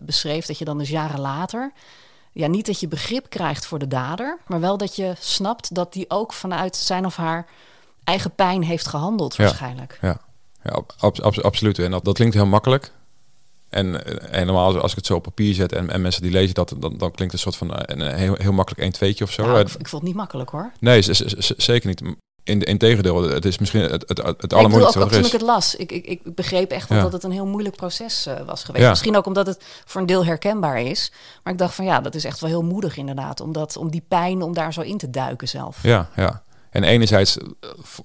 beschreef. 0.00 0.46
Dat 0.46 0.58
je 0.58 0.64
dan 0.64 0.78
dus 0.78 0.88
jaren 0.88 1.20
later 1.20 1.72
ja, 2.34 2.46
niet 2.46 2.66
dat 2.66 2.80
je 2.80 2.88
begrip 2.88 3.28
krijgt 3.28 3.66
voor 3.66 3.78
de 3.78 3.88
dader, 3.88 4.38
maar 4.46 4.60
wel 4.60 4.76
dat 4.76 4.96
je 4.96 5.14
snapt 5.18 5.74
dat 5.74 5.92
die 5.92 6.10
ook 6.10 6.32
vanuit 6.32 6.76
zijn 6.76 7.06
of 7.06 7.16
haar 7.16 7.46
eigen 8.04 8.34
pijn 8.34 8.62
heeft 8.62 8.86
gehandeld, 8.86 9.36
waarschijnlijk. 9.36 9.98
Ja, 10.00 10.20
Ja, 10.64 10.70
ab- 10.72 10.94
ab- 10.98 11.20
ab- 11.20 11.38
absoluut. 11.38 11.78
En 11.78 11.90
dat, 11.90 12.04
dat 12.04 12.14
klinkt 12.14 12.34
heel 12.34 12.46
makkelijk. 12.46 12.92
En 13.68 14.04
eh, 14.04 14.30
helemaal 14.38 14.64
als, 14.66 14.76
als 14.82 14.90
ik 14.90 14.96
het 14.96 15.06
zo 15.06 15.14
op 15.14 15.22
papier 15.22 15.54
zet 15.54 15.72
en, 15.72 15.90
en 15.90 16.00
mensen 16.00 16.22
die 16.22 16.30
lezen 16.30 16.54
dat, 16.54 16.68
dan, 16.78 16.96
dan 16.98 17.10
klinkt 17.10 17.20
het 17.20 17.32
een 17.32 17.38
soort 17.38 17.56
van 17.56 17.74
eh, 17.74 17.96
een 18.06 18.14
heel, 18.16 18.34
heel 18.38 18.52
makkelijk 18.52 18.82
1 18.82 18.92
2 18.92 19.16
of 19.22 19.30
zo. 19.32 19.42
Nou, 19.42 19.54
Eh, 19.54 19.60
ik, 19.60 19.66
ik 19.68 19.88
vond 19.88 19.90
het 19.92 20.02
niet 20.02 20.14
makkelijk 20.14 20.50
hoor. 20.50 20.72
Nee, 20.80 21.02
zeker 21.56 21.88
niet. 21.88 22.02
In, 22.42 22.62
in 22.62 22.78
tegendeel, 22.78 23.22
het 23.22 23.44
is 23.44 23.58
misschien 23.58 23.80
het, 23.80 23.90
het, 23.92 24.08
het 24.08 24.16
Nee, 24.18 24.30
ik 24.32 24.38
bedoel 24.38 24.58
allermoeilijkste 24.58 25.00
ook, 25.02 25.10
toen 25.10 25.24
ik 25.24 25.32
het 25.32 25.40
las. 25.40 25.74
Ik, 25.74 25.92
ik, 25.92 26.06
ik 26.06 26.34
begreep 26.34 26.70
echt 26.70 26.88
wel 26.88 26.98
Ja. 26.98 27.04
dat 27.04 27.12
het 27.12 27.22
een 27.22 27.30
heel 27.30 27.46
moeilijk 27.46 27.76
proces 27.76 28.26
eh, 28.26 28.40
was 28.46 28.64
geweest. 28.64 28.84
Ja. 28.84 28.90
Misschien 28.90 29.16
ook 29.16 29.26
omdat 29.26 29.46
het 29.46 29.64
voor 29.84 30.00
een 30.00 30.06
deel 30.06 30.24
herkenbaar 30.24 30.80
is. 30.80 31.12
Maar 31.42 31.52
ik 31.52 31.58
dacht 31.58 31.74
van 31.74 31.84
ja, 31.84 32.00
dat 32.00 32.14
is 32.14 32.24
echt 32.24 32.40
wel 32.40 32.50
heel 32.50 32.62
moedig 32.62 32.96
inderdaad. 32.96 33.40
Om, 33.40 33.52
dat, 33.52 33.76
om 33.76 33.90
die 33.90 34.04
pijn, 34.08 34.42
om 34.42 34.54
daar 34.54 34.72
zo 34.72 34.80
in 34.80 34.98
te 34.98 35.10
duiken 35.10 35.48
zelf. 35.48 35.78
Ja, 35.82 36.08
ja. 36.16 36.42
En 36.74 36.82
enerzijds 36.84 37.38
eh, 37.38 37.44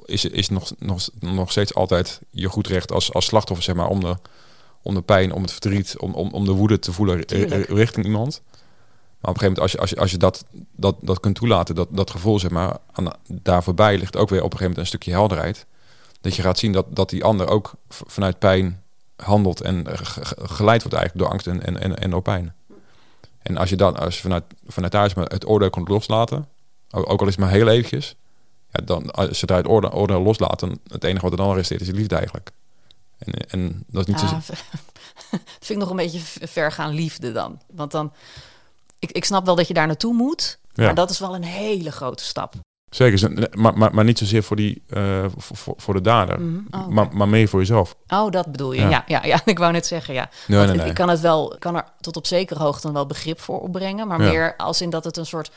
is, 0.06 0.26
is 0.26 0.50
nog, 0.50 0.72
nog, 0.80 1.08
nog 1.20 1.52
steeds 1.52 1.74
altijd 1.74 2.20
je 2.30 2.50
goed 2.50 2.68
recht 2.68 2.92
als, 2.92 3.14
als 3.14 3.26
slachtoffer, 3.26 3.66
zeg 3.66 3.76
maar, 3.76 3.88
om 3.88 4.00
de, 4.00 4.16
om 4.82 4.94
de 4.94 5.02
pijn, 5.02 5.34
om 5.34 5.42
het 5.42 5.52
verdriet, 5.52 5.98
om, 5.98 6.14
om, 6.14 6.30
om 6.34 6.46
de 6.46 6.52
woede 6.52 6.80
te 6.80 6.92
voelen 6.92 7.16
ri- 7.16 7.26
Tuurlijk. 7.26 7.70
richting 7.70 8.06
iemand. 8.06 8.42
Maar 9.20 9.32
op 9.32 9.42
een 9.42 9.42
gegeven 9.42 9.46
moment, 9.54 9.60
als 9.60 9.72
je, 9.72 9.78
als 9.78 9.90
je, 9.90 9.96
als 9.96 10.12
je 10.12 10.18
dat, 10.18 10.46
dat, 10.76 10.96
dat 11.02 11.20
kunt 11.20 11.36
toelaten, 11.36 11.76
dat, 11.76 11.88
dat 11.92 12.12
gevoel, 12.12 12.40
zeg 12.40 12.52
maar, 12.52 12.78
aan, 12.92 13.12
daar 13.28 13.64
voorbij 13.64 13.98
ligt 13.98 14.18
ook 14.18 14.30
weer 14.30 14.44
op 14.44 14.52
een 14.52 14.58
gegeven 14.58 14.70
moment 14.70 14.78
een 14.78 14.86
stukje 15.00 15.12
helderheid. 15.12 15.66
Dat 16.22 16.36
je 16.36 16.42
gaat 16.42 16.60
zien 16.60 16.72
dat, 16.72 16.86
dat 16.90 17.10
die 17.10 17.24
ander 17.24 17.48
ook 17.48 17.72
vanuit 17.90 18.40
pijn 18.40 18.84
handelt 19.16 19.62
en 19.62 19.88
eh, 19.88 19.98
ge- 19.98 20.26
ge- 20.26 20.48
geleid 20.48 20.82
wordt 20.84 20.98
eigenlijk 20.98 21.18
door 21.18 21.28
angst 21.34 21.48
en, 21.48 21.66
en, 21.66 21.82
en, 21.82 21.98
en 21.98 22.10
door 22.10 22.22
pijn. 22.22 22.54
En 23.42 23.58
als 23.58 23.70
je 23.70 23.76
dan, 23.76 23.98
als 23.98 24.16
je 24.16 24.22
vanuit, 24.22 24.44
vanuit 24.68 24.92
daar 24.92 25.12
het 25.16 25.48
oordeel 25.48 25.70
kunt 25.70 25.88
loslaten, 25.88 26.48
ook 26.92 27.22
al 27.22 27.28
is 27.28 27.36
het 27.36 27.40
maar 27.44 27.52
heel 27.54 27.68
eventjes, 27.68 28.16
ja, 28.72 28.82
dan, 28.86 29.12
als 29.12 29.40
je 29.40 29.54
het 29.54 29.68
oordeel, 29.68 29.92
oordeel 29.92 30.22
loslaat, 30.22 30.60
dan 30.60 30.80
het 30.88 31.04
enige 31.04 31.22
wat 31.22 31.32
er 31.32 31.38
dan 31.38 31.56
resteert 31.56 31.82
is 31.82 31.88
de 31.88 31.94
liefde 31.94 32.16
eigenlijk. 32.16 32.52
En, 33.18 33.34
en 33.50 33.84
dat 33.88 34.08
is 34.08 34.14
niet 34.14 34.20
zo... 34.20 34.26
Dat 35.32 35.42
vind 35.60 35.70
ik 35.70 35.78
nog 35.78 35.90
een 35.90 35.96
beetje 35.96 36.20
ver 36.48 36.72
gaan 36.72 36.94
liefde 36.94 37.32
dan. 37.32 37.62
Want 37.72 37.92
dan, 37.92 38.14
ik, 39.00 39.12
ik 39.12 39.26
snap 39.26 39.46
wel 39.46 39.56
dat 39.56 39.68
je 39.68 39.74
daar 39.74 39.88
naartoe 39.88 40.14
moet. 40.14 40.58
Ja. 40.74 40.84
Maar 40.86 40.96
dat 40.96 41.10
is 41.10 41.20
wel 41.20 41.36
een 41.36 41.44
hele 41.44 41.92
grote 41.92 42.24
stap. 42.24 42.54
Zeker, 42.90 43.18
ze- 43.18 43.50
maar, 43.54 43.78
maar, 43.78 43.94
maar 43.94 44.04
niet 44.04 44.18
zozeer 44.18 44.44
voor, 44.44 44.56
die, 44.56 44.82
eh, 44.90 45.26
voor, 45.38 45.74
voor- 45.78 45.94
de 45.94 46.02
dader, 46.02 46.42
Mhm. 46.42 46.60
Oh, 46.72 46.88
maar, 46.88 47.08
maar 47.16 47.28
meer 47.30 47.48
voor 47.48 47.60
jezelf. 47.60 47.96
Oh, 48.08 48.32
dat 48.32 48.52
bedoel 48.52 48.72
je. 48.72 48.82
Ja. 48.82 48.90
Ja, 48.90 49.04
ja, 49.08 49.26
ja. 49.26 49.42
Ik 49.54 49.58
wou 49.60 49.72
net 49.72 49.86
zeggen, 49.88 50.14
ja. 50.14 50.30
Nee, 50.48 50.68
ik- 50.68 50.76
nee. 50.76 50.88
Ik 50.88 50.94
kan 50.94 51.10
het 51.10 51.20
wel, 51.20 51.56
kan 51.60 51.76
er 51.76 51.86
tot 52.02 52.18
op 52.18 52.28
zekere 52.28 52.60
hoogte 52.60 52.82
dan 52.82 52.94
wel 52.94 53.06
begrip 53.06 53.40
voor 53.40 53.62
opbrengen. 53.62 54.08
Maar 54.08 54.20
meer 54.32 54.56
als 54.56 54.82
in 54.82 54.90
dat 54.90 55.04
het 55.04 55.18
een 55.18 55.26
soort 55.26 55.52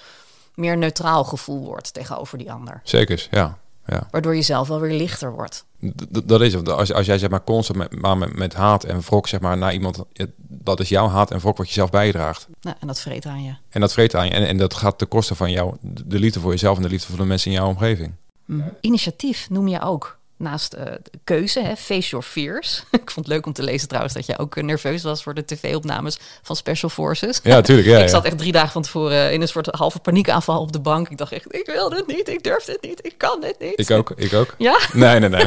meer 0.54 0.78
neutraal 0.78 1.24
gevoel 1.24 1.64
wordt 1.64 1.94
tegenover 1.94 2.38
die 2.38 2.52
ander. 2.52 2.80
Zeker, 2.84 3.28
ja. 3.30 3.58
ja. 3.86 4.08
Waardoor 4.10 4.34
je 4.36 4.42
zelf 4.42 4.68
wel 4.68 4.80
weer 4.80 4.96
lichter 4.96 5.32
wordt. 5.32 5.64
D- 6.12 6.28
dat 6.28 6.40
is 6.40 6.54
het. 6.54 6.68
Als, 6.68 6.92
als 6.92 7.06
jij 7.06 7.18
zeg 7.18 7.30
maar 7.30 7.44
constant 7.44 7.78
met, 7.78 8.00
maar 8.00 8.18
met, 8.18 8.36
met 8.36 8.54
haat 8.54 8.84
en 8.84 9.00
wrok 9.00 9.28
zeg 9.28 9.40
maar 9.40 9.58
naar 9.58 9.72
iemand, 9.72 10.04
dat 10.48 10.80
is 10.80 10.88
jouw 10.88 11.08
haat 11.08 11.30
en 11.30 11.38
wrok 11.38 11.56
wat 11.56 11.66
je 11.68 11.72
zelf 11.72 11.90
bijdraagt. 11.90 12.48
Nou, 12.60 12.76
en 12.80 12.86
dat 12.86 13.00
vreet 13.00 13.26
aan 13.26 13.42
je. 13.42 13.54
En 13.68 13.80
dat 13.80 13.92
vreet 13.92 14.14
aan 14.14 14.26
je. 14.26 14.32
En, 14.32 14.46
en 14.48 14.56
dat 14.56 14.74
gaat 14.74 14.98
ten 14.98 15.08
koste 15.08 15.34
van 15.34 15.50
jou, 15.50 15.76
de 15.80 16.06
de 16.06 16.18
liefde 16.18 16.40
voor 16.40 16.50
jezelf 16.50 16.76
en 16.76 16.82
de 16.82 16.88
liefde 16.88 17.06
voor 17.06 17.16
de 17.18 17.24
mensen 17.24 17.50
in 17.50 17.56
jouw 17.56 17.68
omgeving. 17.68 18.14
Mhm. 18.44 18.68
Initiatief 18.80 19.50
noem 19.50 19.68
je 19.68 19.80
ook. 19.80 20.18
Naast 20.36 20.72
eh, 20.72 20.84
de 20.84 21.18
keuze, 21.24 21.60
hè, 21.60 21.76
face 21.76 22.08
your 22.10 22.24
fears. 22.24 22.82
ik 22.90 23.10
vond 23.10 23.26
het 23.26 23.34
leuk 23.34 23.46
om 23.46 23.52
te 23.52 23.62
lezen 23.62 23.88
trouwens 23.88 24.14
dat 24.14 24.26
je 24.26 24.38
ook 24.38 24.56
eh, 24.56 24.64
nerveus 24.64 25.02
was 25.02 25.22
voor 25.22 25.34
de 25.34 25.44
tv-opnames 25.44 26.18
van 26.42 26.56
Special 26.56 26.90
Forces. 26.90 27.40
Ja, 27.42 27.60
tuurlijk. 27.60 27.88
Ja, 27.88 27.98
ik 28.02 28.08
zat 28.08 28.24
echt 28.24 28.38
drie 28.38 28.52
dagen 28.52 28.70
van 28.70 28.82
tevoren 28.82 29.32
in 29.32 29.40
een 29.40 29.48
soort 29.48 29.66
halve 29.70 29.98
paniekaanval 29.98 30.60
op 30.60 30.72
de 30.72 30.80
bank. 30.80 31.08
Ik 31.08 31.18
dacht 31.18 31.32
echt, 31.32 31.54
ik 31.54 31.66
wil 31.66 31.88
dit 31.88 32.06
niet, 32.06 32.28
ik 32.28 32.42
durf 32.42 32.64
dit 32.64 32.82
niet, 32.82 33.06
ik 33.06 33.14
kan 33.16 33.40
dit 33.40 33.54
niet. 33.58 33.80
Ik 33.80 33.90
ook, 33.90 34.12
ik 34.16 34.32
ook. 34.32 34.54
Ja? 34.58 34.78
Nee, 34.92 35.18
nee, 35.18 35.28
nee. 35.28 35.44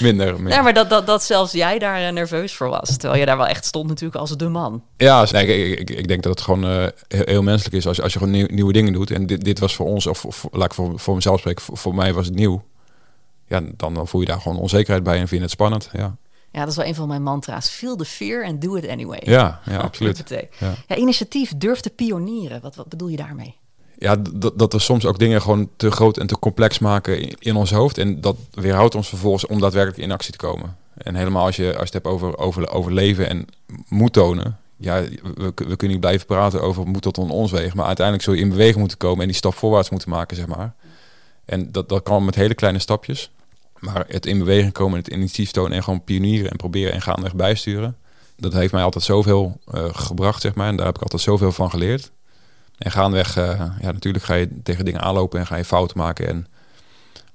minder, 0.00 0.34
minder. 0.34 0.52
Ja, 0.52 0.62
maar 0.62 0.74
dat, 0.74 0.90
dat, 0.90 1.06
dat 1.06 1.22
zelfs 1.24 1.52
jij 1.52 1.78
daar 1.78 2.02
eh, 2.06 2.12
nerveus 2.12 2.54
voor 2.54 2.68
was. 2.68 2.96
Terwijl 2.96 3.20
je 3.20 3.26
daar 3.26 3.36
wel 3.36 3.46
echt 3.46 3.64
stond 3.64 3.88
natuurlijk 3.88 4.20
als 4.20 4.36
de 4.36 4.48
man. 4.48 4.82
Ja, 4.96 5.26
nee, 5.32 5.70
ik, 5.70 5.78
ik, 5.80 5.90
ik 5.98 6.08
denk 6.08 6.22
dat 6.22 6.32
het 6.32 6.40
gewoon 6.44 6.64
eh, 6.64 6.86
heel, 7.08 7.24
heel 7.24 7.42
menselijk 7.42 7.76
is 7.76 7.86
als, 7.86 7.96
je- 7.96 8.02
als 8.02 8.12
je 8.12 8.18
gewoon 8.18 8.34
nieuw- 8.34 8.46
nieuwe 8.50 8.72
dingen 8.72 8.92
doet. 8.92 9.10
En 9.10 9.26
dit, 9.26 9.44
dit 9.44 9.58
was 9.58 9.74
voor 9.74 9.86
ons, 9.86 10.06
of 10.06 10.44
laat 10.52 10.64
ik 10.64 10.74
voor, 10.74 10.92
voor 10.98 11.14
mezelf 11.14 11.38
spreken, 11.40 11.62
voor, 11.64 11.76
voor 11.76 11.94
mij 11.94 12.12
was 12.12 12.26
het 12.26 12.34
nieuw. 12.34 12.62
Ja, 13.48 13.60
dan, 13.76 13.94
dan 13.94 14.08
voel 14.08 14.20
je 14.20 14.26
daar 14.26 14.40
gewoon 14.40 14.58
onzekerheid 14.58 15.02
bij 15.02 15.14
en 15.14 15.18
vind 15.28 15.30
je 15.30 15.40
het 15.40 15.50
spannend. 15.50 15.88
Ja, 15.92 16.16
Ja, 16.52 16.60
dat 16.60 16.68
is 16.68 16.76
wel 16.76 16.86
een 16.86 16.94
van 16.94 17.08
mijn 17.08 17.22
mantra's. 17.22 17.68
Feel 17.68 17.96
the 17.96 18.04
fear 18.04 18.44
and 18.44 18.62
do 18.62 18.74
it 18.74 18.88
anyway. 18.88 19.20
ja, 19.24 19.60
ja 19.66 19.78
absoluut. 19.88 20.24
Ja. 20.58 20.74
Ja, 20.88 20.96
initiatief, 20.96 21.52
durf 21.56 21.80
te 21.80 21.90
pionieren. 21.90 22.60
Wat, 22.60 22.74
wat 22.76 22.88
bedoel 22.88 23.08
je 23.08 23.16
daarmee? 23.16 23.56
Ja, 23.98 24.16
d- 24.16 24.50
dat 24.58 24.72
we 24.72 24.78
soms 24.78 25.06
ook 25.06 25.18
dingen 25.18 25.42
gewoon 25.42 25.68
te 25.76 25.90
groot 25.90 26.16
en 26.16 26.26
te 26.26 26.38
complex 26.38 26.78
maken 26.78 27.20
in, 27.20 27.34
in 27.38 27.56
ons 27.56 27.70
hoofd. 27.70 27.98
En 27.98 28.20
dat 28.20 28.36
weerhoudt 28.50 28.94
ons 28.94 29.08
vervolgens 29.08 29.46
om 29.46 29.60
daadwerkelijk 29.60 30.02
in 30.02 30.12
actie 30.12 30.32
te 30.32 30.38
komen. 30.38 30.76
En 30.94 31.14
helemaal 31.14 31.44
als 31.46 31.56
je, 31.56 31.64
als 31.66 31.74
je 31.76 31.82
het 31.84 31.92
hebt 31.92 32.06
over, 32.06 32.38
over, 32.38 32.70
over 32.70 32.92
leven 32.92 33.28
en 33.28 33.46
moed 33.88 34.12
tonen. 34.12 34.58
Ja, 34.76 35.02
we, 35.02 35.52
we 35.54 35.76
kunnen 35.76 35.88
niet 35.96 36.00
blijven 36.00 36.26
praten 36.26 36.62
over 36.62 36.86
moed 36.86 37.02
tot 37.02 37.18
on 37.18 37.30
ons 37.30 37.50
wegen. 37.50 37.76
Maar 37.76 37.86
uiteindelijk 37.86 38.24
zul 38.26 38.34
je 38.34 38.40
in 38.42 38.48
beweging 38.48 38.76
moeten 38.78 38.98
komen 38.98 39.20
en 39.20 39.26
die 39.26 39.36
stap 39.36 39.54
voorwaarts 39.54 39.90
moeten 39.90 40.10
maken, 40.10 40.36
zeg 40.36 40.46
maar. 40.46 40.74
En 41.44 41.72
dat, 41.72 41.88
dat 41.88 42.02
kan 42.02 42.24
met 42.24 42.34
hele 42.34 42.54
kleine 42.54 42.78
stapjes. 42.78 43.30
Maar 43.84 44.04
het 44.08 44.26
in 44.26 44.38
beweging 44.38 44.72
komen, 44.72 44.98
het 44.98 45.08
initiatief 45.08 45.50
tonen 45.50 45.72
en 45.72 45.82
gewoon 45.82 46.04
pionieren 46.04 46.50
en 46.50 46.56
proberen 46.56 46.92
en 46.92 47.02
gaandeweg 47.02 47.34
bijsturen. 47.34 47.96
Dat 48.36 48.52
heeft 48.52 48.72
mij 48.72 48.82
altijd 48.82 49.04
zoveel 49.04 49.60
eh, 49.72 49.84
gebracht, 49.92 50.42
zeg 50.42 50.54
maar. 50.54 50.68
En 50.68 50.76
daar 50.76 50.86
heb 50.86 50.94
ik 50.94 51.02
altijd 51.02 51.22
zoveel 51.22 51.52
van 51.52 51.70
geleerd. 51.70 52.10
En 52.78 52.90
gaandeweg, 52.90 53.36
eh, 53.36 53.58
ja, 53.80 53.92
natuurlijk 53.92 54.24
ga 54.24 54.34
je 54.34 54.48
tegen 54.62 54.84
dingen 54.84 55.00
aanlopen 55.00 55.40
en 55.40 55.46
ga 55.46 55.56
je 55.56 55.64
fouten 55.64 55.98
maken. 55.98 56.28
En 56.28 56.46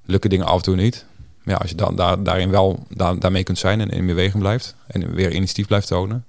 lukken 0.05 0.29
dingen 0.29 0.45
af 0.45 0.55
en 0.55 0.63
toe 0.63 0.75
niet. 0.75 1.05
Maar 1.43 1.57
als 1.57 1.69
je 1.69 1.75
dan 1.75 1.95
daar, 1.95 2.23
daarin 2.23 2.49
wel 2.49 2.85
daar, 2.89 3.19
daarmee 3.19 3.43
kunt 3.43 3.57
zijn 3.57 3.81
en 3.81 3.89
in 3.89 4.05
beweging 4.05 4.39
blijft. 4.39 4.75
En 4.87 5.13
weer 5.13 5.31
initiatief 5.31 5.67
blijft 5.67 5.87
tonen. 5.87 6.25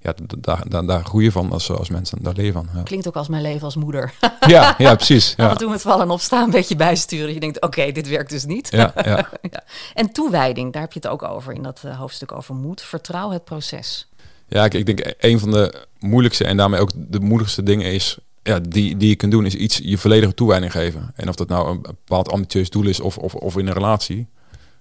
Ja, 0.00 0.14
daar, 0.38 0.68
daar, 0.68 0.86
daar 0.86 1.04
groei 1.04 1.24
je 1.24 1.32
van 1.32 1.52
als, 1.52 1.70
als 1.70 1.88
mensen. 1.88 2.18
Daar 2.22 2.40
je 2.40 2.52
van. 2.52 2.68
Ja, 2.74 2.82
Klinkt 2.82 3.08
ook 3.08 3.16
als 3.16 3.28
mijn 3.28 3.42
leven 3.42 3.62
als 3.62 3.76
moeder. 3.76 4.12
ja, 4.46 4.74
ja 4.78 4.94
precies. 4.94 5.30
Af 5.36 5.36
Ja, 5.36 5.50
en 5.50 5.56
toe 5.56 5.70
met 5.70 5.82
vallen 5.82 6.04
en 6.04 6.10
opstaan 6.10 6.44
een 6.44 6.50
beetje 6.50 6.76
bijsturen. 6.76 7.24
Dat 7.24 7.34
je 7.34 7.40
denkt, 7.40 7.60
oké, 7.60 7.92
dit 7.92 8.08
werkt 8.08 8.30
dus 8.30 8.44
niet. 8.44 8.68
ja, 8.70 8.92
ja. 9.04 9.28
Ja. 9.50 9.64
En 9.94 10.12
toewijding, 10.12 10.72
daar 10.72 10.82
heb 10.82 10.92
je 10.92 10.98
het 11.02 11.08
ook 11.08 11.22
over 11.22 11.52
in 11.52 11.62
dat 11.62 11.80
eh, 11.84 11.98
hoofdstuk 11.98 12.32
over 12.32 12.54
moed. 12.54 12.82
Vertrouw 12.82 13.30
het 13.30 13.44
proces. 13.44 14.08
Ja, 14.48 14.64
ik, 14.64 14.74
ik 14.74 14.86
denk 14.86 15.14
een 15.18 15.38
van 15.38 15.50
de 15.50 15.86
moeilijkste 15.98 16.44
en 16.44 16.56
daarmee 16.56 16.80
ook 16.80 16.90
de 16.94 17.20
moedigste 17.20 17.62
dingen 17.62 17.92
is, 17.92 18.18
ja, 18.42 18.60
die, 18.60 18.96
die 18.96 19.08
je 19.08 19.16
kunt 19.16 19.32
doen, 19.32 19.46
is 19.46 19.54
iets 19.54 19.80
je 19.82 19.98
volledige 19.98 20.34
toewijding 20.34 20.72
geven. 20.72 21.12
En 21.14 21.28
of 21.28 21.34
dat 21.34 21.48
nou 21.48 21.70
een 21.70 21.80
bepaald 21.80 22.30
ambitieus 22.30 22.70
doel 22.70 22.86
is 22.86 23.00
of, 23.00 23.18
of, 23.18 23.34
of 23.34 23.56
in 23.56 23.66
een 23.66 23.72
relatie, 23.72 24.28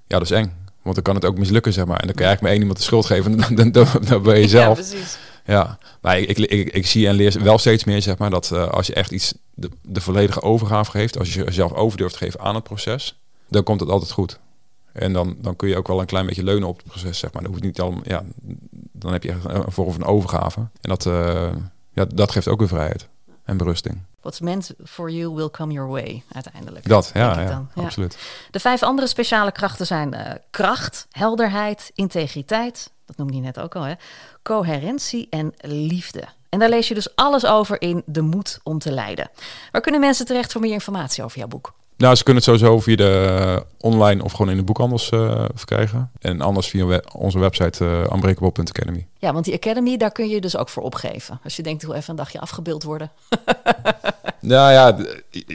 ja, 0.08 0.18
dat 0.18 0.22
is 0.22 0.32
eng. 0.32 0.67
Want 0.88 0.96
dan 0.96 1.04
kan 1.04 1.16
het 1.16 1.26
ook 1.26 1.38
mislukken, 1.38 1.74
zeg 1.74 1.86
maar. 1.86 2.00
En 2.00 2.06
dan 2.08 2.16
kan 2.16 2.26
je 2.26 2.30
eigenlijk 2.30 2.42
maar 2.42 2.52
één 2.52 2.60
iemand 2.60 2.78
de 2.78 2.84
schuld 2.84 3.06
geven, 3.06 3.38
dan, 3.38 3.56
dan, 3.56 3.72
dan, 3.72 3.88
dan 4.10 4.22
ben 4.24 4.36
je 4.36 4.42
Ja, 4.42 4.48
zelf. 4.48 4.74
precies. 4.88 5.18
Ja, 5.46 5.78
maar 6.02 6.20
ik, 6.20 6.30
ik, 6.30 6.38
ik, 6.38 6.74
ik 6.74 6.88
zie 6.88 7.08
en 7.08 7.16
leer 7.16 7.44
wel 7.44 7.58
steeds 7.58 7.84
meer, 7.84 8.02
zeg 8.02 8.18
maar, 8.18 8.30
dat 8.30 8.52
eh, 8.52 8.68
als 8.68 8.88
je 8.88 8.94
echt 8.94 9.12
iets 9.12 9.34
de, 9.54 9.70
de 9.82 10.02
volledige 10.02 10.42
overgave 10.42 10.92
geeft, 10.92 11.18
als 11.20 11.34
je 11.34 11.44
jezelf 11.44 11.74
over 11.74 11.98
durft 11.98 12.18
te 12.18 12.24
geven 12.26 12.40
aan 12.40 12.56
het 12.56 12.64
proces, 12.64 13.20
dan 13.48 13.64
komt 13.64 13.80
het 13.80 13.90
altijd 13.90 14.12
goed. 14.12 14.40
En 14.92 15.14
dan, 15.14 15.36
dan 15.42 15.56
kun 15.56 15.70
je 15.70 15.78
ook 15.78 15.88
wel 15.88 16.00
een 16.00 16.06
klein 16.06 16.26
beetje 16.26 16.44
leunen 16.44 16.68
op 16.68 16.78
het 16.78 16.86
proces, 16.88 17.20
zeg 17.20 17.34
maar. 17.34 17.42
Dan 17.42 17.52
hoeft 17.52 17.64
niet 17.64 17.80
al, 17.82 18.00
ja, 18.04 18.24
dan 18.92 19.12
heb 19.12 19.24
je 19.24 19.30
echt 19.30 19.44
een 19.46 19.72
vorm 19.72 19.92
van 19.94 20.04
overgave. 20.06 20.60
En 20.60 20.70
dat, 20.90 21.06
eh, 21.06 21.50
ja, 21.94 22.06
dat 22.14 22.32
geeft 22.32 22.48
ook 22.48 22.60
weer 22.60 22.68
vrijheid 22.68 23.08
en 23.44 23.58
berusting. 23.58 24.02
What's 24.28 24.42
meant 24.42 24.72
for 24.84 25.10
you 25.10 25.36
will 25.36 25.50
come 25.50 25.74
your 25.74 25.90
way, 25.90 26.24
uiteindelijk. 26.32 26.88
Dat, 26.88 27.12
ja, 27.14 27.42
ja, 27.42 27.48
dan. 27.48 27.70
Ja. 27.76 27.84
absoluut. 27.84 28.18
De 28.52 28.60
vijf 28.60 28.84
andere 28.84 29.08
speciale 29.08 29.52
krachten 29.52 29.86
zijn 29.86 30.14
eh, 30.14 30.34
kracht, 30.50 31.08
helderheid, 31.12 31.92
integriteit, 31.94 32.92
dat 33.06 33.18
noemde 33.18 33.36
je 33.36 33.42
net 33.42 33.60
ook 33.60 33.76
al, 33.76 33.84
hè? 33.84 33.94
coherentie 34.44 35.28
en 35.30 35.54
liefde. 35.58 36.24
En 36.50 36.60
daar 36.60 36.70
lees 36.70 36.88
je 36.88 36.94
dus 36.94 37.16
alles 37.16 37.46
over 37.46 37.82
in 37.82 38.04
De 38.06 38.22
Moed 38.22 38.60
om 38.64 38.80
te 38.80 38.92
leiden. 38.92 39.30
Waar 39.72 39.82
kunnen 39.82 40.02
mensen 40.02 40.26
terecht 40.26 40.52
voor 40.52 40.62
meer 40.62 40.74
informatie 40.74 41.24
over 41.24 41.38
jouw 41.38 41.48
boek? 41.48 41.74
Nou, 41.98 42.16
ze 42.16 42.24
kunnen 42.24 42.44
het 42.44 42.52
sowieso 42.60 42.80
via 42.80 42.96
de 42.96 43.38
eh, 43.40 43.62
online 43.78 44.24
of 44.24 44.32
gewoon 44.32 44.52
in 44.52 44.58
de 44.58 44.64
boekhandels 44.64 45.10
eh, 45.10 45.46
verkrijgen. 45.56 46.12
En 46.20 46.42
anders 46.42 46.68
via 46.68 46.86
we- 46.86 47.04
onze 47.14 47.40
website 47.40 47.84
uh, 47.86 48.00
unbreakable.academy. 48.14 49.08
Ja, 49.18 49.34
want 49.34 49.46
die 49.46 49.54
Academy, 49.54 49.98
daar 49.98 50.12
kun 50.12 50.30
je 50.30 50.42
dus 50.42 50.58
ook 50.58 50.70
voor 50.70 50.84
opgeven. 50.84 51.40
Als 51.44 51.56
je 51.56 51.64
denkt, 51.64 51.84
wil 51.86 51.94
even 51.94 52.10
een 52.10 52.16
dagje 52.16 52.40
afgebeeld 52.40 52.84
worden. 52.84 53.12
Nou 54.40 54.72
ja, 54.78 54.98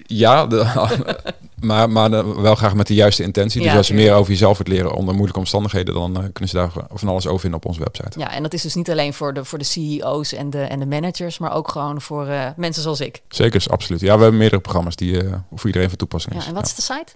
ja 0.07 0.47
de- 0.47 0.67
maar, 1.63 1.91
maar 1.91 2.11
de- 2.11 2.41
wel 2.41 2.55
graag 2.55 2.75
met 2.75 2.87
de 2.87 2.95
juiste 2.95 3.23
intentie. 3.23 3.61
Ja, 3.63 3.69
dus 3.69 3.77
als 3.77 3.89
je 3.89 3.95
meer 3.95 4.15
over 4.15 4.31
jezelf 4.33 4.57
wilt 4.59 4.69
leren 4.69 4.93
onder 4.95 5.13
moeilijke 5.15 5.39
omstandigheden, 5.41 5.95
dan 5.95 6.17
eh, 6.17 6.23
kunnen 6.33 6.51
ze 6.51 6.57
daar 6.57 6.71
van 6.93 7.09
alles 7.09 7.27
over 7.27 7.41
vinden 7.41 7.59
op 7.59 7.67
onze 7.67 7.81
website. 7.81 8.19
Ja, 8.19 8.31
en 8.33 8.43
dat 8.43 8.53
is 8.53 8.63
dus 8.63 8.75
niet 8.75 8.91
alleen 8.91 9.15
voor 9.15 9.35
de, 9.35 9.45
voor 9.45 9.59
de 9.59 9.65
CEO's 9.65 10.33
en 10.33 10.51
de, 10.51 10.63
en 10.63 10.79
de 10.79 10.87
managers, 10.87 11.39
maar 11.39 11.53
ook 11.55 11.69
gewoon 11.69 12.01
voor 12.01 12.27
eh, 12.27 12.47
mensen 12.57 12.83
zoals 12.83 13.01
ik. 13.01 13.23
Zeker, 13.29 13.65
absoluut. 13.71 14.01
Ja, 14.01 14.17
we 14.17 14.23
hebben 14.23 14.39
meerdere 14.41 14.61
programma's 14.63 14.97
die 14.97 15.25
eh, 15.25 15.35
voor 15.55 15.67
iedereen 15.67 15.89
van 15.89 15.99
toepassing 15.99 16.35
Ja, 16.35 16.41
is. 16.41 16.47
en 16.47 16.55
wat 16.55 16.67
is 16.67 16.75
de 16.75 16.83
site? 16.83 17.13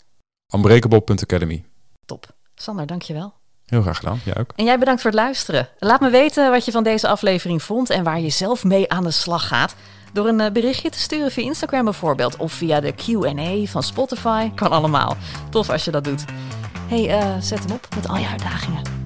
Unbreakable.academy. 0.54 1.64
Top. 2.04 2.26
Sander, 2.54 2.86
dankjewel. 2.86 3.34
Heel 3.66 3.82
graag 3.82 3.96
gedaan. 3.98 4.20
Jij 4.24 4.36
ook. 4.38 4.50
En 4.56 4.64
jij 4.64 4.78
bedankt 4.78 5.00
voor 5.02 5.10
het 5.10 5.20
luisteren. 5.20 5.68
Laat 5.78 6.00
me 6.00 6.10
weten 6.10 6.50
wat 6.50 6.64
je 6.64 6.70
van 6.72 6.84
deze 6.84 7.08
aflevering 7.08 7.62
vond 7.62 7.90
en 7.90 8.04
waar 8.04 8.20
je 8.20 8.30
zelf 8.30 8.64
mee 8.64 8.90
aan 8.92 9.02
de 9.04 9.10
slag 9.10 9.46
gaat. 9.48 9.74
Door 10.12 10.26
een 10.26 10.40
eh, 10.40 10.52
berichtje 10.52 10.90
te 10.90 10.98
sturen 10.98 11.30
via 11.30 11.44
Instagram 11.44 11.84
bijvoorbeeld. 11.84 12.36
Of 12.36 12.52
via 12.52 12.80
de 12.80 12.92
QA 12.92 13.70
van 13.70 13.82
Spotify. 13.82 14.50
Kan 14.54 14.70
allemaal. 14.70 15.16
Tof 15.50 15.70
als 15.70 15.84
je 15.84 15.90
dat 15.90 16.04
doet. 16.04 16.24
hey, 16.88 17.08
eh, 17.08 17.34
zet 17.40 17.58
hem 17.58 17.72
op 17.72 17.88
met 17.94 18.08
al 18.08 18.16
je 18.16 18.28
uitdagingen. 18.28 19.05